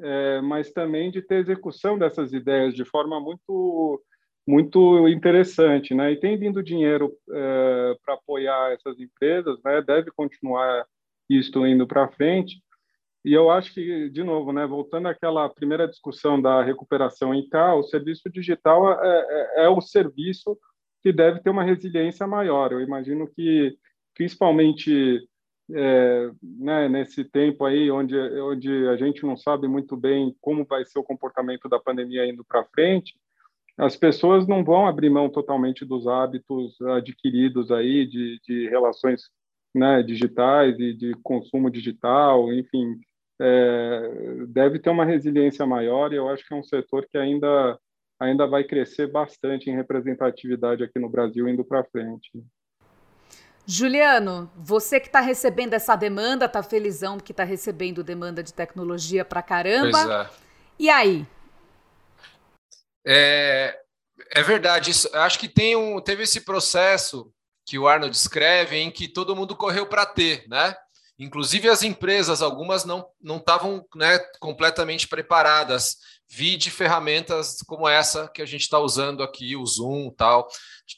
é, 0.00 0.40
mas 0.40 0.72
também 0.72 1.10
de 1.10 1.22
ter 1.22 1.36
execução 1.36 1.98
dessas 1.98 2.32
ideias 2.32 2.74
de 2.74 2.84
forma 2.84 3.20
muito 3.20 4.02
muito 4.46 5.08
interessante, 5.08 5.94
né? 5.94 6.12
E 6.12 6.20
tem 6.20 6.38
vindo 6.38 6.62
dinheiro 6.62 7.12
é, 7.30 7.96
para 8.04 8.14
apoiar 8.14 8.72
essas 8.72 8.98
empresas, 9.00 9.58
né? 9.64 9.82
Deve 9.82 10.10
continuar 10.10 10.84
isto 11.28 11.66
indo 11.66 11.86
para 11.86 12.08
frente. 12.08 12.62
E 13.24 13.32
eu 13.32 13.50
acho 13.50 13.72
que, 13.72 14.10
de 14.10 14.22
novo, 14.22 14.52
né, 14.52 14.66
voltando 14.66 15.08
àquela 15.08 15.48
primeira 15.48 15.88
discussão 15.88 16.40
da 16.40 16.62
recuperação 16.62 17.34
em 17.34 17.48
cá, 17.48 17.74
o 17.74 17.82
serviço 17.82 18.28
digital 18.30 19.02
é, 19.02 19.26
é, 19.28 19.64
é 19.64 19.68
o 19.68 19.80
serviço 19.80 20.58
que 21.02 21.10
deve 21.10 21.40
ter 21.40 21.48
uma 21.48 21.64
resiliência 21.64 22.26
maior. 22.26 22.72
Eu 22.72 22.82
imagino 22.82 23.26
que, 23.34 23.78
principalmente 24.14 25.26
é, 25.72 26.30
né, 26.42 26.88
nesse 26.88 27.24
tempo 27.24 27.64
aí, 27.64 27.90
onde, 27.90 28.14
onde 28.14 28.88
a 28.88 28.96
gente 28.96 29.24
não 29.24 29.38
sabe 29.38 29.66
muito 29.66 29.96
bem 29.96 30.36
como 30.40 30.66
vai 30.66 30.84
ser 30.84 30.98
o 30.98 31.04
comportamento 31.04 31.66
da 31.66 31.80
pandemia 31.80 32.26
indo 32.26 32.44
para 32.44 32.64
frente, 32.66 33.14
as 33.76 33.96
pessoas 33.96 34.46
não 34.46 34.62
vão 34.64 34.86
abrir 34.86 35.10
mão 35.10 35.28
totalmente 35.28 35.84
dos 35.84 36.06
hábitos 36.06 36.80
adquiridos 36.82 37.70
aí 37.70 38.06
de, 38.06 38.40
de 38.46 38.68
relações 38.68 39.22
né, 39.74 40.02
digitais 40.02 40.78
e 40.78 40.92
de 40.92 41.14
consumo 41.22 41.68
digital, 41.68 42.52
enfim, 42.52 43.00
é, 43.40 44.10
deve 44.48 44.78
ter 44.78 44.90
uma 44.90 45.04
resiliência 45.04 45.66
maior 45.66 46.12
e 46.12 46.16
eu 46.16 46.28
acho 46.28 46.46
que 46.46 46.54
é 46.54 46.56
um 46.56 46.62
setor 46.62 47.06
que 47.10 47.18
ainda 47.18 47.78
ainda 48.20 48.46
vai 48.46 48.62
crescer 48.62 49.10
bastante 49.10 49.68
em 49.68 49.74
representatividade 49.74 50.84
aqui 50.84 51.00
no 51.00 51.08
Brasil 51.08 51.48
indo 51.48 51.64
para 51.64 51.84
frente. 51.84 52.30
Juliano, 53.66 54.50
você 54.56 55.00
que 55.00 55.06
está 55.06 55.20
recebendo 55.20 55.74
essa 55.74 55.96
demanda, 55.96 56.44
está 56.44 56.62
felizão 56.62 57.18
que 57.18 57.32
está 57.32 57.44
recebendo 57.44 58.04
demanda 58.04 58.42
de 58.42 58.54
tecnologia 58.54 59.24
para 59.24 59.42
caramba. 59.42 59.90
Pois 59.90 60.08
é. 60.08 60.30
E 60.78 60.90
aí? 60.90 61.26
É, 63.06 63.76
é 64.30 64.42
verdade. 64.42 64.90
Isso, 64.90 65.08
acho 65.14 65.38
que 65.38 65.48
tem 65.48 65.76
um, 65.76 66.00
teve 66.00 66.22
esse 66.22 66.40
processo 66.40 67.30
que 67.66 67.78
o 67.78 67.88
Arnold 67.88 68.12
descreve 68.12 68.76
em 68.76 68.90
que 68.90 69.08
todo 69.08 69.36
mundo 69.36 69.56
correu 69.56 69.86
para 69.86 70.04
ter, 70.04 70.44
né? 70.48 70.74
Inclusive 71.18 71.68
as 71.68 71.82
empresas, 71.82 72.42
algumas 72.42 72.84
não 72.84 73.06
não 73.20 73.36
estavam 73.36 73.84
né, 73.94 74.18
completamente 74.40 75.06
preparadas. 75.06 75.96
Vi 76.28 76.56
de 76.56 76.70
ferramentas 76.70 77.58
como 77.66 77.88
essa 77.88 78.28
que 78.28 78.42
a 78.42 78.46
gente 78.46 78.62
está 78.62 78.78
usando 78.78 79.22
aqui, 79.22 79.54
o 79.54 79.64
Zoom, 79.64 80.10
tal, 80.10 80.48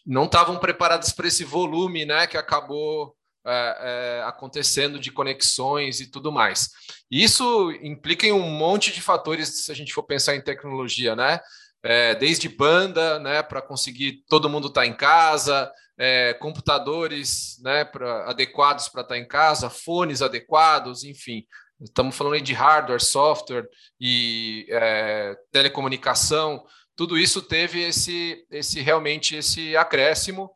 não 0.06 0.24
estavam 0.24 0.58
preparadas 0.58 1.12
para 1.12 1.28
esse 1.28 1.44
volume, 1.44 2.06
né, 2.06 2.26
que 2.26 2.38
acabou 2.38 3.14
é, 3.44 3.78
é, 4.20 4.22
acontecendo 4.24 4.98
de 4.98 5.12
conexões 5.12 6.00
e 6.00 6.10
tudo 6.10 6.32
mais. 6.32 6.70
Isso 7.10 7.70
implica 7.82 8.26
em 8.26 8.32
um 8.32 8.48
monte 8.48 8.92
de 8.92 9.02
fatores 9.02 9.64
se 9.64 9.70
a 9.70 9.74
gente 9.74 9.92
for 9.92 10.02
pensar 10.02 10.34
em 10.34 10.42
tecnologia, 10.42 11.14
né? 11.14 11.40
É, 11.82 12.14
desde 12.14 12.48
banda, 12.48 13.18
né, 13.18 13.42
para 13.42 13.62
conseguir 13.62 14.24
todo 14.28 14.48
mundo 14.48 14.68
estar 14.68 14.80
tá 14.80 14.86
em 14.86 14.94
casa, 14.94 15.70
é, 15.98 16.34
computadores 16.34 17.58
né, 17.62 17.84
pra, 17.84 18.28
adequados 18.28 18.88
para 18.88 19.02
estar 19.02 19.14
tá 19.14 19.20
em 19.20 19.26
casa, 19.26 19.70
fones 19.70 20.22
adequados, 20.22 21.04
enfim. 21.04 21.44
Estamos 21.80 22.16
falando 22.16 22.40
de 22.40 22.54
hardware, 22.54 23.02
software 23.02 23.68
e 24.00 24.66
é, 24.70 25.36
telecomunicação. 25.52 26.64
Tudo 26.94 27.18
isso 27.18 27.42
teve 27.42 27.82
esse, 27.82 28.44
esse 28.50 28.80
realmente 28.80 29.36
esse 29.36 29.76
acréscimo. 29.76 30.50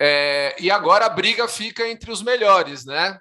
É, 0.00 0.56
e 0.58 0.70
agora 0.70 1.06
a 1.06 1.10
briga 1.10 1.46
fica 1.46 1.86
entre 1.86 2.10
os 2.10 2.22
melhores, 2.22 2.84
né? 2.86 3.18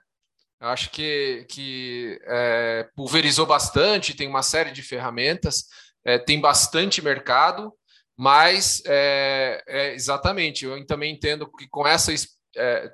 Acho 0.59 0.89
que, 0.89 1.45
que 1.49 2.19
é, 2.23 2.87
pulverizou 2.95 3.45
bastante, 3.45 4.15
tem 4.15 4.27
uma 4.27 4.41
série 4.41 4.71
de 4.71 4.81
ferramentas, 4.81 5.65
é, 6.07 6.17
tem 6.17 6.39
bastante 6.39 7.01
mercado, 7.01 7.73
mas, 8.15 8.81
é, 8.85 9.61
é, 9.67 9.93
exatamente, 9.93 10.63
eu 10.63 10.83
também 10.87 11.13
entendo 11.13 11.51
que 11.51 11.67
com 11.67 11.85
essa, 11.85 12.13
é, 12.55 12.91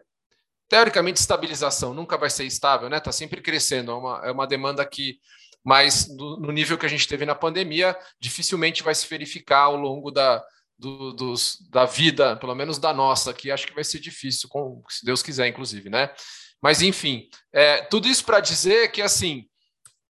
teoricamente, 0.67 1.19
estabilização 1.19 1.93
nunca 1.93 2.17
vai 2.17 2.31
ser 2.31 2.45
estável, 2.45 2.89
né? 2.89 2.97
Está 2.97 3.11
sempre 3.11 3.39
crescendo, 3.39 3.91
é 3.91 3.95
uma, 3.95 4.21
é 4.25 4.31
uma 4.31 4.47
demanda 4.47 4.83
que, 4.83 5.19
mas 5.63 6.07
no, 6.09 6.37
no, 6.39 6.51
nível 6.51 6.75
que 6.75 6.87
a 6.87 6.89
gente 6.89 7.07
teve 7.07 7.23
na 7.23 7.35
pandemia, 7.35 7.95
dificilmente 8.19 8.81
vai 8.81 8.95
se 8.95 9.07
verificar 9.07 9.59
ao 9.59 9.75
longo 9.75 10.09
da, 10.09 10.43
do, 10.75 11.13
dos, 11.13 11.59
da 11.69 11.85
vida, 11.85 12.35
pelo 12.37 12.55
menos 12.55 12.79
da 12.79 12.91
nossa, 12.91 13.31
que 13.31 13.51
acho 13.51 13.67
que 13.67 13.75
vai 13.75 13.83
ser 13.83 13.99
difícil, 13.99 14.49
com, 14.49 14.81
se 14.89 15.05
Deus 15.05 15.21
quiser, 15.21 15.47
inclusive, 15.47 15.87
né? 15.87 16.11
Mas, 16.59 16.81
enfim, 16.81 17.29
é, 17.53 17.83
tudo 17.83 18.07
isso 18.07 18.25
para 18.25 18.39
dizer 18.39 18.91
que, 18.91 19.03
assim, 19.03 19.45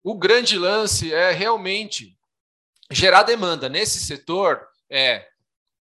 o 0.02 0.18
grande 0.18 0.58
lance 0.58 1.14
é 1.14 1.32
realmente 1.32 2.15
gerar 2.92 3.24
demanda 3.24 3.68
nesse 3.68 4.00
setor 4.00 4.62
é 4.90 5.26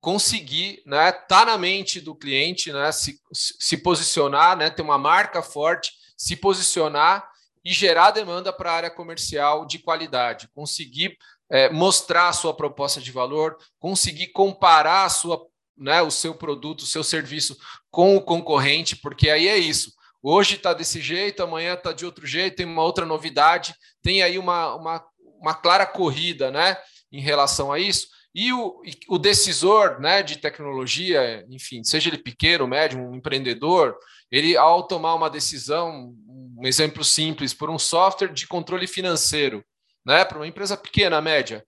conseguir 0.01 0.83
né, 0.85 1.11
tá 1.13 1.47
na 1.47 1.57
mente 1.57 2.01
do 2.01 2.15
cliente, 2.15 2.71
né, 2.73 2.93
se, 2.93 3.19
se 3.33 3.77
posicionar, 3.79 4.57
né, 4.57 4.69
ter 4.69 4.83
uma 4.83 4.99
marca 4.99 5.43
forte, 5.43 5.93
se 6.17 6.37
posicionar 6.37 7.27
e 7.65 7.73
gerar 7.73 8.11
demanda 8.11 8.53
para 8.53 8.71
a 8.71 8.75
área 8.75 8.91
comercial 8.91 9.67
de 9.67 9.79
qualidade, 9.79 10.49
conseguir 10.55 11.17
é, 11.51 11.71
mostrar 11.71 12.29
a 12.29 12.33
sua 12.33 12.55
proposta 12.55 13.01
de 13.01 13.11
valor, 13.11 13.57
conseguir 13.79 14.29
comparar 14.29 15.05
a 15.05 15.09
sua, 15.09 15.41
né, 15.77 16.03
o 16.03 16.11
seu 16.11 16.35
produto, 16.35 16.83
o 16.83 16.87
seu 16.87 17.03
serviço 17.03 17.57
com 17.91 18.15
o 18.15 18.21
concorrente, 18.21 18.97
porque 18.97 19.31
aí 19.31 19.49
é 19.49 19.57
isso. 19.57 19.91
Hoje 20.23 20.57
está 20.57 20.75
desse 20.75 21.01
jeito, 21.01 21.43
amanhã 21.43 21.75
está 21.75 21.93
de 21.93 22.05
outro 22.05 22.27
jeito, 22.27 22.57
tem 22.57 22.67
uma 22.67 22.83
outra 22.83 23.07
novidade, 23.07 23.75
tem 24.03 24.23
aí 24.23 24.39
uma, 24.39 24.75
uma, 24.75 25.05
uma 25.41 25.55
clara 25.55 25.87
corrida 25.87 26.51
né, 26.51 26.77
em 27.15 27.21
relação 27.21 27.73
a 27.73 27.79
isso. 27.79 28.09
E 28.35 28.53
o, 28.53 28.83
o 29.09 29.17
decisor 29.17 30.01
né, 30.01 30.21
de 30.21 30.39
tecnologia, 30.39 31.47
enfim, 31.49 31.85
seja 31.85 32.09
ele 32.09 32.19
pequeno, 32.19 32.67
médio, 32.67 32.99
um 32.99 33.15
empreendedor, 33.15 33.97
ele, 34.31 34.57
ao 34.57 34.83
tomar 34.83 35.15
uma 35.15 35.31
decisão, 35.31 36.13
um 36.59 36.67
exemplo 36.67 37.05
simples, 37.05 37.55
por 37.55 37.71
um 37.71 37.79
software 37.79 38.33
de 38.33 38.49
controle 38.49 38.89
financeiro, 38.89 39.65
né, 40.05 40.25
para 40.25 40.39
uma 40.39 40.49
empresa 40.49 40.77
pequena, 40.77 41.21
média, 41.21 41.65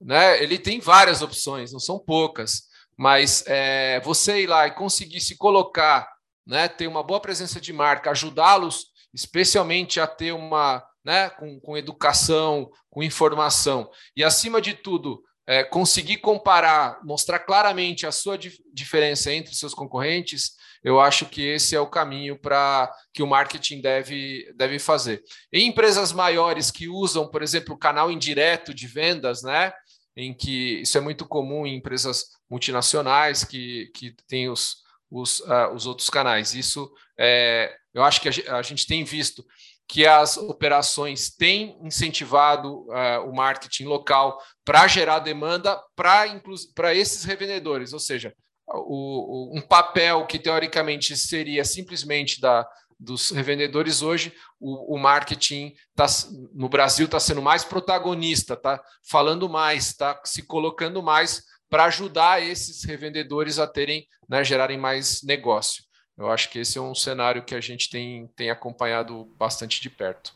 né, 0.00 0.40
ele 0.40 0.58
tem 0.58 0.78
várias 0.78 1.22
opções, 1.22 1.72
não 1.72 1.80
são 1.80 1.98
poucas, 1.98 2.62
mas 2.96 3.42
é, 3.48 4.00
você 4.00 4.42
ir 4.42 4.46
lá 4.46 4.68
e 4.68 4.74
conseguir 4.74 5.20
se 5.20 5.36
colocar, 5.36 6.08
né, 6.46 6.68
ter 6.68 6.86
uma 6.86 7.02
boa 7.02 7.18
presença 7.18 7.60
de 7.60 7.72
marca, 7.72 8.12
ajudá-los, 8.12 8.86
especialmente 9.12 9.98
a 9.98 10.06
ter 10.06 10.30
uma, 10.30 10.84
né, 11.06 11.30
com, 11.30 11.60
com 11.60 11.76
educação, 11.76 12.68
com 12.90 13.00
informação, 13.00 13.88
e 14.16 14.24
acima 14.24 14.60
de 14.60 14.74
tudo, 14.74 15.22
é, 15.46 15.62
conseguir 15.62 16.16
comparar, 16.16 16.98
mostrar 17.04 17.38
claramente 17.38 18.04
a 18.04 18.10
sua 18.10 18.36
dif 18.36 18.58
diferença 18.74 19.32
entre 19.32 19.54
seus 19.54 19.72
concorrentes, 19.72 20.56
eu 20.82 21.00
acho 21.00 21.26
que 21.26 21.42
esse 21.42 21.76
é 21.76 21.80
o 21.80 21.88
caminho 21.88 22.36
para 22.36 22.92
que 23.14 23.22
o 23.22 23.26
marketing 23.26 23.80
deve, 23.80 24.52
deve 24.56 24.80
fazer. 24.80 25.22
Em 25.52 25.68
empresas 25.68 26.12
maiores 26.12 26.72
que 26.72 26.88
usam, 26.88 27.30
por 27.30 27.40
exemplo, 27.40 27.78
canal 27.78 28.10
indireto 28.10 28.74
de 28.74 28.88
vendas, 28.88 29.42
né? 29.42 29.72
Em 30.16 30.34
que 30.34 30.80
isso 30.80 30.98
é 30.98 31.00
muito 31.00 31.24
comum 31.24 31.64
em 31.66 31.76
empresas 31.76 32.24
multinacionais 32.50 33.44
que, 33.44 33.90
que 33.94 34.14
têm 34.26 34.48
os, 34.48 34.78
os, 35.08 35.40
uh, 35.40 35.72
os 35.72 35.86
outros 35.86 36.10
canais. 36.10 36.54
Isso 36.54 36.90
é, 37.18 37.72
eu 37.94 38.02
acho 38.02 38.20
que 38.20 38.28
a, 38.28 38.56
a 38.56 38.62
gente 38.62 38.86
tem 38.86 39.04
visto 39.04 39.44
que 39.88 40.06
as 40.06 40.36
operações 40.36 41.30
têm 41.30 41.78
incentivado 41.82 42.86
uh, 42.88 43.28
o 43.28 43.34
marketing 43.34 43.84
local 43.84 44.40
para 44.64 44.86
gerar 44.88 45.20
demanda 45.20 45.80
para 45.94 46.94
esses 46.94 47.24
revendedores, 47.24 47.92
ou 47.92 48.00
seja, 48.00 48.34
o, 48.68 49.52
o, 49.54 49.58
um 49.58 49.62
papel 49.62 50.26
que 50.26 50.38
teoricamente 50.38 51.16
seria 51.16 51.64
simplesmente 51.64 52.40
da, 52.40 52.68
dos 52.98 53.30
revendedores 53.30 54.02
hoje, 54.02 54.34
o, 54.58 54.96
o 54.96 54.98
marketing 54.98 55.72
tá, 55.94 56.06
no 56.52 56.68
Brasil 56.68 57.06
está 57.06 57.20
sendo 57.20 57.42
mais 57.42 57.64
protagonista, 57.64 58.54
está 58.54 58.82
falando 59.08 59.48
mais, 59.48 59.86
está 59.86 60.20
se 60.24 60.42
colocando 60.42 61.02
mais 61.02 61.42
para 61.68 61.84
ajudar 61.84 62.42
esses 62.42 62.84
revendedores 62.84 63.58
a 63.58 63.66
terem, 63.66 64.06
né, 64.28 64.42
gerarem 64.42 64.78
mais 64.78 65.22
negócio. 65.22 65.84
Eu 66.16 66.30
acho 66.30 66.48
que 66.50 66.60
esse 66.60 66.78
é 66.78 66.80
um 66.80 66.94
cenário 66.94 67.44
que 67.44 67.54
a 67.54 67.60
gente 67.60 67.90
tem, 67.90 68.26
tem 68.34 68.50
acompanhado 68.50 69.28
bastante 69.38 69.80
de 69.80 69.90
perto. 69.90 70.34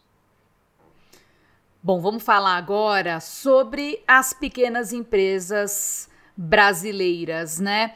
Bom, 1.82 2.00
vamos 2.00 2.22
falar 2.22 2.56
agora 2.56 3.18
sobre 3.20 4.02
as 4.06 4.34
pequenas 4.34 4.92
empresas 4.92 6.10
brasileiras, 6.36 7.58
né? 7.58 7.94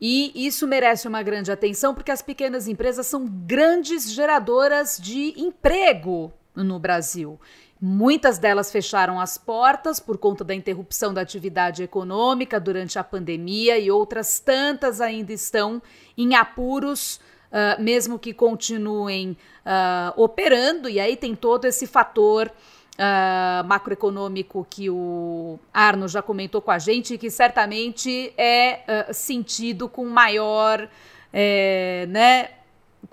E 0.00 0.32
isso 0.46 0.66
merece 0.66 1.06
uma 1.06 1.22
grande 1.22 1.52
atenção 1.52 1.94
porque 1.94 2.10
as 2.10 2.22
pequenas 2.22 2.66
empresas 2.66 3.06
são 3.06 3.26
grandes 3.26 4.10
geradoras 4.10 4.98
de 4.98 5.34
emprego 5.36 6.32
no 6.54 6.78
Brasil. 6.78 7.38
Muitas 7.80 8.38
delas 8.38 8.72
fecharam 8.72 9.20
as 9.20 9.36
portas 9.36 10.00
por 10.00 10.16
conta 10.16 10.42
da 10.42 10.54
interrupção 10.54 11.12
da 11.12 11.20
atividade 11.20 11.82
econômica 11.82 12.58
durante 12.58 12.98
a 12.98 13.04
pandemia 13.04 13.78
e 13.78 13.90
outras 13.90 14.40
tantas 14.40 15.00
ainda 15.00 15.30
estão 15.32 15.82
em 16.16 16.34
apuros, 16.34 17.20
uh, 17.52 17.80
mesmo 17.82 18.18
que 18.18 18.32
continuem 18.32 19.36
uh, 19.66 20.20
operando, 20.20 20.88
e 20.88 20.98
aí 20.98 21.16
tem 21.16 21.34
todo 21.34 21.66
esse 21.66 21.86
fator. 21.86 22.50
Uh, 22.98 23.62
macroeconômico 23.66 24.66
que 24.70 24.88
o 24.88 25.58
Arno 25.70 26.08
já 26.08 26.22
comentou 26.22 26.62
com 26.62 26.70
a 26.70 26.78
gente, 26.78 27.18
que 27.18 27.28
certamente 27.28 28.32
é 28.38 29.12
sentido 29.12 29.86
com 29.86 30.06
maior, 30.06 30.88
é, 31.30 32.06
né, 32.08 32.48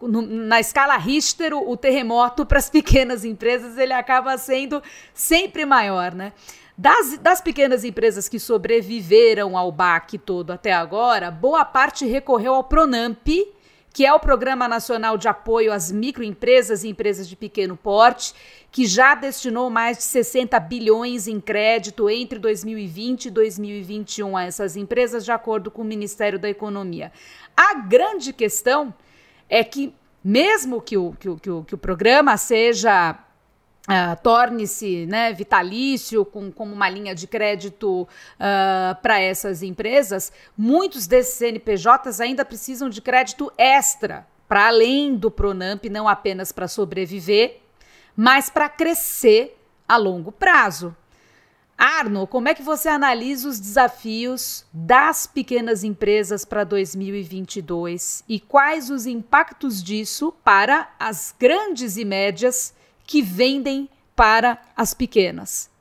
no, 0.01 0.21
na 0.21 0.59
escala 0.59 0.97
Richter, 0.97 1.53
o 1.53 1.77
terremoto 1.77 2.45
para 2.47 2.59
as 2.59 2.69
pequenas 2.69 3.23
empresas 3.23 3.77
ele 3.77 3.93
acaba 3.93 4.37
sendo 4.37 4.81
sempre 5.13 5.65
maior, 5.65 6.13
né? 6.13 6.33
Das, 6.75 7.19
das 7.19 7.39
pequenas 7.39 7.83
empresas 7.83 8.27
que 8.27 8.39
sobreviveram 8.39 9.55
ao 9.55 9.71
baque 9.71 10.17
todo 10.17 10.51
até 10.51 10.73
agora, 10.73 11.29
boa 11.29 11.63
parte 11.63 12.03
recorreu 12.03 12.55
ao 12.55 12.63
Pronamp, 12.63 13.27
que 13.93 14.03
é 14.03 14.11
o 14.11 14.19
Programa 14.19 14.67
Nacional 14.67 15.15
de 15.15 15.27
Apoio 15.27 15.71
às 15.71 15.91
Microempresas 15.91 16.83
e 16.83 16.89
Empresas 16.89 17.29
de 17.29 17.35
Pequeno 17.35 17.77
Porte, 17.77 18.33
que 18.71 18.87
já 18.87 19.13
destinou 19.13 19.69
mais 19.69 19.97
de 19.97 20.03
60 20.03 20.59
bilhões 20.61 21.27
em 21.27 21.39
crédito 21.39 22.09
entre 22.09 22.39
2020 22.39 23.25
e 23.25 23.29
2021 23.29 24.35
a 24.35 24.45
essas 24.45 24.75
empresas, 24.75 25.23
de 25.23 25.31
acordo 25.31 25.69
com 25.69 25.83
o 25.83 25.85
Ministério 25.85 26.39
da 26.39 26.49
Economia. 26.49 27.11
A 27.55 27.75
grande 27.75 28.33
questão 28.33 28.91
é 29.53 29.63
que, 29.63 29.93
mesmo 30.23 30.81
que 30.81 30.97
o, 30.97 31.13
que 31.19 31.29
o, 31.29 31.37
que 31.37 31.49
o, 31.49 31.63
que 31.63 31.75
o 31.75 31.77
programa 31.77 32.35
seja 32.37 33.19
Uh, 33.83 34.15
torne-se 34.23 35.05
né, 35.07 35.33
vitalício 35.33 36.23
com, 36.23 36.49
como 36.49 36.73
uma 36.73 36.87
linha 36.87 37.13
de 37.13 37.27
crédito 37.27 38.03
uh, 38.03 38.95
para 39.01 39.19
essas 39.19 39.61
empresas, 39.61 40.31
muitos 40.57 41.05
desses 41.05 41.33
CNPJs 41.33 42.21
ainda 42.21 42.45
precisam 42.45 42.87
de 42.87 43.01
crédito 43.01 43.51
extra 43.57 44.25
para 44.47 44.67
além 44.67 45.17
do 45.17 45.29
Pronamp, 45.29 45.83
não 45.91 46.07
apenas 46.07 46.49
para 46.53 46.65
sobreviver, 46.65 47.59
mas 48.15 48.49
para 48.49 48.69
crescer 48.69 49.59
a 49.85 49.97
longo 49.97 50.31
prazo. 50.31 50.95
Arno, 51.77 52.27
como 52.27 52.47
é 52.47 52.53
que 52.53 52.61
você 52.61 52.87
analisa 52.87 53.49
os 53.49 53.59
desafios 53.59 54.65
das 54.73 55.27
pequenas 55.27 55.83
empresas 55.83 56.45
para 56.45 56.63
2022 56.63 58.23
e 58.27 58.39
quais 58.39 58.89
os 58.89 59.05
impactos 59.05 59.83
disso 59.83 60.33
para 60.43 60.93
as 60.99 61.35
grandes 61.37 61.97
e 61.97 62.05
médias 62.05 62.75
que 63.05 63.21
vendem 63.21 63.89
para 64.15 64.61
as 64.75 64.93
pequenas? 64.93 65.71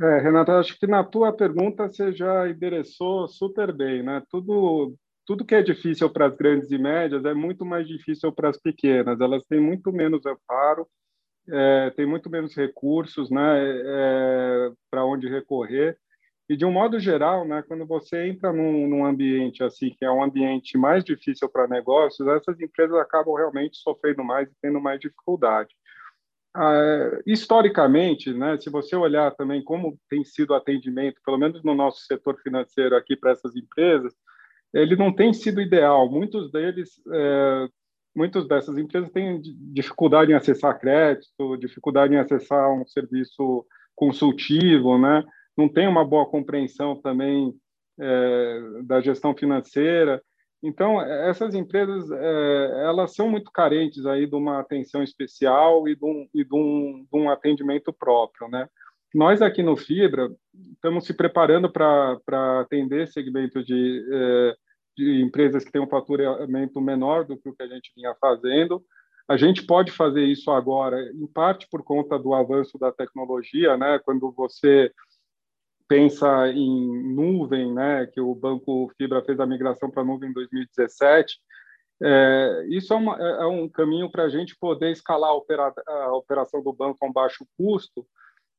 É, 0.00 0.20
Renata, 0.20 0.58
acho 0.58 0.78
que 0.78 0.86
na 0.86 1.02
tua 1.02 1.32
pergunta 1.32 1.88
você 1.88 2.12
já 2.12 2.48
endereçou 2.48 3.26
super 3.26 3.72
bem, 3.72 4.02
né? 4.02 4.22
Tudo, 4.30 4.94
tudo 5.26 5.44
que 5.44 5.56
é 5.56 5.62
difícil 5.62 6.08
para 6.08 6.26
as 6.26 6.36
grandes 6.36 6.70
e 6.70 6.78
médias 6.78 7.24
é 7.24 7.34
muito 7.34 7.64
mais 7.64 7.86
difícil 7.86 8.32
para 8.32 8.48
as 8.48 8.56
pequenas. 8.56 9.20
Elas 9.20 9.42
têm 9.48 9.60
muito 9.60 9.92
menos 9.92 10.24
amparo, 10.24 10.86
é, 11.50 11.90
tem 11.90 12.06
muito 12.06 12.30
menos 12.30 12.54
recursos, 12.54 13.30
né? 13.30 13.40
É, 13.84 14.72
para 14.90 15.04
onde 15.04 15.28
recorrer. 15.28 15.98
E 16.48 16.56
de 16.56 16.64
um 16.64 16.72
modo 16.72 16.98
geral, 16.98 17.46
né, 17.46 17.62
quando 17.68 17.84
você 17.84 18.26
entra 18.26 18.52
num, 18.52 18.88
num 18.88 19.04
ambiente 19.04 19.62
assim, 19.62 19.90
que 19.90 20.04
é 20.04 20.10
um 20.10 20.22
ambiente 20.22 20.78
mais 20.78 21.04
difícil 21.04 21.46
para 21.46 21.68
negócios, 21.68 22.26
essas 22.26 22.58
empresas 22.58 22.96
acabam 22.96 23.34
realmente 23.34 23.76
sofrendo 23.76 24.24
mais 24.24 24.48
e 24.48 24.54
tendo 24.62 24.80
mais 24.80 24.98
dificuldade. 24.98 25.74
Ah, 26.56 27.20
historicamente, 27.26 28.32
né, 28.32 28.56
se 28.58 28.70
você 28.70 28.96
olhar 28.96 29.30
também 29.32 29.62
como 29.62 29.98
tem 30.08 30.24
sido 30.24 30.50
o 30.50 30.54
atendimento, 30.54 31.20
pelo 31.22 31.36
menos 31.36 31.62
no 31.62 31.74
nosso 31.74 32.00
setor 32.06 32.40
financeiro 32.40 32.96
aqui 32.96 33.14
para 33.14 33.32
essas 33.32 33.54
empresas, 33.54 34.14
ele 34.72 34.96
não 34.96 35.12
tem 35.12 35.34
sido 35.34 35.60
ideal. 35.60 36.10
Muitos 36.10 36.50
deles, 36.50 37.00
é, 37.12 37.68
muitas 38.18 38.48
dessas 38.48 38.76
empresas 38.76 39.10
têm 39.10 39.40
dificuldade 39.72 40.32
em 40.32 40.34
acessar 40.34 40.78
crédito, 40.78 41.56
dificuldade 41.56 42.12
em 42.12 42.18
acessar 42.18 42.68
um 42.72 42.84
serviço 42.84 43.64
consultivo, 43.94 44.98
né? 44.98 45.24
Não 45.56 45.68
tem 45.68 45.86
uma 45.86 46.04
boa 46.04 46.26
compreensão 46.26 47.00
também 47.00 47.54
é, 47.98 48.60
da 48.82 49.00
gestão 49.00 49.34
financeira. 49.36 50.20
Então, 50.60 51.00
essas 51.00 51.54
empresas, 51.54 52.10
é, 52.10 52.84
elas 52.84 53.14
são 53.14 53.30
muito 53.30 53.52
carentes 53.52 54.04
aí 54.04 54.26
de 54.26 54.34
uma 54.34 54.58
atenção 54.58 55.00
especial 55.04 55.88
e 55.88 55.94
de 55.94 56.04
um, 56.04 56.28
e 56.34 56.44
de 56.44 56.54
um, 56.54 57.06
de 57.10 57.18
um 57.18 57.30
atendimento 57.30 57.92
próprio, 57.92 58.48
né? 58.48 58.68
Nós 59.14 59.40
aqui 59.40 59.62
no 59.62 59.76
Fibra 59.76 60.28
estamos 60.74 61.06
se 61.06 61.14
preparando 61.14 61.70
para 61.70 62.60
atender 62.60 63.06
segmento 63.06 63.64
de, 63.64 64.04
é, 64.12 64.56
de 64.98 65.22
empresas 65.22 65.64
que 65.64 65.70
têm 65.70 65.80
um 65.80 65.88
faturamento 65.88 66.80
menor 66.80 67.24
do 67.24 67.38
que 67.38 67.48
o 67.48 67.54
que 67.54 67.62
a 67.62 67.68
gente 67.68 67.92
vinha 67.94 68.14
fazendo. 68.20 68.84
A 69.28 69.36
gente 69.36 69.64
pode 69.64 69.92
fazer 69.92 70.24
isso 70.24 70.50
agora, 70.50 71.00
em 71.12 71.26
parte 71.26 71.68
por 71.70 71.84
conta 71.84 72.18
do 72.18 72.34
avanço 72.34 72.76
da 72.78 72.90
tecnologia, 72.90 73.76
né? 73.76 74.00
Quando 74.00 74.32
você 74.32 74.90
pensa 75.86 76.48
em 76.48 77.14
nuvem, 77.14 77.72
né, 77.72 78.06
que 78.06 78.20
o 78.20 78.34
Banco 78.34 78.92
Fibra 78.98 79.22
fez 79.22 79.38
a 79.40 79.46
migração 79.46 79.90
para 79.90 80.04
nuvem 80.04 80.28
em 80.28 80.32
2017, 80.34 81.38
é, 82.02 82.66
isso 82.68 82.92
é, 82.92 82.96
uma, 82.96 83.16
é, 83.18 83.42
é 83.42 83.46
um 83.46 83.68
caminho 83.68 84.10
para 84.10 84.24
a 84.24 84.28
gente 84.28 84.54
poder 84.58 84.90
escalar 84.90 85.30
a, 85.30 85.34
opera, 85.34 85.72
a, 85.86 86.12
operação 86.12 86.62
do 86.62 86.72
banco 86.72 86.98
a 87.00 87.06
um 87.06 87.12
baixo 87.12 87.46
custo 87.56 88.06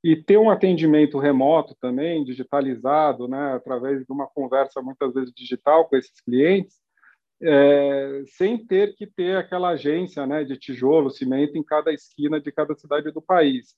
e 0.04 0.16
ter 0.16 0.38
um 0.38 0.50
atendimento 0.50 1.18
remoto 1.18 1.76
também, 1.80 2.24
digitalizado, 2.24 3.28
né, 3.28 3.54
através 3.54 4.00
de 4.06 4.12
uma 4.12 4.28
conversa 4.28 4.82
muitas 4.82 5.14
vezes 5.14 5.34
digital 5.34 5.88
com 5.88 5.96
esses 5.98 6.22
clientes, 6.22 6.78
é, 7.42 8.24
sem 8.38 8.58
ter 8.66 8.96
que 8.96 9.08
ter 9.08 9.38
aquela 9.38 9.70
agência 9.70 10.26
né, 10.26 10.44
de 10.44 10.58
tijolo, 10.58 11.10
cimento 11.10 11.58
em 11.58 11.64
cada 11.64 11.92
esquina 11.92 12.40
de 12.40 12.52
cada 12.52 12.76
cidade 12.76 13.12
do 13.12 13.22
país. 13.22 13.76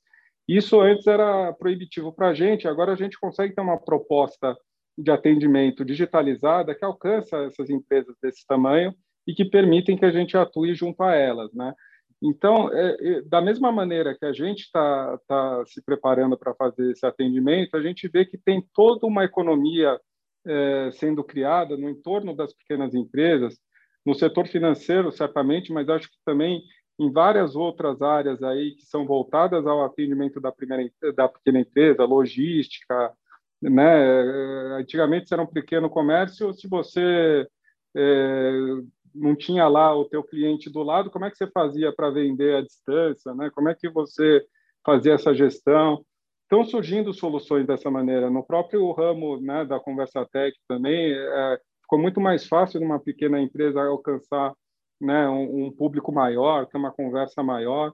Isso 0.47 0.79
antes 0.79 1.07
era 1.07 1.53
proibitivo 1.53 2.11
para 2.11 2.29
a 2.29 2.33
gente, 2.33 2.67
agora 2.67 2.93
a 2.93 2.95
gente 2.95 3.19
consegue 3.19 3.53
ter 3.53 3.61
uma 3.61 3.79
proposta 3.79 4.57
de 4.97 5.09
atendimento 5.09 5.85
digitalizada 5.85 6.75
que 6.75 6.83
alcança 6.83 7.45
essas 7.45 7.69
empresas 7.69 8.15
desse 8.21 8.45
tamanho 8.45 8.93
e 9.25 9.33
que 9.33 9.45
permitem 9.45 9.97
que 9.97 10.05
a 10.05 10.11
gente 10.11 10.35
atue 10.35 10.73
junto 10.73 11.01
a 11.03 11.15
elas, 11.15 11.53
né? 11.53 11.73
Então, 12.21 12.71
é, 12.71 12.97
é, 12.99 13.21
da 13.23 13.41
mesma 13.41 13.71
maneira 13.71 14.15
que 14.15 14.25
a 14.25 14.31
gente 14.31 14.61
está 14.61 15.17
tá 15.27 15.63
se 15.65 15.81
preparando 15.81 16.37
para 16.37 16.53
fazer 16.53 16.91
esse 16.91 17.05
atendimento, 17.05 17.75
a 17.75 17.81
gente 17.81 18.07
vê 18.07 18.25
que 18.25 18.37
tem 18.37 18.63
toda 18.73 19.07
uma 19.07 19.23
economia 19.23 19.99
é, 20.45 20.91
sendo 20.93 21.23
criada 21.23 21.75
no 21.75 21.89
entorno 21.89 22.35
das 22.35 22.53
pequenas 22.53 22.93
empresas, 22.93 23.57
no 24.05 24.13
setor 24.13 24.47
financeiro, 24.47 25.11
certamente, 25.11 25.71
mas 25.71 25.89
acho 25.89 26.07
que 26.09 26.17
também 26.23 26.61
em 26.99 27.11
várias 27.11 27.55
outras 27.55 28.01
áreas 28.01 28.41
aí 28.43 28.75
que 28.75 28.85
são 28.85 29.05
voltadas 29.05 29.65
ao 29.65 29.83
atendimento 29.83 30.39
da 30.39 30.51
primeira 30.51 30.91
da 31.15 31.27
pequena 31.27 31.59
empresa, 31.59 32.05
logística, 32.05 33.11
né? 33.61 34.21
Antigamente 34.79 35.27
se 35.27 35.33
era 35.33 35.41
um 35.41 35.47
pequeno 35.47 35.89
comércio, 35.89 36.53
se 36.53 36.67
você 36.67 37.47
é, 37.95 38.51
não 39.13 39.35
tinha 39.35 39.67
lá 39.67 39.95
o 39.95 40.05
teu 40.05 40.23
cliente 40.23 40.69
do 40.69 40.83
lado, 40.83 41.11
como 41.11 41.25
é 41.25 41.31
que 41.31 41.37
você 41.37 41.47
fazia 41.47 41.93
para 41.93 42.09
vender 42.09 42.55
à 42.55 42.61
distância, 42.61 43.33
né? 43.33 43.49
Como 43.53 43.69
é 43.69 43.75
que 43.75 43.89
você 43.89 44.43
fazia 44.85 45.13
essa 45.13 45.33
gestão? 45.33 46.03
Estão 46.43 46.63
surgindo 46.63 47.13
soluções 47.13 47.65
dessa 47.65 47.89
maneira. 47.89 48.29
No 48.29 48.43
próprio 48.43 48.91
ramo 48.91 49.39
né, 49.39 49.63
da 49.65 49.79
Conversa 49.79 50.25
Tech 50.31 50.55
também, 50.67 51.13
é, 51.13 51.59
ficou 51.81 51.99
muito 51.99 52.19
mais 52.19 52.45
fácil 52.47 52.79
de 52.79 52.85
uma 52.85 52.99
pequena 52.99 53.39
empresa 53.39 53.81
alcançar 53.81 54.53
né, 54.99 55.27
um, 55.29 55.65
um 55.65 55.71
público 55.71 56.11
maior, 56.11 56.65
ter 56.67 56.77
uma 56.77 56.91
conversa 56.91 57.41
maior. 57.41 57.93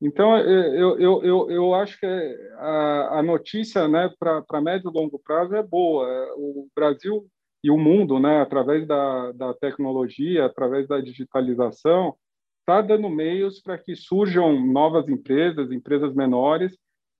Então, 0.00 0.36
eu, 0.36 0.98
eu, 0.98 1.24
eu, 1.24 1.50
eu 1.50 1.74
acho 1.74 1.98
que 1.98 2.06
a, 2.06 3.18
a 3.18 3.22
notícia 3.22 3.86
né, 3.86 4.12
para 4.18 4.60
médio 4.60 4.90
e 4.90 4.92
longo 4.92 5.18
prazo 5.18 5.54
é 5.54 5.62
boa. 5.62 6.06
O 6.36 6.66
Brasil 6.74 7.24
e 7.62 7.70
o 7.70 7.78
mundo, 7.78 8.18
né, 8.18 8.40
através 8.40 8.86
da, 8.86 9.32
da 9.32 9.54
tecnologia, 9.54 10.46
através 10.46 10.88
da 10.88 11.00
digitalização, 11.00 12.16
está 12.60 12.80
dando 12.80 13.08
meios 13.08 13.60
para 13.60 13.78
que 13.78 13.94
surjam 13.94 14.60
novas 14.66 15.08
empresas, 15.08 15.70
empresas 15.70 16.14
menores, 16.14 16.76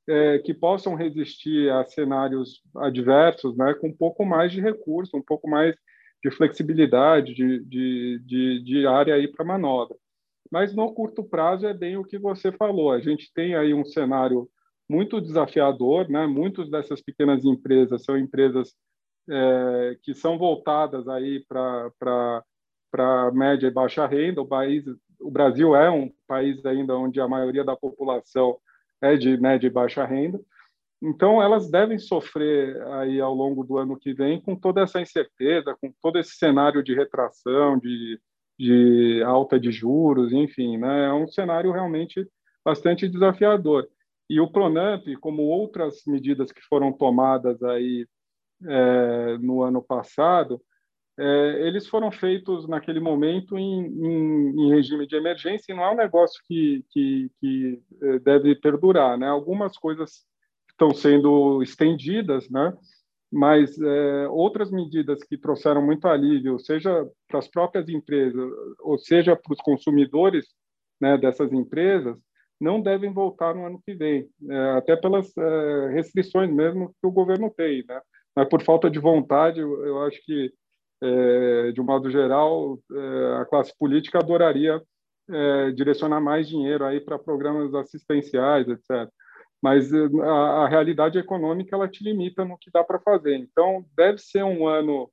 é, 0.09 0.39
que 0.41 0.53
possam 0.53 0.95
resistir 0.95 1.71
a 1.71 1.85
cenários 1.85 2.61
adversos 2.77 3.57
né, 3.57 3.73
com 3.75 3.89
um 3.89 3.97
pouco 3.97 4.25
mais 4.25 4.51
de 4.51 4.61
recurso, 4.61 5.17
um 5.17 5.23
pouco 5.23 5.49
mais 5.49 5.77
de 6.23 6.31
flexibilidade, 6.31 7.35
de, 7.35 7.65
de, 7.65 8.23
de, 8.25 8.63
de 8.63 8.87
área 8.87 9.15
aí 9.15 9.29
para 9.29 9.45
manobra. 9.45 9.97
Mas 10.51 10.75
no 10.75 10.93
curto 10.93 11.25
prazo 11.25 11.67
é 11.67 11.75
bem 11.75 11.97
o 11.97 12.05
que 12.05 12.19
você 12.19 12.53
falou. 12.53 12.93
A 12.93 13.01
gente 13.01 13.33
tem 13.33 13.55
aí 13.55 13.73
um 13.73 13.85
cenário 13.85 14.49
muito 14.89 15.21
desafiador, 15.21 16.09
né? 16.09 16.27
Muitas 16.27 16.71
dessas 16.71 17.01
pequenas 17.01 17.45
empresas 17.45 18.05
são 18.05 18.19
empresas 18.19 18.75
é, 19.29 19.97
que 20.03 20.15
são 20.15 20.39
voltadas 20.39 21.09
aí 21.09 21.45
para 21.49 22.43
para 22.93 23.33
média 23.33 23.67
e 23.69 23.71
baixa 23.71 24.07
renda. 24.07 24.43
O 24.43 24.47
país, 24.47 24.85
o 25.19 25.31
Brasil 25.31 25.75
é 25.75 25.91
um 25.91 26.13
país 26.29 26.65
ainda 26.67 26.95
onde 26.95 27.21
a 27.21 27.27
maioria 27.27 27.65
da 27.65 27.75
população 27.75 28.59
é 29.01 29.17
de 29.17 29.39
média 29.39 29.67
e 29.67 29.71
baixa 29.71 30.05
renda. 30.05 30.39
Então, 31.03 31.43
elas 31.43 31.71
devem 31.71 31.99
sofrer 31.99 32.81
aí 32.93 33.21
ao 33.21 33.35
longo 33.35 33.65
do 33.65 33.77
ano 33.79 33.99
que 33.99 34.13
vem 34.13 34.41
com 34.41 34.55
toda 34.55 34.83
essa 34.83 35.01
incerteza, 35.01 35.77
com 35.81 35.93
todo 36.01 36.19
esse 36.19 36.37
cenário 36.37 36.83
de 36.83 36.95
retração, 36.95 37.77
de, 37.77 38.21
de 38.57 39.23
alta 39.27 39.59
de 39.59 39.73
juros, 39.73 40.33
enfim, 40.33 40.77
né? 40.77 41.07
é 41.07 41.13
um 41.13 41.27
cenário 41.27 41.73
realmente 41.73 42.25
bastante 42.65 43.09
desafiador. 43.09 43.89
E 44.31 44.39
o 44.39 44.49
Pronamp, 44.49 45.05
como 45.21 45.43
outras 45.43 46.03
medidas 46.07 46.53
que 46.53 46.63
foram 46.63 46.93
tomadas 46.93 47.61
aí 47.65 48.07
é, 48.67 49.39
no 49.39 49.63
ano 49.63 49.83
passado, 49.83 50.61
é, 51.19 51.67
eles 51.67 51.87
foram 51.87 52.11
feitos 52.11 52.67
naquele 52.67 52.99
momento 52.99 53.59
em, 53.59 53.87
em, 53.87 54.49
em, 54.61 54.71
regime 54.71 55.07
de 55.07 55.15
emergência 55.15 55.73
e 55.73 55.77
não 55.77 55.85
é 55.85 55.93
um 55.93 55.97
negócio 55.97 56.41
que, 56.47 56.85
que, 56.91 57.31
que 57.39 57.83
é, 58.03 58.19
deve 58.19 58.55
perdurar. 58.57 59.19
Né? 59.19 59.29
Algumas 59.29 59.77
coisas 59.77 60.25
estão 60.71 60.95
sendo 60.95 61.63
estendidas, 61.63 62.49
né? 62.49 62.73
mas 63.31 63.79
é, 63.81 64.29
outras 64.29 64.71
medidas 64.71 65.23
que 65.23 65.39
trouxeram 65.39 65.85
muito 65.85 66.07
alívio, 66.09 66.59
seja 66.59 67.07
para 67.29 67.39
as 67.39 67.49
próprias 67.49 67.89
empresas, 67.89 68.51
ou 68.81 68.99
seja 68.99 69.37
para 69.37 69.53
os 69.53 69.61
consumidores 69.61 70.47
né, 71.01 71.17
dessas 71.19 71.53
empresas, 71.53 72.17
não 72.61 72.81
devem 72.81 73.13
voltar 73.13 73.55
no 73.55 73.67
ano 73.67 73.83
que 73.85 73.95
vem, 73.95 74.29
é, 74.49 74.71
até 74.77 74.97
pelas 74.97 75.37
é, 75.37 75.89
restrições 75.93 76.51
mesmo 76.51 76.91
que 77.01 77.07
o 77.07 77.11
governo 77.11 77.51
tem. 77.51 77.85
Né? 77.87 78.01
Mas 78.35 78.49
por 78.49 78.63
falta 78.63 78.91
de 78.91 78.99
vontade, 78.99 79.61
eu, 79.61 80.03
acho 80.03 80.21
que, 80.25 80.53
é, 81.03 81.73
de 81.73 81.81
um 81.81 81.85
modo 81.85 82.11
geral, 82.11 82.79
é, 82.91 83.41
a 83.41 83.45
classe 83.45 83.73
política 83.79 84.19
adoraria 84.19 84.83
é, 85.31 85.71
direcionar 85.73 86.21
mais 86.21 86.49
dinheiro 86.49 86.85
aí 86.85 87.01
para 87.01 87.19
programas 87.19 87.75
assistenciais, 87.75 88.69
etc 88.69 89.11
mas 89.63 89.93
eh, 89.93 90.09
a, 90.23 90.65
a, 90.65 90.69
realidade 90.69 91.19
econômica 91.19 91.77
ela 91.77 91.89
te 91.89 92.03
limita 92.03 92.45
no 92.45 92.59
que 92.59 92.71
dá 92.71 92.83
para 92.83 92.99
fazer. 92.99 93.37
Então, 93.37 93.87
deve 93.97 94.19
ser 94.19 94.43
um 94.43 94.67
ano 94.67 95.09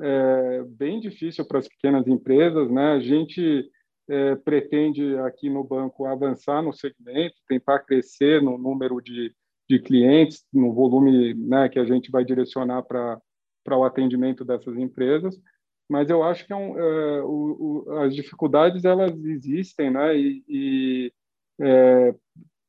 é, 0.00 0.62
bem 0.66 0.98
difícil 0.98 1.44
para 1.46 1.58
as 1.58 1.68
pequenas 1.68 2.08
empresas, 2.08 2.70
né? 2.70 2.92
A 2.92 3.00
gente 3.00 3.70
é, 4.08 4.34
pretende 4.36 5.18
aqui 5.18 5.50
no 5.50 5.62
banco 5.62 6.06
avançar 6.06 6.62
no 6.62 6.72
segmento, 6.72 7.36
tentar 7.46 7.80
crescer 7.80 8.42
no 8.42 8.56
número 8.56 8.98
de, 9.02 9.34
de 9.70 9.78
clientes, 9.78 10.44
no 10.52 10.74
volume 10.74 11.32
né, 11.32 11.68
que 11.68 11.78
a 11.78 11.84
gente 11.84 12.10
vai 12.10 12.24
direcionar 12.24 12.82
para 12.82 13.20
o 13.68 13.84
atendimento 13.84 14.44
dessas 14.44 14.76
empresas. 14.76 15.40
Mas 15.88 16.10
eu 16.10 16.24
acho 16.24 16.44
que 16.44 16.52
é 16.52 16.56
um, 16.56 16.76
é, 16.76 17.22
o, 17.22 17.84
o, 17.86 17.98
as 18.00 18.14
dificuldades 18.14 18.84
elas 18.84 19.12
existem, 19.24 19.90
né? 19.90 20.16
E, 20.16 20.44
e 20.48 21.12
é, 21.60 22.14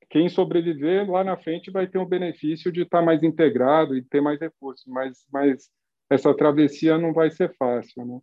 quem 0.10 0.30
sobreviver 0.30 1.10
lá 1.10 1.24
na 1.24 1.38
frente 1.38 1.72
vai 1.72 1.88
ter 1.88 1.98
o 1.98 2.06
benefício 2.06 2.72
de 2.72 2.82
estar 2.82 3.02
mais 3.02 3.24
integrado 3.24 3.96
e 3.96 4.04
ter 4.04 4.22
mais 4.22 4.40
recursos, 4.40 4.86
mas, 4.86 5.26
mas 5.32 5.70
essa 6.10 6.36
travessia 6.36 7.00
não 7.00 7.14
vai 7.14 7.32
ser 7.32 7.56
fácil, 7.56 8.06
né? 8.06 8.20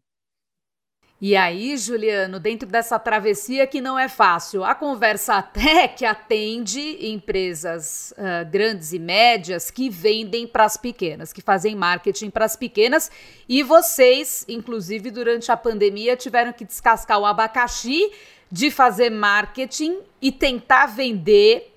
E 1.20 1.34
aí, 1.34 1.76
Juliano, 1.76 2.38
dentro 2.38 2.68
dessa 2.68 2.96
travessia 2.96 3.66
que 3.66 3.80
não 3.80 3.98
é 3.98 4.08
fácil, 4.08 4.62
a 4.62 4.72
conversa 4.72 5.34
até 5.34 5.88
que 5.90 6.04
atende 6.04 7.08
empresas 7.08 8.14
uh, 8.16 8.48
grandes 8.48 8.92
e 8.92 9.00
médias 9.00 9.68
que 9.68 9.90
vendem 9.90 10.46
para 10.46 10.64
as 10.64 10.76
pequenas, 10.76 11.32
que 11.32 11.42
fazem 11.42 11.74
marketing 11.74 12.30
para 12.30 12.44
as 12.44 12.54
pequenas, 12.54 13.10
e 13.48 13.64
vocês, 13.64 14.44
inclusive 14.48 15.10
durante 15.10 15.50
a 15.50 15.56
pandemia, 15.56 16.16
tiveram 16.16 16.52
que 16.52 16.64
descascar 16.64 17.18
o 17.18 17.26
abacaxi 17.26 18.12
de 18.50 18.70
fazer 18.70 19.10
marketing 19.10 19.98
e 20.22 20.30
tentar 20.30 20.86
vender 20.86 21.74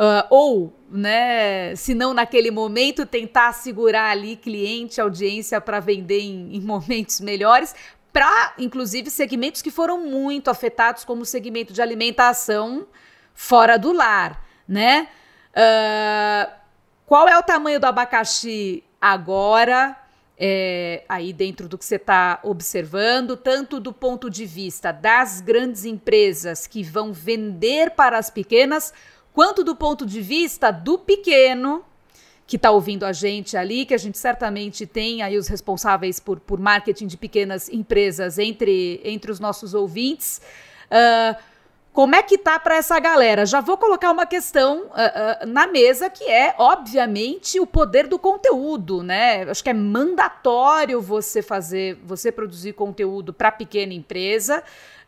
Uh, 0.00 0.24
ou, 0.30 0.72
né, 0.90 1.76
se 1.76 1.94
não 1.94 2.14
naquele 2.14 2.50
momento, 2.50 3.04
tentar 3.04 3.52
segurar 3.52 4.08
ali 4.08 4.34
cliente, 4.34 4.98
audiência 4.98 5.60
para 5.60 5.78
vender 5.78 6.20
em, 6.20 6.56
em, 6.56 6.60
momentos 6.62 7.20
melhores, 7.20 7.74
para, 8.12 8.54
inclusive, 8.58 9.10
segmentos 9.10 9.62
que 9.62 9.70
foram 9.70 10.00
muito 10.00 10.50
afetados, 10.50 11.04
como 11.04 11.22
o 11.22 11.26
segmento 11.26 11.72
de 11.72 11.80
alimentação 11.80 12.86
fora 13.34 13.78
do 13.78 13.92
lar, 13.92 14.44
né? 14.66 15.08
Uh, 15.50 16.52
qual 17.06 17.28
é 17.28 17.36
o 17.36 17.42
tamanho 17.42 17.80
do 17.80 17.86
abacaxi 17.86 18.84
agora? 19.00 19.96
É, 20.42 21.04
aí 21.06 21.34
dentro 21.34 21.68
do 21.68 21.76
que 21.76 21.84
você 21.84 21.96
está 21.96 22.40
observando, 22.42 23.36
tanto 23.36 23.78
do 23.78 23.92
ponto 23.92 24.30
de 24.30 24.46
vista 24.46 24.90
das 24.90 25.42
grandes 25.42 25.84
empresas 25.84 26.66
que 26.66 26.82
vão 26.82 27.12
vender 27.12 27.90
para 27.90 28.16
as 28.16 28.30
pequenas, 28.30 28.94
quanto 29.34 29.62
do 29.62 29.76
ponto 29.76 30.06
de 30.06 30.22
vista 30.22 30.70
do 30.70 30.98
pequeno 30.98 31.84
que 32.50 32.56
está 32.56 32.72
ouvindo 32.72 33.06
a 33.06 33.12
gente 33.12 33.56
ali, 33.56 33.86
que 33.86 33.94
a 33.94 33.96
gente 33.96 34.18
certamente 34.18 34.84
tem 34.84 35.22
aí 35.22 35.38
os 35.38 35.46
responsáveis 35.46 36.18
por, 36.18 36.40
por 36.40 36.58
marketing 36.58 37.06
de 37.06 37.16
pequenas 37.16 37.68
empresas 37.68 38.40
entre, 38.40 39.00
entre 39.04 39.30
os 39.30 39.38
nossos 39.38 39.72
ouvintes. 39.72 40.42
Uh, 40.86 41.40
como 41.92 42.16
é 42.16 42.24
que 42.24 42.36
tá 42.36 42.58
para 42.58 42.74
essa 42.74 42.98
galera? 42.98 43.46
Já 43.46 43.60
vou 43.60 43.76
colocar 43.76 44.10
uma 44.10 44.26
questão 44.26 44.86
uh, 44.86 45.44
uh, 45.44 45.46
na 45.46 45.68
mesa 45.68 46.10
que 46.10 46.24
é, 46.24 46.52
obviamente, 46.58 47.60
o 47.60 47.66
poder 47.66 48.08
do 48.08 48.18
conteúdo, 48.18 49.00
né? 49.00 49.44
Acho 49.48 49.62
que 49.62 49.70
é 49.70 49.74
mandatório 49.74 51.00
você 51.00 51.42
fazer, 51.42 52.00
você 52.04 52.32
produzir 52.32 52.72
conteúdo 52.72 53.32
para 53.32 53.52
pequena 53.52 53.94
empresa. 53.94 54.60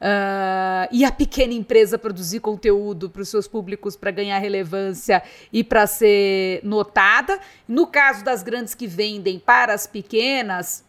Uh, 0.03 0.91
e 0.91 1.05
a 1.05 1.13
pequena 1.13 1.55
empresa 1.55 1.97
produzir 1.97 2.41
conteúdo 2.41 3.09
para 3.09 3.23
os 3.23 3.29
seus 3.29 3.47
públicos 3.47 3.95
para 3.95 4.11
ganhar 4.11 4.37
relevância 4.41 5.23
e 5.53 5.63
para 5.63 5.87
ser 5.87 6.61
notada. 6.65 7.39
No 7.69 7.87
caso 7.87 8.25
das 8.25 8.43
grandes 8.43 8.75
que 8.75 8.89
vendem 8.89 9.39
para 9.39 9.73
as 9.73 9.87
pequenas, 9.87 10.85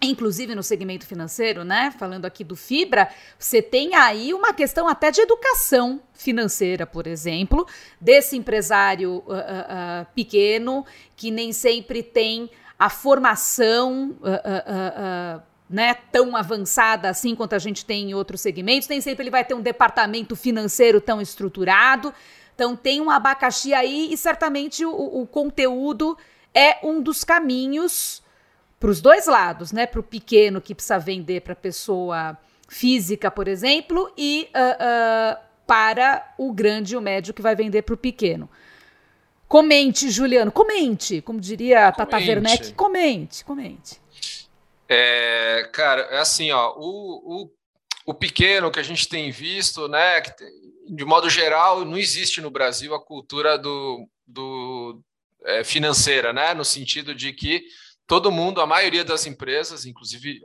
inclusive 0.00 0.54
no 0.54 0.62
segmento 0.62 1.06
financeiro, 1.06 1.62
né? 1.62 1.92
Falando 1.98 2.24
aqui 2.24 2.42
do 2.42 2.56
Fibra, 2.56 3.10
você 3.38 3.60
tem 3.60 3.94
aí 3.94 4.32
uma 4.32 4.54
questão 4.54 4.88
até 4.88 5.10
de 5.10 5.20
educação 5.20 6.00
financeira, 6.14 6.86
por 6.86 7.06
exemplo, 7.06 7.66
desse 8.00 8.34
empresário 8.34 9.22
uh, 9.26 9.32
uh, 9.32 9.34
uh, 9.34 10.06
pequeno 10.14 10.86
que 11.14 11.30
nem 11.30 11.52
sempre 11.52 12.02
tem 12.02 12.50
a 12.78 12.88
formação 12.88 14.16
né, 15.68 15.94
tão 16.10 16.34
avançada 16.34 17.08
assim 17.08 17.34
quanto 17.34 17.54
a 17.54 17.58
gente 17.58 17.84
tem 17.84 18.10
em 18.10 18.14
outros 18.14 18.40
segmentos. 18.40 18.88
Nem 18.88 19.00
sempre 19.00 19.24
ele 19.24 19.30
vai 19.30 19.44
ter 19.44 19.54
um 19.54 19.60
departamento 19.60 20.34
financeiro 20.34 21.00
tão 21.00 21.20
estruturado. 21.20 22.12
Então 22.54 22.74
tem 22.74 23.00
um 23.00 23.10
abacaxi 23.10 23.74
aí 23.74 24.12
e 24.12 24.16
certamente 24.16 24.84
o, 24.84 24.90
o 24.90 25.26
conteúdo 25.26 26.16
é 26.54 26.78
um 26.82 27.00
dos 27.00 27.22
caminhos 27.22 28.22
para 28.80 28.90
os 28.90 29.00
dois 29.00 29.26
lados, 29.26 29.72
né? 29.72 29.86
Para 29.86 30.00
o 30.00 30.02
pequeno 30.02 30.60
que 30.60 30.74
precisa 30.74 30.98
vender 30.98 31.42
para 31.42 31.52
a 31.52 31.56
pessoa 31.56 32.38
física, 32.68 33.30
por 33.30 33.48
exemplo, 33.48 34.12
e 34.16 34.48
uh, 34.54 35.34
uh, 35.34 35.38
para 35.66 36.34
o 36.38 36.52
grande 36.52 36.94
e 36.94 36.96
o 36.96 37.00
médio 37.00 37.34
que 37.34 37.42
vai 37.42 37.54
vender 37.54 37.82
para 37.82 37.94
o 37.94 37.98
pequeno. 37.98 38.48
Comente, 39.46 40.10
Juliano, 40.10 40.52
comente, 40.52 41.22
como 41.22 41.40
diria 41.40 41.88
a 41.88 41.92
Tata 41.92 42.18
Werneck, 42.18 42.74
comente, 42.74 43.44
comente. 43.44 43.98
É, 44.88 45.68
cara, 45.72 46.02
é 46.02 46.18
assim, 46.18 46.50
ó, 46.50 46.74
o, 46.76 47.44
o, 47.44 47.52
o 48.06 48.14
pequeno 48.14 48.70
que 48.70 48.80
a 48.80 48.82
gente 48.82 49.06
tem 49.06 49.30
visto, 49.30 49.86
né, 49.86 50.22
de 50.88 51.04
modo 51.04 51.28
geral, 51.28 51.84
não 51.84 51.98
existe 51.98 52.40
no 52.40 52.50
Brasil 52.50 52.94
a 52.94 53.04
cultura 53.04 53.58
do, 53.58 54.08
do 54.26 55.02
é, 55.44 55.62
financeira, 55.62 56.32
né, 56.32 56.54
no 56.54 56.64
sentido 56.64 57.14
de 57.14 57.34
que 57.34 57.64
todo 58.06 58.32
mundo, 58.32 58.62
a 58.62 58.66
maioria 58.66 59.04
das 59.04 59.26
empresas, 59.26 59.84
inclusive 59.84 60.40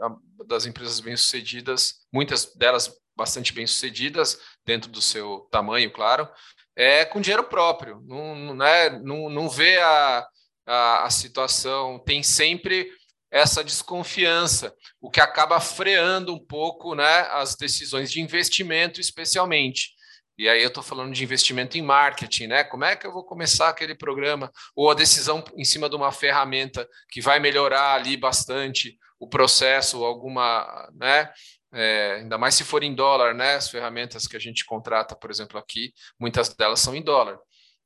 das 0.46 0.66
empresas 0.66 1.00
bem-sucedidas, 1.00 2.02
muitas 2.12 2.54
delas 2.54 2.94
bastante 3.16 3.54
bem-sucedidas, 3.54 4.38
dentro 4.66 4.92
do 4.92 5.02
seu 5.02 5.48
tamanho, 5.50 5.90
claro, 5.90 6.28
é 6.76 7.06
com 7.06 7.22
dinheiro 7.22 7.46
próprio, 7.46 8.02
não, 8.06 8.36
não, 8.36 8.56
né, 8.56 8.90
não, 8.90 9.30
não 9.30 9.50
vê 9.50 9.78
a, 9.78 10.28
a, 10.66 11.06
a 11.06 11.10
situação, 11.10 12.00
tem 12.00 12.22
sempre 12.22 12.92
essa 13.34 13.64
desconfiança, 13.64 14.72
o 15.02 15.10
que 15.10 15.20
acaba 15.20 15.60
freando 15.60 16.32
um 16.32 16.40
pouco 16.40 16.94
né, 16.94 17.22
as 17.32 17.56
decisões 17.56 18.12
de 18.12 18.22
investimento, 18.22 19.02
especialmente. 19.02 19.90
E 20.38 20.48
aí 20.48 20.62
eu 20.62 20.68
estou 20.68 20.84
falando 20.84 21.12
de 21.14 21.24
investimento 21.24 21.76
em 21.76 21.82
marketing, 21.82 22.48
né? 22.48 22.64
Como 22.64 22.86
é 22.86 22.96
que 22.96 23.08
eu 23.08 23.12
vou 23.12 23.24
começar 23.24 23.70
aquele 23.70 23.96
programa? 23.96 24.52
Ou 24.76 24.90
a 24.90 24.94
decisão 24.94 25.44
em 25.56 25.64
cima 25.64 25.90
de 25.90 25.96
uma 25.96 26.12
ferramenta 26.12 26.88
que 27.10 27.22
vai 27.22 27.40
melhorar 27.40 27.96
ali 27.96 28.16
bastante 28.16 28.98
o 29.20 29.28
processo, 29.28 30.04
alguma, 30.04 30.92
né? 30.94 31.32
É, 31.74 32.18
ainda 32.20 32.38
mais 32.38 32.54
se 32.54 32.64
for 32.64 32.84
em 32.84 32.94
dólar, 32.94 33.34
né? 33.34 33.56
As 33.56 33.68
ferramentas 33.68 34.28
que 34.28 34.38
a 34.38 34.40
gente 34.40 34.64
contrata, 34.66 35.16
por 35.16 35.32
exemplo, 35.32 35.58
aqui, 35.58 35.92
muitas 36.20 36.50
delas 36.50 36.80
são 36.80 36.96
em 36.96 37.02
dólar. 37.02 37.38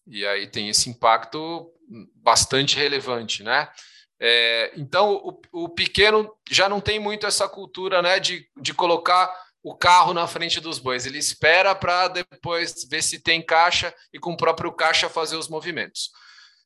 E 0.05 0.25
aí 0.25 0.47
tem 0.47 0.69
esse 0.69 0.89
impacto 0.89 1.69
bastante 2.15 2.75
relevante, 2.77 3.43
né? 3.43 3.69
É, 4.19 4.71
então, 4.75 5.13
o, 5.13 5.41
o, 5.65 5.69
pequeno 5.69 6.33
já 6.49 6.67
não 6.67 6.81
tem 6.81 6.99
muito 6.99 7.27
essa 7.27 7.47
cultura 7.47 8.01
né, 8.01 8.19
de, 8.19 8.47
de 8.59 8.73
colocar 8.73 9.31
o 9.63 9.75
carro 9.75 10.13
na 10.13 10.27
frente 10.27 10.59
dos 10.59 10.79
bois. 10.79 11.05
Ele 11.05 11.19
espera 11.19 11.75
para 11.75 12.07
depois 12.07 12.87
ver 12.89 13.03
se 13.03 13.19
tem 13.21 13.45
caixa 13.45 13.93
e 14.11 14.19
com 14.19 14.31
o 14.31 14.37
próprio 14.37 14.71
caixa 14.71 15.09
fazer 15.09 15.35
os 15.35 15.47
movimentos. 15.47 16.09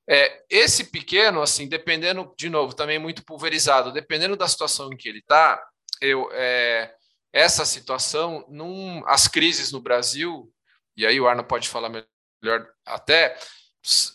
É, 0.09 0.43
esse 0.49 0.85
pequeno, 0.85 1.41
assim, 1.41 1.67
dependendo, 1.67 2.33
de 2.37 2.49
novo, 2.49 2.73
também 2.73 2.99
muito 2.99 3.23
pulverizado, 3.23 3.91
dependendo 3.91 4.35
da 4.35 4.47
situação 4.47 4.91
em 4.91 4.97
que 4.97 5.07
ele 5.07 5.19
está, 5.19 5.61
eu, 6.01 6.29
é, 6.33 6.93
essa 7.31 7.65
situação, 7.65 8.45
num, 8.49 9.03
as 9.07 9.27
crises 9.27 9.71
no 9.71 9.79
Brasil, 9.79 10.51
e 10.97 11.05
aí 11.05 11.19
o 11.19 11.27
Arno 11.27 11.43
pode 11.43 11.69
falar 11.69 11.89
melhor 11.89 12.67
até, 12.85 13.37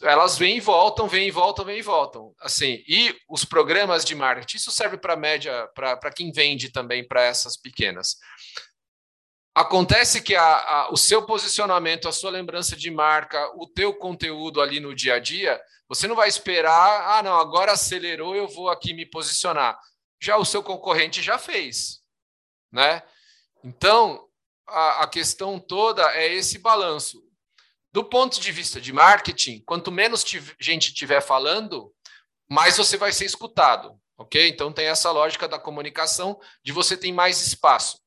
elas 0.02 0.38
vêm 0.38 0.58
e 0.58 0.60
voltam, 0.60 1.08
vêm 1.08 1.28
e 1.28 1.30
voltam, 1.30 1.64
vêm 1.64 1.78
e 1.78 1.82
voltam. 1.82 2.34
Assim, 2.40 2.84
e 2.86 3.16
os 3.28 3.44
programas 3.44 4.04
de 4.04 4.14
marketing, 4.14 4.56
isso 4.56 4.70
serve 4.70 4.96
para 4.96 5.16
média, 5.16 5.68
para 5.74 6.12
quem 6.12 6.30
vende 6.30 6.70
também 6.70 7.06
para 7.06 7.22
essas 7.22 7.56
pequenas. 7.56 8.16
Acontece 9.54 10.22
que 10.22 10.36
a, 10.36 10.44
a, 10.44 10.92
o 10.92 10.96
seu 10.96 11.24
posicionamento, 11.24 12.06
a 12.06 12.12
sua 12.12 12.30
lembrança 12.30 12.76
de 12.76 12.90
marca, 12.90 13.50
o 13.56 13.66
teu 13.66 13.94
conteúdo 13.94 14.60
ali 14.60 14.78
no 14.78 14.94
dia 14.94 15.14
a 15.14 15.18
dia, 15.18 15.60
você 15.88 16.06
não 16.06 16.14
vai 16.14 16.28
esperar, 16.28 17.18
ah, 17.18 17.22
não, 17.22 17.38
agora 17.38 17.72
acelerou, 17.72 18.36
eu 18.36 18.46
vou 18.46 18.68
aqui 18.68 18.92
me 18.92 19.06
posicionar. 19.06 19.78
Já 20.20 20.36
o 20.36 20.44
seu 20.44 20.62
concorrente 20.62 21.22
já 21.22 21.38
fez, 21.38 22.00
né? 22.70 23.02
Então, 23.64 24.28
a, 24.66 25.04
a 25.04 25.06
questão 25.08 25.58
toda 25.58 26.02
é 26.14 26.32
esse 26.32 26.58
balanço. 26.58 27.25
Do 27.96 28.04
ponto 28.04 28.38
de 28.38 28.52
vista 28.52 28.78
de 28.78 28.92
marketing, 28.92 29.62
quanto 29.64 29.90
menos 29.90 30.22
gente 30.60 30.88
estiver 30.88 31.22
falando, 31.22 31.90
mais 32.46 32.76
você 32.76 32.98
vai 32.98 33.10
ser 33.10 33.24
escutado, 33.24 33.98
ok? 34.18 34.48
Então 34.48 34.70
tem 34.70 34.88
essa 34.88 35.10
lógica 35.10 35.48
da 35.48 35.58
comunicação 35.58 36.38
de 36.62 36.72
você 36.72 36.94
ter 36.94 37.10
mais 37.10 37.40
espaço. 37.40 37.98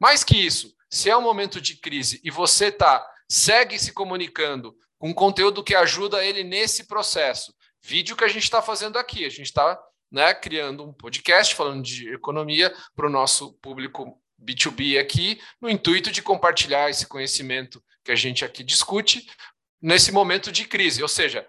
Mais 0.00 0.24
que 0.24 0.34
isso, 0.34 0.74
se 0.90 1.10
é 1.10 1.16
um 1.18 1.20
momento 1.20 1.60
de 1.60 1.76
crise 1.76 2.22
e 2.24 2.30
você 2.30 2.72
tá 2.72 3.06
segue 3.28 3.78
se 3.78 3.92
comunicando 3.92 4.74
com 4.98 5.12
conteúdo 5.12 5.62
que 5.62 5.74
ajuda 5.74 6.24
ele 6.24 6.42
nesse 6.42 6.86
processo, 6.86 7.54
vídeo 7.82 8.16
que 8.16 8.24
a 8.24 8.28
gente 8.28 8.44
está 8.44 8.62
fazendo 8.62 8.98
aqui, 8.98 9.26
a 9.26 9.28
gente 9.28 9.42
está 9.42 9.78
né, 10.10 10.32
criando 10.32 10.88
um 10.88 10.92
podcast 10.94 11.54
falando 11.54 11.82
de 11.82 12.10
economia 12.14 12.74
para 12.96 13.06
o 13.06 13.12
nosso 13.12 13.52
público 13.60 14.18
B2B 14.42 14.98
aqui, 14.98 15.38
no 15.60 15.68
intuito 15.68 16.10
de 16.10 16.22
compartilhar 16.22 16.88
esse 16.88 17.06
conhecimento 17.06 17.84
que 18.04 18.12
a 18.12 18.16
gente 18.16 18.44
aqui 18.44 18.62
discute 18.62 19.26
nesse 19.80 20.12
momento 20.12 20.52
de 20.52 20.66
crise. 20.66 21.02
Ou 21.02 21.08
seja, 21.08 21.46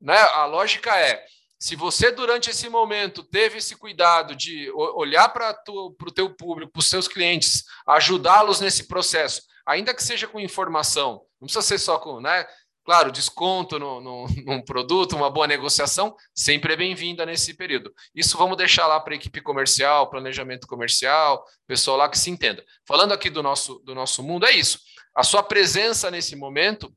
né, 0.00 0.16
a 0.16 0.44
lógica 0.46 0.96
é: 0.98 1.24
se 1.58 1.74
você, 1.74 2.10
durante 2.10 2.50
esse 2.50 2.68
momento, 2.68 3.24
teve 3.24 3.58
esse 3.58 3.74
cuidado 3.76 4.36
de 4.36 4.70
olhar 4.72 5.28
para 5.30 5.56
o 5.68 6.12
teu 6.12 6.34
público, 6.34 6.72
para 6.72 6.80
os 6.80 6.88
seus 6.88 7.08
clientes, 7.08 7.64
ajudá-los 7.86 8.60
nesse 8.60 8.86
processo, 8.86 9.42
ainda 9.66 9.94
que 9.94 10.02
seja 10.02 10.28
com 10.28 10.38
informação, 10.38 11.22
não 11.40 11.46
precisa 11.46 11.62
ser 11.62 11.78
só 11.78 11.98
com, 11.98 12.20
né? 12.20 12.46
Claro, 12.84 13.10
desconto 13.10 13.78
no, 13.78 13.98
no, 13.98 14.26
num 14.44 14.62
produto, 14.62 15.16
uma 15.16 15.30
boa 15.30 15.46
negociação, 15.46 16.14
sempre 16.34 16.74
é 16.74 16.76
bem-vinda 16.76 17.24
nesse 17.24 17.54
período. 17.54 17.90
Isso 18.14 18.36
vamos 18.36 18.58
deixar 18.58 18.86
lá 18.86 19.00
para 19.00 19.14
a 19.14 19.16
equipe 19.16 19.40
comercial, 19.40 20.10
planejamento 20.10 20.66
comercial, 20.66 21.42
pessoal 21.66 21.96
lá 21.96 22.10
que 22.10 22.18
se 22.18 22.28
entenda. 22.30 22.62
Falando 22.86 23.12
aqui 23.12 23.30
do 23.30 23.42
nosso, 23.42 23.78
do 23.78 23.94
nosso 23.94 24.22
mundo, 24.22 24.44
é 24.44 24.52
isso. 24.52 24.78
A 25.14 25.22
sua 25.22 25.42
presença 25.42 26.10
nesse 26.10 26.34
momento 26.34 26.94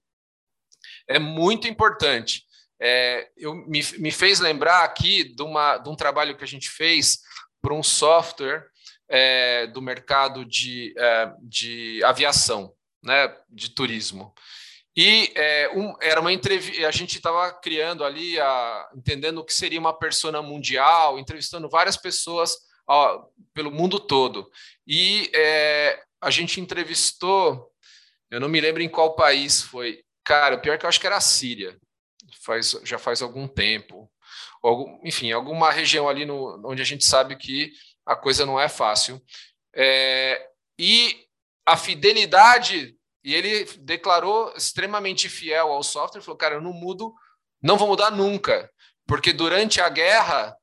é 1.08 1.20
muito 1.20 1.68
importante. 1.68 2.44
É, 2.80 3.30
eu, 3.38 3.56
me, 3.56 3.82
me 3.98 4.12
fez 4.12 4.40
lembrar 4.40 4.84
aqui 4.84 5.24
de, 5.24 5.42
uma, 5.44 5.78
de 5.78 5.90
um 5.90 5.96
trabalho 5.96 6.38
que 6.38 6.44
a 6.44 6.48
gente 6.48 6.70
fez 6.70 7.20
para 7.62 7.74
um 7.74 7.84
software 7.84 8.68
é, 9.10 9.68
do 9.68 9.82
mercado 9.82 10.46
de, 10.46 10.94
é, 10.98 11.32
de 11.42 12.04
aviação, 12.04 12.74
né, 13.04 13.36
de 13.50 13.70
turismo. 13.70 14.34
E 14.96 15.32
é, 15.36 15.70
um, 15.76 15.96
era 16.02 16.20
uma 16.20 16.34
entrevista, 16.34 16.88
a 16.88 16.92
gente 16.92 17.18
estava 17.18 17.52
criando 17.54 18.04
ali, 18.04 18.40
a, 18.40 18.90
entendendo 18.96 19.38
o 19.38 19.46
que 19.46 19.54
seria 19.54 19.80
uma 19.80 19.98
persona 19.98 20.42
mundial, 20.42 21.20
entrevistando 21.20 21.70
várias 21.70 21.96
pessoas 21.96 22.58
ó, 22.88 23.24
pelo 23.54 23.72
mundo 23.72 24.00
todo. 24.00 24.50
E 24.88 25.30
é, 25.36 26.02
a 26.20 26.32
gente 26.32 26.60
entrevistou, 26.60 27.72
eu 28.30 28.40
não 28.40 28.50
me 28.50 28.60
lembro 28.60 28.82
em 28.82 28.90
qual 28.90 29.16
país 29.16 29.62
foi. 29.62 30.04
Cara, 30.24 30.56
o 30.56 30.62
pior 30.62 30.74
é 30.74 30.78
que 30.78 30.86
eu 30.86 30.90
acho 30.90 31.00
que 31.00 31.08
era 31.08 31.18
a 31.18 31.22
Síria, 31.22 31.78
faz, 32.44 32.80
já 32.84 32.98
faz 32.98 33.22
algum 33.22 33.48
tempo. 33.48 34.12
Algum, 34.62 35.00
enfim, 35.06 35.32
alguma 35.32 35.72
região 35.72 36.10
ali 36.10 36.26
no, 36.26 36.62
onde 36.66 36.82
a 36.82 36.86
gente 36.86 37.06
sabe 37.06 37.36
que 37.38 37.72
a 38.06 38.16
coisa 38.16 38.46
não 38.46 38.60
é 38.60 38.68
fácil. 38.68 39.22
É, 39.74 40.50
e 40.78 41.26
a 41.66 41.78
fidelidade 41.78 42.98
e 43.24 43.36
ele 43.36 43.66
declarou 43.80 44.54
extremamente 44.56 45.28
fiel 45.28 45.72
ao 45.72 45.84
software, 45.84 46.22
falou: 46.22 46.38
"Cara, 46.38 46.56
eu 46.56 46.62
não 46.62 46.72
mudo, 46.72 47.14
não 47.62 47.78
vou 47.78 47.88
mudar 47.88 48.10
nunca, 48.10 48.72
porque 49.06 49.34
durante 49.34 49.82
a 49.82 49.90
guerra 49.90 50.56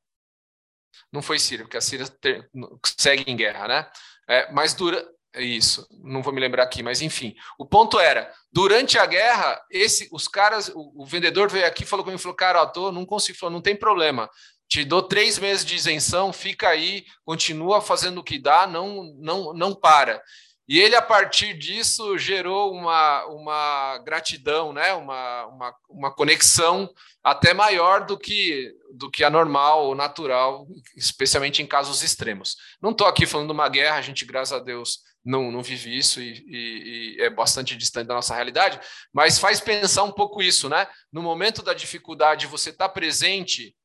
não 1.11 1.21
foi 1.21 1.37
Síria, 1.39 1.63
porque 1.63 1.77
a 1.77 1.81
Síria 1.81 2.07
ter, 2.07 2.49
segue 2.97 3.29
em 3.29 3.35
guerra, 3.35 3.67
né? 3.67 3.91
É, 4.27 4.51
mas 4.51 4.73
dura 4.73 5.07
isso, 5.43 5.87
não 6.03 6.21
vou 6.21 6.33
me 6.33 6.39
lembrar 6.39 6.63
aqui, 6.63 6.81
mas 6.83 7.01
enfim. 7.01 7.35
O 7.57 7.65
ponto 7.65 7.99
era, 7.99 8.31
durante 8.51 8.97
a 8.97 9.05
guerra, 9.05 9.61
esse, 9.69 10.07
os 10.11 10.27
caras, 10.27 10.69
o, 10.69 11.03
o 11.03 11.05
vendedor 11.05 11.49
veio 11.49 11.65
aqui, 11.65 11.85
falou 11.85 12.03
comigo, 12.03 12.21
falou, 12.21 12.35
cara, 12.35 12.61
ó, 12.61 12.65
tô, 12.65 12.91
não 12.91 13.05
consigo, 13.05 13.37
falou, 13.37 13.53
não 13.53 13.61
tem 13.61 13.75
problema. 13.75 14.29
Te 14.67 14.83
dou 14.83 15.03
três 15.03 15.37
meses 15.37 15.63
de 15.63 15.75
isenção, 15.75 16.33
fica 16.33 16.69
aí, 16.69 17.05
continua 17.23 17.81
fazendo 17.81 18.19
o 18.19 18.23
que 18.23 18.39
dá, 18.39 18.65
não, 18.65 19.03
não, 19.17 19.53
não 19.53 19.75
para. 19.75 20.21
E 20.67 20.79
ele, 20.79 20.95
a 20.95 21.01
partir 21.01 21.53
disso, 21.53 22.17
gerou 22.17 22.73
uma, 22.73 23.23
uma 23.27 23.99
gratidão, 23.99 24.73
né? 24.73 24.93
uma, 24.93 25.45
uma, 25.45 25.75
uma 25.87 26.11
conexão 26.11 26.89
até 27.23 27.53
maior 27.53 28.05
do 28.05 28.17
que, 28.17 28.73
do 28.91 29.11
que 29.11 29.23
a 29.23 29.29
normal 29.29 29.85
ou 29.85 29.95
natural, 29.95 30.67
especialmente 30.97 31.61
em 31.61 31.67
casos 31.67 32.01
extremos. 32.01 32.55
Não 32.81 32.91
estou 32.91 33.05
aqui 33.05 33.27
falando 33.27 33.47
de 33.47 33.53
uma 33.53 33.69
guerra, 33.69 33.97
a 33.97 34.01
gente, 34.01 34.25
graças 34.25 34.53
a 34.53 34.59
Deus, 34.59 35.01
não, 35.25 35.51
não 35.51 35.63
vive 35.63 35.97
isso 35.97 36.21
e, 36.21 36.45
e, 36.47 37.17
e, 37.17 37.21
é 37.21 37.29
bastante 37.29 37.75
distante 37.75 38.07
da 38.07 38.13
nossa 38.13 38.35
realidade, 38.35 38.79
mas 39.11 39.39
faz 39.39 39.59
pensar 39.59 40.03
um 40.03 40.11
pouco 40.11 40.41
isso, 40.41 40.69
né? 40.69 40.87
No 41.11 41.21
momento 41.21 41.63
da 41.63 41.73
dificuldade, 41.73 42.47
você 42.47 42.69
está 42.69 42.87
presente 42.87 43.75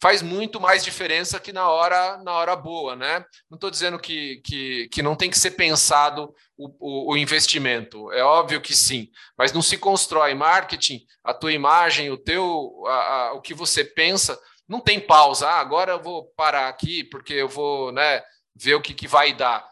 faz 0.00 0.22
muito 0.22 0.60
mais 0.60 0.84
diferença 0.84 1.40
que 1.40 1.52
na 1.52 1.68
hora 1.68 2.18
na 2.18 2.32
hora 2.32 2.54
boa, 2.54 2.94
né? 2.94 3.24
Não 3.50 3.56
estou 3.56 3.70
dizendo 3.70 3.98
que, 3.98 4.40
que, 4.44 4.88
que 4.88 5.02
não 5.02 5.16
tem 5.16 5.28
que 5.28 5.38
ser 5.38 5.52
pensado 5.52 6.32
o, 6.56 6.68
o, 6.78 7.12
o, 7.12 7.16
investimento, 7.16 8.10
é 8.12 8.22
óbvio 8.22 8.60
que 8.60 8.74
sim, 8.74 9.08
mas 9.36 9.52
não 9.52 9.60
se 9.60 9.76
constrói 9.76 10.34
marketing, 10.34 11.00
a 11.24 11.34
tua 11.34 11.52
imagem, 11.52 12.10
o 12.10 12.16
teu, 12.16 12.84
a, 12.86 12.92
a, 12.92 13.32
o 13.32 13.40
que 13.40 13.52
você 13.52 13.84
pensa, 13.84 14.38
não 14.68 14.80
tem 14.80 15.00
pausa. 15.00 15.48
Ah, 15.48 15.60
agora 15.60 15.92
eu 15.92 16.02
vou 16.02 16.26
parar 16.36 16.68
aqui 16.68 17.02
porque 17.04 17.32
eu 17.32 17.48
vou, 17.48 17.90
né, 17.90 18.22
ver 18.54 18.74
o 18.74 18.82
que, 18.82 18.94
que 18.94 19.08
vai 19.08 19.32
dar. 19.32 19.68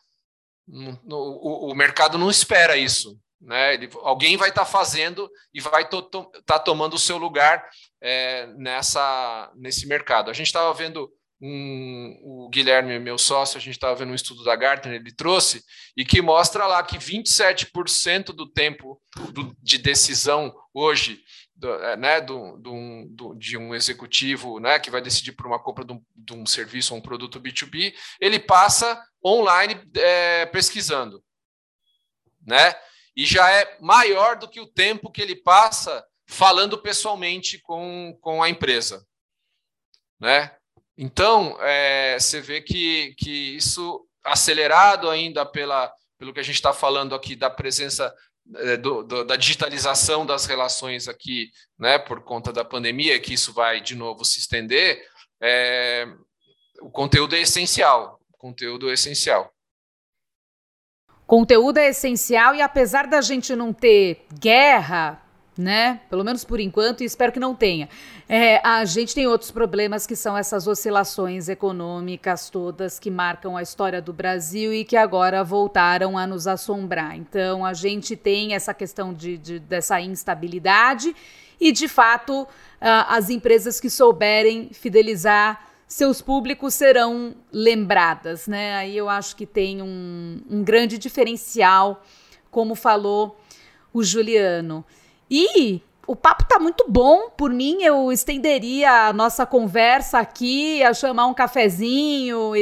O, 0.69 1.71
o 1.71 1.75
mercado 1.75 2.19
não 2.19 2.31
espera 2.31 2.77
isso. 2.77 3.19
Né? 3.41 3.75
Ele, 3.75 3.89
alguém 4.03 4.37
vai 4.37 4.49
estar 4.49 4.65
tá 4.65 4.71
fazendo 4.71 5.31
e 5.53 5.61
vai 5.61 5.83
estar 5.83 6.03
to, 6.03 6.31
tá 6.45 6.59
tomando 6.59 6.95
o 6.95 6.99
seu 6.99 7.17
lugar 7.19 7.65
é, 8.01 8.47
nessa, 8.57 9.53
nesse 9.57 9.87
mercado. 9.87 10.31
A 10.31 10.33
gente 10.33 10.47
estava 10.47 10.73
vendo 10.75 11.11
um, 11.41 12.19
o 12.23 12.49
Guilherme, 12.49 12.99
meu 12.99 13.19
sócio, 13.19 13.59
a 13.59 13.61
gente 13.61 13.75
estava 13.75 13.95
vendo 13.95 14.11
um 14.11 14.15
estudo 14.15 14.43
da 14.43 14.57
Gartner, 14.57 14.95
ele 14.95 15.15
trouxe, 15.15 15.63
e 15.97 16.05
que 16.05 16.23
mostra 16.23 16.67
lá 16.67 16.83
que 16.83 16.97
27% 16.97 18.27
do 18.27 18.51
tempo 18.51 19.01
do, 19.33 19.55
de 19.63 19.79
decisão 19.79 20.55
hoje 20.73 21.21
do, 21.57 21.73
é, 21.73 21.97
né, 21.97 22.21
do, 22.21 22.57
do, 22.59 23.07
do, 23.09 23.35
de 23.35 23.57
um 23.57 23.75
executivo 23.75 24.61
né, 24.61 24.79
que 24.79 24.91
vai 24.91 25.01
decidir 25.01 25.33
por 25.33 25.47
uma 25.47 25.59
compra 25.59 25.85
de 25.85 25.93
um, 25.93 26.05
de 26.15 26.35
um 26.35 26.47
serviço 26.47 26.93
ou 26.93 27.01
um 27.01 27.03
produto 27.03 27.41
B2B, 27.41 27.95
ele 28.21 28.39
passa 28.39 29.03
online 29.25 29.81
é, 29.95 30.47
pesquisando. 30.47 31.23
Né? 32.47 32.77
e 33.17 33.25
já 33.25 33.51
é 33.51 33.79
maior 33.81 34.37
do 34.37 34.47
que 34.47 34.61
o 34.61 34.67
tempo 34.67 35.11
que 35.11 35.23
ele 35.23 35.35
passa 35.35 36.07
falando 36.27 36.77
pessoalmente 36.77 37.59
com, 37.59 38.17
com 38.21 38.43
a 38.43 38.49
empresa. 38.51 39.07
Né? 40.21 40.55
Então, 40.99 41.57
é, 41.61 42.19
você 42.19 42.41
vê 42.41 42.61
que, 42.61 43.15
que 43.17 43.57
isso, 43.57 44.07
acelerado 44.23 45.09
ainda 45.09 45.47
pela, 45.47 45.91
pelo 46.19 46.35
que 46.35 46.41
a 46.41 46.43
gente 46.43 46.57
está 46.57 46.75
falando 46.75 47.15
aqui 47.15 47.35
da 47.35 47.49
presença 47.49 48.15
do, 48.81 49.03
do, 49.03 49.25
da 49.25 49.37
digitalização 49.37 50.25
das 50.25 50.47
relações 50.47 51.09
aqui, 51.09 51.51
né, 51.79 51.99
por 51.99 52.23
conta 52.23 52.53
da 52.53 52.65
pandemia, 52.65 53.21
que 53.21 53.35
isso 53.35 53.53
vai 53.53 53.81
de 53.81 53.95
novo 53.95 54.25
se 54.25 54.39
estender, 54.39 55.05
é, 55.41 56.07
o 56.81 56.91
conteúdo 56.91 57.35
é 57.35 57.41
essencial. 57.41 58.21
Conteúdo 58.39 58.89
é 58.89 58.95
essencial. 58.95 59.53
Conteúdo 61.27 61.79
é 61.79 61.89
essencial 61.89 62.55
e 62.55 62.63
apesar 62.63 63.09
da 63.09 63.21
gente 63.21 63.57
não 63.57 63.73
ter 63.73 64.25
guerra, 64.39 65.21
né? 65.59 66.01
Pelo 66.09 66.23
menos 66.23 66.45
por 66.45 66.61
enquanto, 66.61 67.03
e 67.03 67.05
espero 67.05 67.33
que 67.33 67.41
não 67.41 67.55
tenha. 67.55 67.89
É, 68.29 68.61
a 68.67 68.85
gente 68.85 69.15
tem 69.15 69.29
outros 69.29 69.53
problemas 69.53 70.05
que 70.05 70.17
são 70.17 70.37
essas 70.37 70.67
oscilações 70.67 71.49
econômicas 71.49 72.51
todas 72.51 72.99
que 72.99 73.09
marcam 73.09 73.57
a 73.57 73.63
história 73.63 74.03
do 74.03 74.13
Brasil 74.13 74.75
e 74.75 74.85
que 74.85 74.97
agora 74.97 75.45
voltaram 75.45 76.19
a 76.19 76.27
nos 76.27 76.49
assombrar. 76.49 77.17
Então, 77.17 77.65
a 77.65 77.73
gente 77.73 78.17
tem 78.17 78.53
essa 78.53 78.75
questão 78.75 79.15
de, 79.15 79.39
de 79.39 79.59
dessa 79.61 80.01
instabilidade 80.01 81.15
e, 81.61 81.71
de 81.71 81.87
fato, 81.87 82.43
uh, 82.43 82.49
as 83.09 83.31
empresas 83.31 83.79
que 83.79 83.89
souberem 83.89 84.71
fidelizar 84.73 85.65
seus 85.87 86.21
públicos 86.21 86.75
serão 86.75 87.33
lembradas, 87.53 88.49
né? 88.49 88.75
Aí 88.75 88.97
eu 88.97 89.09
acho 89.09 89.37
que 89.37 89.47
tem 89.47 89.81
um, 89.81 90.43
um 90.51 90.65
grande 90.65 90.99
diferencial, 90.99 92.03
como 92.51 92.75
falou 92.75 93.39
o 93.93 94.03
Juliano. 94.03 94.85
E 95.31 95.81
o 96.07 96.15
papo 96.15 96.45
tá 96.45 96.59
muito 96.59 96.85
bom. 96.89 97.31
Por 97.31 97.51
mim, 97.53 97.83
eu 97.83 98.13
estenderia 98.13 99.09
a 99.09 99.13
nossa 99.13 99.45
conversa 99.45 100.19
aqui, 100.19 100.83
a 100.83 100.95
chamar 100.95 101.27
um 101.27 101.35
cafezinho 101.35 102.55
e, 102.55 102.61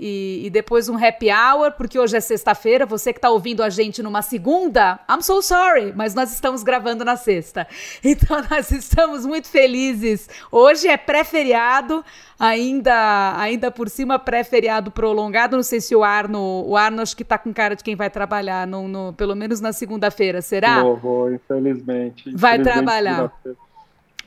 e, 0.00 0.46
e 0.46 0.50
depois 0.50 0.88
um 0.88 0.96
happy 0.96 1.28
hour, 1.30 1.72
porque 1.72 1.98
hoje 1.98 2.16
é 2.16 2.20
sexta-feira. 2.20 2.84
Você 2.84 3.12
que 3.12 3.18
está 3.18 3.30
ouvindo 3.30 3.62
a 3.62 3.70
gente 3.70 4.02
numa 4.02 4.22
segunda, 4.22 4.98
I'm 5.08 5.22
so 5.22 5.40
sorry, 5.40 5.92
mas 5.94 6.14
nós 6.14 6.32
estamos 6.32 6.62
gravando 6.62 7.04
na 7.04 7.16
sexta. 7.16 7.66
Então, 8.04 8.42
nós 8.50 8.70
estamos 8.70 9.24
muito 9.24 9.48
felizes. 9.48 10.28
Hoje 10.50 10.88
é 10.88 10.96
pré-feriado, 10.96 12.04
ainda, 12.42 13.38
ainda 13.38 13.70
por 13.70 13.88
cima, 13.88 14.18
pré-feriado 14.18 14.90
prolongado. 14.90 15.54
Não 15.54 15.62
sei 15.62 15.80
se 15.80 15.94
o 15.94 16.02
Arno, 16.02 16.64
o 16.66 16.76
Arno 16.76 17.00
acho 17.00 17.16
que 17.16 17.22
está 17.22 17.38
com 17.38 17.54
cara 17.54 17.76
de 17.76 17.84
quem 17.84 17.94
vai 17.94 18.10
trabalhar, 18.10 18.66
no, 18.66 18.88
no 18.88 19.12
pelo 19.12 19.36
menos 19.36 19.60
na 19.60 19.72
segunda-feira, 19.72 20.42
será? 20.42 20.82
Vou, 20.82 20.96
vou, 20.96 21.32
infelizmente. 21.32 22.32
Vai 22.34 22.54
infelizmente, 22.54 22.64
trabalhar. 22.64 23.32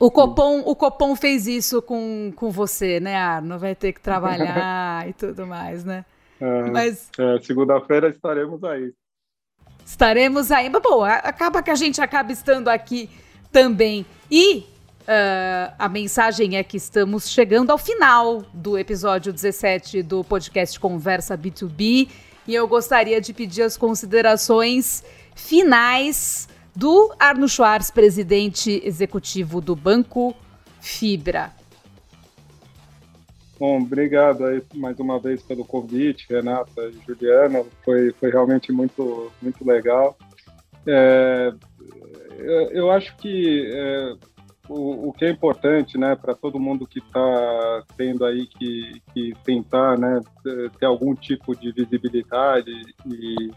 O 0.00 0.10
Copom, 0.10 0.60
o 0.60 0.74
Copom 0.74 1.14
fez 1.14 1.46
isso 1.46 1.82
com, 1.82 2.32
com 2.34 2.50
você, 2.50 2.98
né, 3.00 3.16
Arno? 3.16 3.58
Vai 3.58 3.74
ter 3.74 3.92
que 3.92 4.00
trabalhar 4.00 5.06
e 5.08 5.12
tudo 5.12 5.46
mais, 5.46 5.84
né? 5.84 6.02
É, 6.40 6.70
Mas 6.70 7.10
é, 7.18 7.38
segunda-feira 7.42 8.08
estaremos 8.08 8.64
aí. 8.64 8.94
Estaremos 9.84 10.50
aí. 10.50 10.70
Mas, 10.70 10.82
bom, 10.82 11.04
acaba 11.04 11.62
que 11.62 11.70
a 11.70 11.74
gente 11.74 12.00
acaba 12.00 12.32
estando 12.32 12.68
aqui 12.68 13.10
também. 13.52 14.06
E 14.30 14.66
Uh, 15.06 15.72
a 15.78 15.88
mensagem 15.88 16.56
é 16.56 16.64
que 16.64 16.76
estamos 16.76 17.30
chegando 17.30 17.70
ao 17.70 17.78
final 17.78 18.42
do 18.52 18.76
episódio 18.76 19.32
17 19.32 20.02
do 20.02 20.24
podcast 20.24 20.80
Conversa 20.80 21.38
B2B 21.38 22.08
e 22.44 22.52
eu 22.52 22.66
gostaria 22.66 23.20
de 23.20 23.32
pedir 23.32 23.62
as 23.62 23.76
considerações 23.76 25.04
finais 25.32 26.48
do 26.74 27.14
Arno 27.20 27.48
Schwartz, 27.48 27.88
presidente 27.88 28.82
executivo 28.84 29.60
do 29.60 29.76
Banco 29.76 30.34
Fibra. 30.80 31.52
Bom, 33.60 33.80
obrigado 33.80 34.44
aí 34.44 34.60
mais 34.74 34.98
uma 34.98 35.20
vez 35.20 35.40
pelo 35.40 35.64
convite, 35.64 36.26
Renata 36.28 36.82
e 36.82 36.98
Juliana. 37.06 37.64
Foi, 37.84 38.10
foi 38.18 38.30
realmente 38.30 38.72
muito, 38.72 39.30
muito 39.40 39.64
legal. 39.64 40.18
É, 40.84 41.52
eu 42.72 42.90
acho 42.90 43.16
que 43.16 43.70
é, 43.72 44.16
o, 44.68 45.08
o, 45.08 45.12
que 45.12 45.24
é 45.24 45.30
importante, 45.30 45.98
né, 45.98 46.16
para 46.16 46.34
todo 46.34 46.58
mundo 46.58 46.86
que 46.86 46.98
está 46.98 47.82
tendo 47.96 48.24
aí 48.24 48.46
que, 48.46 49.02
que 49.12 49.32
tentar, 49.44 49.98
né, 49.98 50.20
ter 50.78 50.86
algum 50.86 51.14
tipo 51.14 51.54
de 51.56 51.72
visibilidade 51.72 52.70
e, 53.06 53.50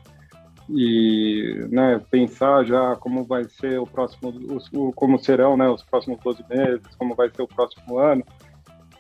e 0.69 1.67
né, 1.69 2.01
pensar 2.11 2.63
já 2.63 2.95
como 2.95 3.23
vai 3.23 3.43
ser 3.45 3.79
o 3.79 3.85
próximo, 3.85 4.29
os, 4.53 4.69
como 4.93 5.17
serão, 5.19 5.57
né, 5.57 5.67
os 5.67 5.83
próximos 5.83 6.19
12 6.23 6.43
meses, 6.49 6.95
como 6.97 7.15
vai 7.15 7.29
ser 7.29 7.41
o 7.41 7.47
próximo 7.47 7.97
ano, 7.97 8.23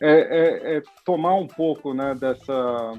é, 0.01 0.11
é, 0.11 0.77
é 0.77 0.83
tomar 1.05 1.35
um 1.35 1.47
pouco, 1.47 1.93
né, 1.93 2.15
dessa 2.15 2.93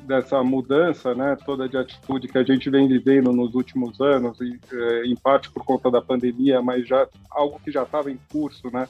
dessa 0.00 0.42
mudança, 0.42 1.14
né, 1.14 1.36
toda 1.44 1.68
de 1.68 1.76
atitude 1.76 2.28
que 2.28 2.38
a 2.38 2.42
gente 2.42 2.68
vem 2.70 2.88
vivendo 2.88 3.32
nos 3.32 3.54
últimos 3.54 4.00
anos, 4.00 4.40
e, 4.40 4.58
é, 4.72 5.06
em 5.06 5.16
parte 5.16 5.50
por 5.50 5.64
conta 5.64 5.90
da 5.90 6.00
pandemia, 6.00 6.62
mas 6.62 6.86
já 6.86 7.06
algo 7.30 7.60
que 7.64 7.70
já 7.70 7.82
estava 7.82 8.10
em 8.10 8.18
curso, 8.30 8.70
né, 8.72 8.88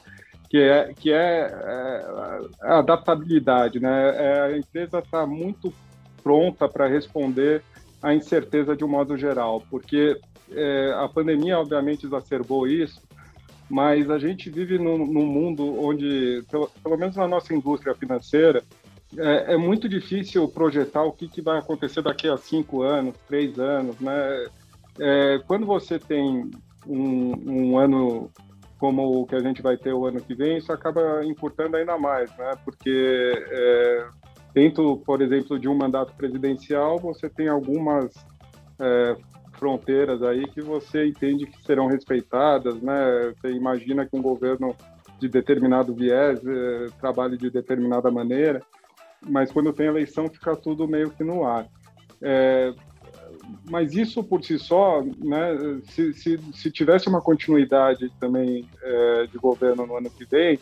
que 0.49 0.57
é 0.57 0.93
que 0.93 1.11
é, 1.11 1.51
é 1.51 2.05
a 2.61 2.79
adaptabilidade, 2.79 3.79
né, 3.79 4.15
é, 4.15 4.41
a 4.41 4.57
empresa 4.57 4.99
está 4.99 5.25
muito 5.25 5.73
pronta 6.23 6.67
para 6.67 6.87
responder 6.87 7.61
à 8.01 8.13
incerteza 8.13 8.75
de 8.75 8.83
um 8.83 8.87
modo 8.87 9.17
geral, 9.17 9.63
porque 9.69 10.19
é, 10.51 10.93
a 10.97 11.07
pandemia 11.07 11.59
obviamente 11.59 12.05
exacerbou 12.05 12.67
isso, 12.67 13.01
mas 13.69 14.09
a 14.09 14.17
gente 14.17 14.49
vive 14.49 14.77
num, 14.77 14.97
num 14.97 15.25
mundo 15.25 15.81
onde, 15.81 16.43
pelo, 16.49 16.69
pelo 16.81 16.97
menos 16.97 17.15
na 17.15 17.27
nossa 17.27 17.53
indústria 17.53 17.93
financeira, 17.93 18.63
é, 19.15 19.53
é, 19.53 19.57
muito 19.57 19.87
difícil 19.87 20.47
projetar 20.49 21.03
o 21.03 21.13
que, 21.13 21.27
que, 21.27 21.41
vai 21.41 21.59
acontecer 21.59 22.01
daqui 22.01 22.27
a 22.27 22.35
cinco 22.35 22.81
anos, 22.81 23.15
três 23.27 23.57
anos, 23.57 23.97
né? 23.99 24.47
É, 24.99 25.39
quando 25.47 25.65
você 25.65 25.97
tem 25.97 26.49
um, 26.85 27.31
um, 27.51 27.77
ano 27.77 28.29
como 28.77 29.21
o 29.21 29.25
que 29.25 29.35
a 29.35 29.39
gente 29.39 29.61
vai 29.61 29.77
ter 29.77 29.93
o 29.93 30.05
ano 30.05 30.19
que 30.19 30.35
vem, 30.35 30.57
isso 30.57 30.73
acaba 30.73 31.23
importando 31.23 31.77
ainda 31.77 31.97
mais, 31.97 32.35
né? 32.37 32.51
Porque 32.65 33.33
é, 33.49 34.07
dentro, 34.53 34.97
por 34.97 35.21
exemplo, 35.21 35.57
de 35.57 35.69
um 35.69 35.75
mandato 35.75 36.13
presidencial, 36.15 36.97
você 36.97 37.29
tem 37.29 37.47
algumas 37.47 38.13
é, 38.79 39.15
fronteiras 39.53 40.21
aí 40.21 40.45
que 40.47 40.61
você 40.61 41.07
entende 41.07 41.45
que 41.45 41.63
serão 41.63 41.87
respeitadas, 41.87 42.81
né? 42.81 43.33
Você 43.35 43.51
imagina 43.51 44.05
que 44.05 44.17
um 44.17 44.21
governo 44.21 44.75
de 45.17 45.29
determinado 45.29 45.95
viés 45.95 46.45
é, 46.45 46.87
trabalhe 46.99 47.37
de 47.37 47.49
determinada 47.49 48.11
maneira 48.11 48.61
mas 49.27 49.51
quando 49.51 49.73
tem 49.73 49.87
eleição 49.87 50.27
fica 50.29 50.55
tudo 50.55 50.87
meio 50.87 51.11
que 51.11 51.23
no 51.23 51.45
ar. 51.45 51.67
É, 52.21 52.73
mas 53.69 53.93
isso 53.93 54.23
por 54.23 54.43
si 54.43 54.57
só, 54.57 55.03
né, 55.03 55.57
se, 55.89 56.13
se, 56.13 56.39
se 56.53 56.71
tivesse 56.71 57.07
uma 57.07 57.21
continuidade 57.21 58.11
também 58.19 58.67
é, 58.81 59.27
de 59.27 59.37
governo 59.37 59.85
no 59.85 59.97
ano 59.97 60.09
que 60.09 60.25
vem, 60.25 60.59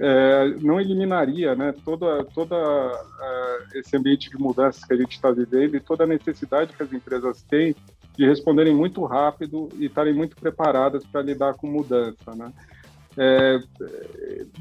é, 0.00 0.48
não 0.60 0.80
eliminaria 0.80 1.54
né, 1.54 1.74
toda, 1.84 2.22
toda 2.34 2.56
uh, 2.56 3.78
esse 3.78 3.96
ambiente 3.96 4.28
de 4.28 4.36
mudanças 4.36 4.84
que 4.84 4.92
a 4.92 4.96
gente 4.96 5.12
está 5.12 5.30
vivendo 5.30 5.76
e 5.76 5.80
toda 5.80 6.04
a 6.04 6.06
necessidade 6.06 6.74
que 6.76 6.82
as 6.82 6.92
empresas 6.92 7.42
têm 7.42 7.74
de 8.16 8.26
responderem 8.26 8.74
muito 8.74 9.02
rápido 9.04 9.68
e 9.78 9.86
estarem 9.86 10.12
muito 10.12 10.36
preparadas 10.36 11.06
para 11.06 11.22
lidar 11.22 11.54
com 11.54 11.66
mudança. 11.66 12.34
Né? 12.34 12.52
É, 13.20 13.60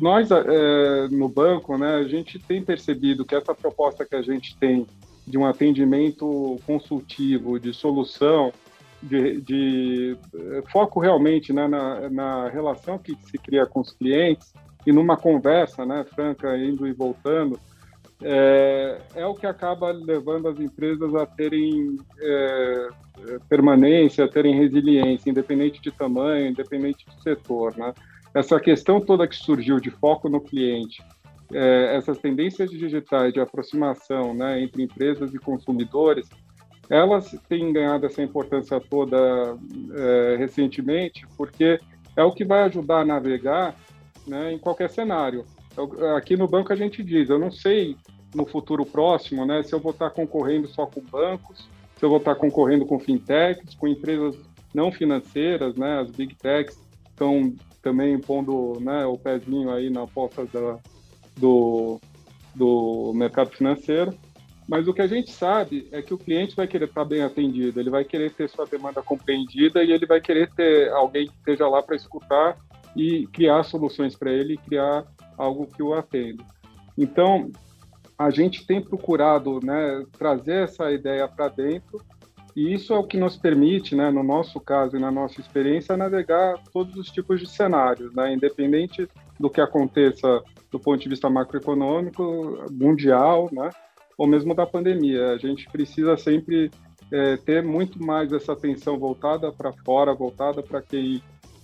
nós, 0.02 0.32
é, 0.32 1.08
no 1.10 1.30
banco, 1.30 1.78
né, 1.78 1.96
a 1.96 2.08
gente 2.08 2.40
tem 2.40 2.64
percebido 2.64 3.24
que 3.24 3.36
essa 3.36 3.54
proposta 3.54 4.04
que 4.04 4.16
a 4.16 4.22
gente 4.22 4.58
tem 4.58 4.88
de 5.28 5.38
um 5.38 5.46
atendimento 5.46 6.58
consultivo, 6.66 7.60
de 7.60 7.72
solução, 7.72 8.52
de, 9.04 9.42
de 9.42 10.18
é, 10.34 10.64
foco 10.72 11.00
realmente 11.00 11.54
né, 11.54 11.68
na, 11.68 12.10
na, 12.10 12.50
relação 12.50 12.98
que 12.98 13.16
se 13.30 13.38
cria 13.38 13.66
com 13.68 13.82
os 13.82 13.92
clientes 13.92 14.52
e 14.88 14.92
numa 14.92 15.16
conversa 15.16 15.86
né, 15.86 16.04
franca, 16.16 16.58
indo 16.58 16.88
e 16.88 16.94
voltando, 16.94 17.60
é, 18.24 19.00
é 19.14 19.26
o 19.28 19.36
que 19.36 19.46
acaba 19.46 19.92
levando 19.92 20.48
as 20.48 20.60
empresas 20.60 21.14
a 21.14 21.28
terem 21.28 21.98
é, 22.20 22.90
permanência, 23.48 24.26
a 24.26 24.28
terem 24.28 24.58
resiliência, 24.58 25.30
independente 25.30 25.80
de 25.80 25.92
tamanho, 25.92 26.48
independente 26.48 27.06
de 27.06 27.22
setor. 27.22 27.78
Né? 27.78 27.94
Essa 28.38 28.60
questão 28.60 29.02
toda 29.02 29.28
que 29.28 29.36
surgiu 29.36 29.80
de 29.80 29.90
foco 29.90 30.30
no 30.30 30.40
cliente, 30.40 31.04
é, 31.52 31.96
essas 31.96 32.20
tendências 32.20 32.70
digitais 32.70 33.34
de 33.34 33.40
aproximação 33.40 34.34
né, 34.34 34.62
entre 34.62 34.84
empresas 34.84 35.34
e 35.34 35.40
consumidores, 35.40 36.30
elas 36.88 37.36
têm 37.50 37.74
ganhado 37.74 38.06
essa 38.06 38.22
importância 38.22 38.80
toda 38.80 39.18
é, 39.18 40.36
recentemente, 40.38 41.26
porque 41.36 41.80
é 42.16 42.24
o 42.24 42.32
que 42.32 42.46
vai 42.46 42.62
ajudar 42.64 43.02
a 43.02 43.06
navegar 43.06 43.76
né, 44.28 44.54
em 44.54 44.60
qualquer 44.60 44.90
cenário. 44.92 45.44
Aqui 46.16 46.38
no 46.38 46.48
banco 46.48 46.72
a 46.72 46.76
gente 46.76 47.04
diz, 47.04 47.30
eu 47.30 47.40
não 47.40 47.52
sei 47.52 47.98
no 48.36 48.46
futuro 48.46 48.86
próximo 48.86 49.46
né, 49.46 49.64
se 49.64 49.74
eu 49.74 49.80
vou 49.80 49.94
estar 49.94 50.12
concorrendo 50.12 50.68
só 50.68 50.86
com 50.86 51.02
bancos, 51.02 51.68
se 51.98 52.06
eu 52.06 52.10
vou 52.10 52.20
estar 52.20 52.36
concorrendo 52.36 52.86
com 52.86 53.00
fintechs, 53.00 53.74
com 53.74 53.88
empresas 53.88 54.38
não 54.76 54.92
financeiras, 54.92 55.76
né, 55.76 56.02
as 56.02 56.12
big 56.12 56.36
techs 56.36 56.80
estão 57.10 57.56
também 57.88 58.20
pondo 58.20 58.78
né, 58.82 59.06
o 59.06 59.18
pezinho 59.18 59.72
aí 59.72 59.90
na 59.90 60.06
da, 60.06 60.78
do, 61.38 62.02
do 62.54 63.14
mercado 63.16 63.52
financeiro. 63.52 64.14
Mas 64.68 64.86
o 64.90 64.94
que 64.94 65.02
a 65.02 65.08
gente 65.08 65.32
sabe 65.32 65.88
é 65.94 66.02
que 66.02 66.14
o 66.14 66.18
cliente 66.18 66.54
vai 66.54 66.68
querer 66.68 66.86
estar 66.86 67.06
bem 67.06 67.22
atendido, 67.22 67.80
ele 67.80 67.90
vai 67.90 68.04
querer 68.04 68.34
ter 68.34 68.50
sua 68.50 68.66
demanda 68.66 69.02
compreendida 69.02 69.82
e 69.82 69.94
ele 69.94 70.06
vai 70.06 70.20
querer 70.20 70.54
ter 70.54 70.92
alguém 70.92 71.28
que 71.28 71.34
esteja 71.38 71.70
lá 71.70 71.82
para 71.82 71.96
escutar 71.96 72.58
e 72.94 73.26
criar 73.28 73.64
soluções 73.64 74.18
para 74.18 74.32
ele 74.32 74.58
criar 74.58 75.06
algo 75.38 75.68
que 75.68 75.82
o 75.82 75.94
atenda. 75.94 76.44
Então, 76.98 77.50
a 78.20 78.30
gente 78.30 78.68
tem 78.68 78.82
procurado 78.82 79.62
né, 79.64 80.04
trazer 80.18 80.64
essa 80.64 80.92
ideia 80.92 81.26
para 81.26 81.48
dentro 81.48 82.04
e 82.58 82.74
isso 82.74 82.92
é 82.92 82.98
o 82.98 83.04
que 83.04 83.20
nos 83.20 83.38
permite, 83.38 83.96
né, 83.96 84.10
no 84.10 84.24
nosso 84.24 84.60
caso 84.60 84.98
e 84.98 85.00
na 85.00 85.12
nossa 85.12 85.40
experiência, 85.40 85.96
navegar 85.96 86.58
todos 86.74 86.96
os 86.96 87.12
tipos 87.12 87.40
de 87.40 87.46
cenários, 87.46 88.12
né, 88.16 88.34
independente 88.34 89.08
do 89.40 89.48
que 89.48 89.62
aconteça 89.62 90.42
do 90.72 90.80
ponto 90.80 91.00
de 91.00 91.08
vista 91.08 91.30
macroeconômico, 91.30 92.66
mundial, 92.72 93.48
né, 93.52 93.70
ou 94.18 94.26
mesmo 94.26 94.56
da 94.56 94.66
pandemia. 94.66 95.34
A 95.34 95.38
gente 95.38 95.70
precisa 95.70 96.18
sempre 96.18 96.72
é, 97.12 97.38
ter 97.38 97.62
muito 97.62 98.04
mais 98.04 98.34
essa 98.34 98.54
atenção 98.54 98.98
voltada 98.98 99.52
para 99.52 99.72
fora, 99.72 100.16
voltada 100.16 100.64
para 100.64 100.82
quem 100.82 101.22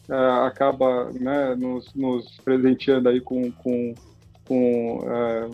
é, 0.08 0.16
acaba 0.46 1.10
né, 1.12 1.56
nos, 1.56 1.92
nos, 1.96 2.38
presenteando 2.46 3.10
aí 3.10 3.20
com, 3.20 3.52
com, 3.52 3.96
com 4.48 5.00
é, 5.08 5.50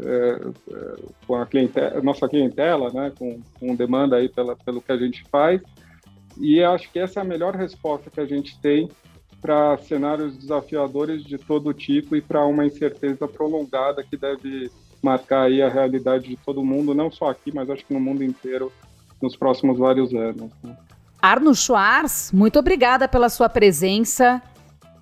é, 0.00 0.40
é, 0.70 0.96
com 1.26 1.36
a 1.36 1.46
clientela, 1.46 2.00
nossa 2.02 2.28
clientela, 2.28 2.90
né, 2.92 3.12
com, 3.18 3.40
com 3.58 3.74
demanda 3.74 4.16
aí 4.16 4.28
pela, 4.28 4.56
pelo 4.56 4.80
que 4.80 4.92
a 4.92 4.96
gente 4.96 5.24
faz. 5.30 5.60
E 6.38 6.62
acho 6.62 6.90
que 6.90 6.98
essa 6.98 7.20
é 7.20 7.22
a 7.22 7.26
melhor 7.26 7.54
resposta 7.54 8.10
que 8.10 8.20
a 8.20 8.26
gente 8.26 8.58
tem 8.60 8.88
para 9.40 9.76
cenários 9.78 10.36
desafiadores 10.36 11.24
de 11.24 11.36
todo 11.36 11.74
tipo 11.74 12.14
e 12.14 12.20
para 12.20 12.44
uma 12.46 12.64
incerteza 12.64 13.26
prolongada 13.26 14.02
que 14.02 14.16
deve 14.16 14.70
marcar 15.02 15.42
aí 15.42 15.60
a 15.60 15.68
realidade 15.68 16.28
de 16.28 16.36
todo 16.36 16.64
mundo, 16.64 16.94
não 16.94 17.10
só 17.10 17.30
aqui, 17.30 17.52
mas 17.52 17.68
acho 17.68 17.84
que 17.84 17.92
no 17.92 18.00
mundo 18.00 18.22
inteiro 18.22 18.72
nos 19.20 19.36
próximos 19.36 19.78
vários 19.78 20.14
anos. 20.14 20.50
Né? 20.62 20.76
Arno 21.20 21.54
Schwartz, 21.54 22.30
muito 22.32 22.58
obrigada 22.58 23.08
pela 23.08 23.28
sua 23.28 23.48
presença 23.48 24.40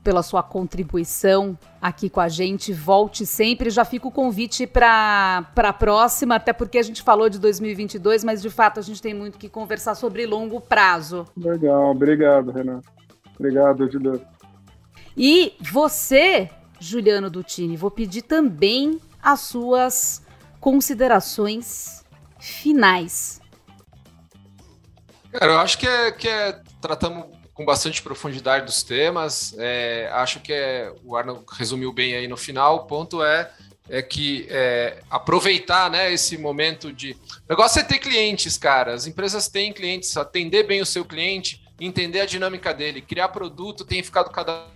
pela 0.03 0.23
sua 0.23 0.43
contribuição 0.43 1.59
aqui 1.81 2.11
com 2.11 2.21
a 2.21 2.29
gente. 2.29 2.73
Volte 2.73 3.25
sempre. 3.25 3.71
Já 3.71 3.85
fica 3.85 4.09
o 4.09 4.11
convite 4.11 4.67
para 4.67 5.47
a 5.57 5.73
próxima, 5.73 6.37
até 6.37 6.53
porque 6.53 6.79
a 6.79 6.83
gente 6.83 7.03
falou 7.03 7.29
de 7.29 7.39
2022, 7.39 8.25
mas 8.25 8.43
de 8.43 8.51
fato 8.51 8.79
a 8.79 8.83
gente 8.83 9.01
tem 9.01 9.15
muito 9.15 9.39
que 9.39 9.49
conversar 9.49 9.95
sobre 9.95 10.27
longo 10.27 10.61
prazo. 10.61 11.27
Legal, 11.37 11.91
obrigado, 11.91 12.51
Renan. 12.51 12.81
Obrigado, 13.39 13.91
Juliano. 13.91 14.21
E 15.17 15.55
você, 15.61 16.51
Juliano 16.79 17.31
Dutini, 17.31 17.77
vou 17.77 17.91
pedir 17.91 18.23
também 18.23 19.01
as 19.23 19.41
suas 19.41 20.23
considerações 20.61 22.05
finais. 22.39 23.41
Cara, 25.33 25.53
eu 25.53 25.59
acho 25.59 25.79
que 25.79 25.87
é, 25.87 26.13
que 26.13 26.29
é 26.29 26.61
tratamos 26.81 27.40
com 27.61 27.65
bastante 27.67 28.01
profundidade 28.01 28.65
dos 28.65 28.83
temas. 28.83 29.55
É, 29.59 30.09
acho 30.15 30.41
que 30.41 30.51
é, 30.51 30.91
o 31.05 31.15
Arno 31.15 31.45
resumiu 31.53 31.93
bem 31.93 32.15
aí 32.15 32.27
no 32.27 32.37
final. 32.39 32.77
O 32.77 32.81
ponto 32.87 33.23
é, 33.23 33.51
é 33.87 34.01
que 34.01 34.47
é, 34.49 35.03
aproveitar 35.11 35.91
né, 35.91 36.11
esse 36.11 36.39
momento 36.39 36.91
de. 36.91 37.13
O 37.13 37.51
negócio 37.51 37.79
é 37.79 37.83
ter 37.83 37.99
clientes, 37.99 38.57
cara. 38.57 38.95
As 38.95 39.07
empresas 39.07 39.47
têm 39.47 39.75
clientes, 39.75 40.17
atender 40.17 40.63
bem 40.63 40.81
o 40.81 40.87
seu 40.87 41.05
cliente, 41.05 41.63
entender 41.79 42.21
a 42.21 42.27
dinâmica 42.27 42.73
dele, 42.73 43.03
criar 43.03 43.29
produto 43.29 43.85
tem 43.85 44.03
ficado 44.03 44.31
cada 44.31 44.67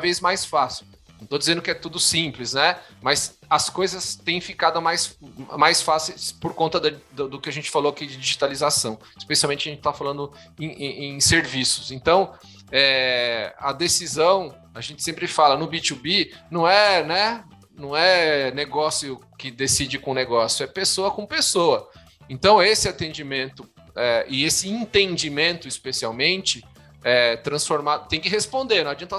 vez 0.00 0.20
mais 0.20 0.44
fácil. 0.44 0.86
Não 1.20 1.24
estou 1.24 1.38
dizendo 1.38 1.60
que 1.60 1.70
é 1.70 1.74
tudo 1.74 2.00
simples, 2.00 2.54
né? 2.54 2.78
Mas 3.02 3.38
as 3.48 3.68
coisas 3.68 4.16
têm 4.16 4.40
ficado 4.40 4.80
mais, 4.80 5.18
mais 5.56 5.82
fáceis 5.82 6.32
por 6.32 6.54
conta 6.54 6.80
do, 6.80 7.28
do, 7.28 7.40
que 7.40 7.50
a 7.50 7.52
gente 7.52 7.70
falou 7.70 7.92
aqui 7.92 8.06
de 8.06 8.16
digitalização. 8.16 8.98
Especialmente 9.18 9.68
a 9.68 9.70
gente 9.70 9.80
está 9.80 9.92
falando 9.92 10.32
em, 10.58 10.70
em, 10.70 11.14
em, 11.14 11.20
serviços. 11.20 11.90
Então, 11.90 12.32
é, 12.72 13.54
a 13.58 13.72
decisão, 13.72 14.54
a 14.74 14.80
gente 14.80 15.02
sempre 15.02 15.26
fala 15.26 15.56
no 15.58 15.68
B2B, 15.68 16.32
não 16.50 16.66
é, 16.66 17.04
né? 17.04 17.44
Não 17.76 17.94
é 17.94 18.50
negócio 18.52 19.20
que 19.38 19.50
decide 19.50 19.98
com 19.98 20.14
negócio, 20.14 20.64
é 20.64 20.66
pessoa 20.66 21.10
com 21.10 21.26
pessoa. 21.26 21.90
Então, 22.28 22.62
esse 22.62 22.88
atendimento 22.88 23.68
é, 23.94 24.24
e 24.28 24.44
esse 24.44 24.68
entendimento, 24.68 25.68
especialmente, 25.68 26.64
é, 27.04 27.36
transformar, 27.36 28.00
tem 28.00 28.20
que 28.20 28.28
responder, 28.28 28.84
não 28.84 28.90
adianta 28.90 29.16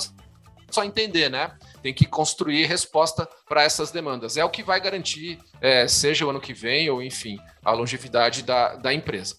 só 0.70 0.84
entender, 0.84 1.30
né? 1.30 1.52
Tem 1.82 1.94
que 1.94 2.06
construir 2.06 2.66
resposta 2.66 3.28
para 3.48 3.64
essas 3.64 3.92
demandas. 3.92 4.38
É 4.38 4.46
o 4.46 4.50
que 4.50 4.64
vai 4.64 4.80
garantir, 4.80 5.40
é, 5.60 5.88
seja 5.88 6.26
o 6.26 6.30
ano 6.30 6.40
que 6.40 6.54
vem 6.54 6.90
ou, 6.90 7.02
enfim, 7.02 7.40
a 7.64 7.72
longevidade 7.72 8.44
da, 8.44 8.76
da 8.76 8.94
empresa. 8.94 9.36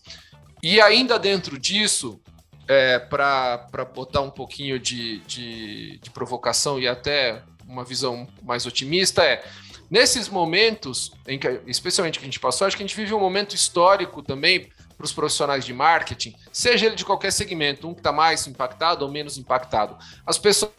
E 0.62 0.80
ainda 0.80 1.18
dentro 1.18 1.58
disso, 1.58 2.20
é, 2.68 2.98
para 2.98 3.84
botar 3.94 4.20
um 4.20 4.30
pouquinho 4.30 4.78
de, 4.78 5.18
de, 5.20 5.98
de 5.98 6.10
provocação 6.10 6.78
e 6.78 6.86
até 6.86 7.42
uma 7.66 7.84
visão 7.84 8.28
mais 8.42 8.66
otimista, 8.66 9.24
é 9.24 9.44
nesses 9.90 10.28
momentos, 10.28 11.12
em 11.26 11.38
que, 11.38 11.60
especialmente 11.66 12.18
que 12.18 12.24
a 12.24 12.28
gente 12.28 12.40
passou, 12.40 12.66
acho 12.66 12.76
que 12.76 12.82
a 12.82 12.86
gente 12.86 12.96
vive 12.96 13.12
um 13.12 13.20
momento 13.20 13.54
histórico 13.54 14.22
também 14.22 14.70
para 14.96 15.04
os 15.04 15.12
profissionais 15.12 15.64
de 15.64 15.74
marketing, 15.74 16.34
seja 16.52 16.86
ele 16.86 16.94
de 16.94 17.04
qualquer 17.04 17.32
segmento, 17.32 17.88
um 17.88 17.92
que 17.92 18.00
está 18.00 18.12
mais 18.12 18.46
impactado 18.46 19.04
ou 19.04 19.10
menos 19.10 19.36
impactado. 19.36 19.98
As 20.24 20.38
pessoas 20.38 20.72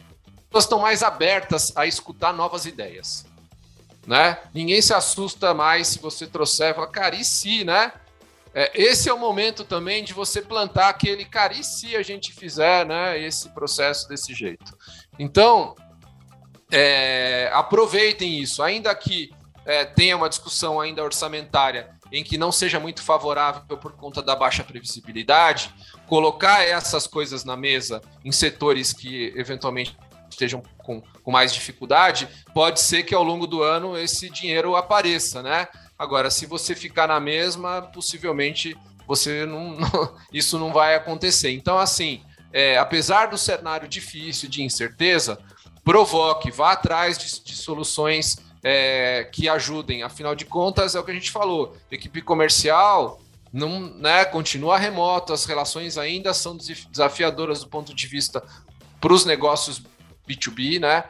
estão 0.59 0.79
mais 0.79 1.01
abertas 1.03 1.71
a 1.75 1.85
escutar 1.85 2.33
novas 2.33 2.65
ideias. 2.65 3.25
Né? 4.05 4.37
Ninguém 4.53 4.81
se 4.81 4.93
assusta 4.93 5.53
mais 5.53 5.87
se 5.87 5.99
você 5.99 6.27
trouxer 6.27 6.75
falar, 6.75 6.87
cara, 6.87 7.15
e 7.15 7.23
se, 7.23 7.63
né? 7.63 7.93
É, 8.53 8.71
esse 8.75 9.09
é 9.09 9.13
o 9.13 9.17
momento 9.17 9.63
também 9.63 10.03
de 10.03 10.13
você 10.13 10.41
plantar 10.41 10.89
aquele, 10.89 11.25
cara, 11.25 11.53
e 11.53 11.63
se 11.63 11.95
a 11.95 12.03
gente 12.03 12.31
fizer 12.31 12.85
né, 12.85 13.19
esse 13.19 13.49
processo 13.49 14.07
desse 14.07 14.33
jeito? 14.33 14.77
Então, 15.17 15.75
é, 16.71 17.49
aproveitem 17.53 18.39
isso, 18.39 18.61
ainda 18.61 18.93
que 18.93 19.31
é, 19.65 19.85
tenha 19.85 20.15
uma 20.15 20.29
discussão 20.29 20.79
ainda 20.79 21.03
orçamentária 21.03 21.89
em 22.11 22.23
que 22.23 22.37
não 22.37 22.51
seja 22.51 22.79
muito 22.79 23.01
favorável 23.01 23.77
por 23.77 23.93
conta 23.93 24.21
da 24.21 24.35
baixa 24.35 24.63
previsibilidade, 24.63 25.73
colocar 26.05 26.61
essas 26.63 27.07
coisas 27.07 27.43
na 27.43 27.57
mesa 27.57 28.03
em 28.23 28.31
setores 28.31 28.93
que 28.93 29.33
eventualmente 29.35 29.97
estejam 30.33 30.61
com, 30.77 31.01
com 31.01 31.31
mais 31.31 31.53
dificuldade, 31.53 32.27
pode 32.53 32.81
ser 32.81 33.03
que 33.03 33.15
ao 33.15 33.23
longo 33.23 33.47
do 33.47 33.63
ano 33.63 33.97
esse 33.97 34.29
dinheiro 34.29 34.75
apareça, 34.75 35.41
né? 35.41 35.67
Agora, 35.97 36.29
se 36.29 36.45
você 36.45 36.75
ficar 36.75 37.07
na 37.07 37.19
mesma, 37.19 37.83
possivelmente 37.93 38.75
você 39.07 39.45
não, 39.45 39.75
não 39.77 40.15
isso 40.31 40.59
não 40.59 40.73
vai 40.73 40.95
acontecer. 40.95 41.51
Então, 41.51 41.77
assim, 41.77 42.21
é, 42.51 42.77
apesar 42.77 43.27
do 43.27 43.37
cenário 43.37 43.87
difícil 43.87 44.49
de 44.49 44.63
incerteza, 44.63 45.39
provoque, 45.83 46.51
vá 46.51 46.73
atrás 46.73 47.17
de, 47.17 47.43
de 47.43 47.55
soluções 47.55 48.37
é, 48.63 49.29
que 49.31 49.47
ajudem. 49.49 50.03
Afinal 50.03 50.35
de 50.35 50.45
contas, 50.45 50.95
é 50.95 50.99
o 50.99 51.03
que 51.03 51.11
a 51.11 51.15
gente 51.15 51.31
falou: 51.31 51.75
equipe 51.91 52.21
comercial 52.21 53.19
não, 53.53 53.81
né, 53.81 54.25
continua 54.25 54.79
remoto, 54.79 55.31
as 55.31 55.45
relações 55.45 55.95
ainda 55.95 56.33
são 56.33 56.57
desafiadoras 56.57 57.59
do 57.59 57.69
ponto 57.69 57.93
de 57.93 58.07
vista 58.07 58.43
para 58.99 59.13
os 59.13 59.25
negócios 59.25 59.83
B2B, 60.27 60.79
né? 60.79 61.03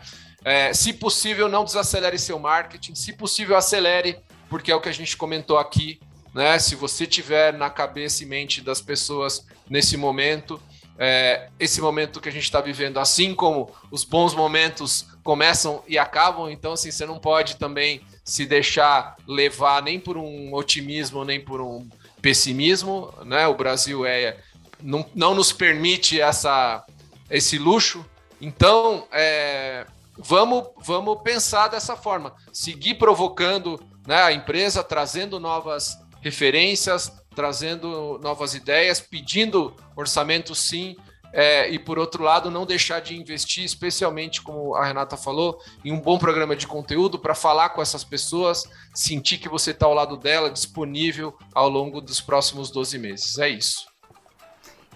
É, 0.45 0.73
se 0.73 0.93
possível, 0.93 1.47
não 1.47 1.63
desacelere 1.63 2.19
seu 2.19 2.37
marketing, 2.37 2.95
se 2.95 3.13
possível, 3.13 3.55
acelere, 3.55 4.17
porque 4.49 4.71
é 4.71 4.75
o 4.75 4.81
que 4.81 4.89
a 4.89 4.93
gente 4.93 5.15
comentou 5.15 5.57
aqui, 5.57 5.99
né? 6.33 6.59
Se 6.59 6.75
você 6.75 7.07
tiver 7.07 7.53
na 7.53 7.69
cabeça 7.69 8.23
e 8.23 8.25
mente 8.25 8.61
das 8.61 8.81
pessoas 8.81 9.45
nesse 9.69 9.95
momento, 9.95 10.61
é, 10.97 11.49
esse 11.59 11.81
momento 11.81 12.19
que 12.19 12.29
a 12.29 12.31
gente 12.31 12.43
está 12.43 12.61
vivendo, 12.61 12.99
assim 12.99 13.33
como 13.33 13.71
os 13.89 14.03
bons 14.03 14.35
momentos 14.35 15.07
começam 15.23 15.81
e 15.87 15.97
acabam, 15.97 16.49
então 16.49 16.73
assim, 16.73 16.91
você 16.91 17.05
não 17.05 17.17
pode 17.17 17.55
também 17.55 18.01
se 18.23 18.45
deixar 18.45 19.15
levar 19.27 19.81
nem 19.81 19.99
por 19.99 20.17
um 20.17 20.53
otimismo, 20.53 21.23
nem 21.23 21.39
por 21.39 21.61
um 21.61 21.87
pessimismo, 22.21 23.13
né? 23.25 23.47
O 23.47 23.55
Brasil 23.55 24.05
é 24.05 24.37
não, 24.81 25.05
não 25.15 25.33
nos 25.33 25.51
permite 25.53 26.19
essa, 26.19 26.85
esse 27.29 27.57
luxo, 27.57 28.05
então, 28.45 29.07
é, 29.09 29.85
vamos, 30.17 30.67
vamos 30.79 31.21
pensar 31.23 31.69
dessa 31.69 31.95
forma, 31.95 32.35
seguir 32.51 32.95
provocando 32.95 33.81
né, 34.05 34.21
a 34.21 34.33
empresa, 34.33 34.83
trazendo 34.83 35.39
novas 35.39 35.97
referências, 36.21 37.09
trazendo 37.33 38.19
novas 38.21 38.53
ideias, 38.53 38.99
pedindo 38.99 39.73
orçamento 39.95 40.53
sim, 40.53 40.97
é, 41.31 41.69
e 41.69 41.79
por 41.79 41.97
outro 41.97 42.21
lado, 42.21 42.51
não 42.51 42.65
deixar 42.65 42.99
de 42.99 43.15
investir, 43.15 43.63
especialmente 43.63 44.41
como 44.41 44.75
a 44.75 44.85
Renata 44.85 45.15
falou, 45.15 45.57
em 45.83 45.93
um 45.93 46.01
bom 46.01 46.19
programa 46.19 46.53
de 46.53 46.67
conteúdo 46.67 47.17
para 47.17 47.33
falar 47.33 47.69
com 47.69 47.81
essas 47.81 48.03
pessoas, 48.03 48.69
sentir 48.93 49.37
que 49.37 49.47
você 49.47 49.71
está 49.71 49.85
ao 49.85 49.93
lado 49.93 50.17
dela, 50.17 50.51
disponível 50.51 51.33
ao 51.55 51.69
longo 51.69 52.01
dos 52.01 52.19
próximos 52.19 52.69
12 52.69 52.99
meses. 52.99 53.37
É 53.37 53.47
isso. 53.47 53.92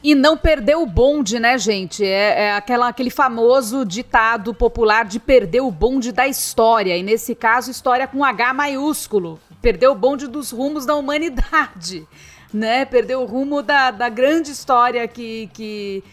E 0.04 0.14
não 0.14 0.38
perder 0.38 0.76
o 0.76 0.86
bonde, 0.86 1.39
né, 1.39 1.58
gente? 1.58 2.06
É, 2.06 2.43
é, 2.43 2.54
aquela, 2.54 2.88
aquele 2.88 3.10
famoso 3.10 3.84
ditado 3.84 4.54
popular 4.54 5.06
de 5.06 5.20
perder 5.20 5.62
o 5.62 5.72
bonde 5.72 6.12
da 6.12 6.28
história. 6.28 6.95
E 6.95 7.04
nesse 7.04 7.34
caso, 7.34 7.72
história 7.72 8.08
com 8.08 8.24
H 8.24 8.54
maiúsculo. 8.54 9.39
Perder 9.62 9.88
o 9.88 9.95
bonde 9.95 10.28
dos 10.28 10.52
rumos 10.52 10.86
da 10.86 10.95
humanidade, 10.95 12.08
né? 12.54 12.86
Perder 12.86 13.16
o 13.16 13.26
rumo 13.26 13.62
da, 13.62 13.89
da 13.91 14.08
grande 14.08 14.52
história 14.52 15.08
que, 15.08 15.50
que, 15.54 16.04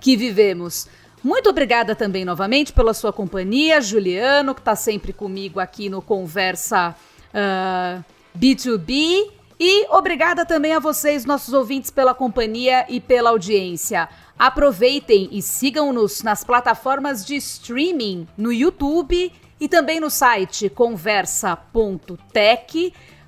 que 0.00 0.16
vivemos. 0.16 0.88
Muito 1.22 1.48
obrigada 1.48 1.94
também 1.94 2.24
novamente 2.24 2.72
pela 2.72 2.92
sua 2.92 3.12
companhia, 3.12 3.80
Juliano, 3.80 4.54
que 4.54 4.60
está 4.60 4.74
sempre 4.74 5.12
comigo 5.12 5.60
aqui 5.60 5.88
no 5.88 6.02
Conversa 6.02 6.96
uh, 7.32 7.32
ah, 7.32 8.00
B2B. 8.36 9.30
E 9.64 9.86
obrigada 9.90 10.44
também 10.44 10.72
a 10.72 10.80
vocês, 10.80 11.24
nossos 11.24 11.54
ouvintes, 11.54 11.88
pela 11.88 12.12
companhia 12.12 12.84
e 12.88 13.00
pela 13.00 13.30
audiência. 13.30 14.08
Aproveitem 14.36 15.28
e 15.30 15.40
sigam-nos 15.40 16.20
nas 16.20 16.42
plataformas 16.42 17.24
de 17.24 17.36
streaming 17.36 18.26
no 18.36 18.52
YouTube 18.52 19.32
e 19.60 19.68
também 19.68 20.00
no 20.00 20.10
site 20.10 20.68
conversa.tech 20.68 21.62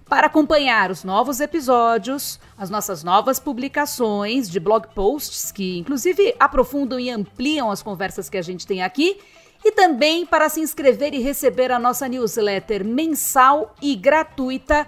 para 0.08 0.26
acompanhar 0.26 0.90
os 0.90 1.04
novos 1.04 1.38
episódios, 1.38 2.40
as 2.58 2.68
nossas 2.68 3.04
novas 3.04 3.38
publicações 3.38 4.50
de 4.50 4.58
blog 4.58 4.88
posts 4.92 5.52
que 5.52 5.78
inclusive 5.78 6.34
aprofundam 6.40 6.98
e 6.98 7.10
ampliam 7.10 7.70
as 7.70 7.80
conversas 7.80 8.28
que 8.28 8.36
a 8.36 8.42
gente 8.42 8.66
tem 8.66 8.82
aqui 8.82 9.20
e 9.64 9.70
também 9.70 10.26
para 10.26 10.48
se 10.48 10.60
inscrever 10.60 11.14
e 11.14 11.20
receber 11.20 11.70
a 11.70 11.78
nossa 11.78 12.08
newsletter 12.08 12.84
mensal 12.84 13.72
e 13.80 13.94
gratuita 13.94 14.84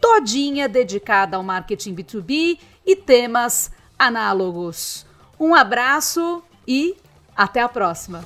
todinha 0.00 0.68
dedicada 0.68 1.36
ao 1.36 1.42
marketing 1.42 1.94
B2B 1.94 2.58
e 2.86 2.96
temas 2.96 3.70
análogos. 3.98 5.06
Um 5.38 5.54
abraço 5.54 6.42
e 6.66 6.96
até 7.36 7.60
a 7.60 7.68
próxima! 7.68 8.24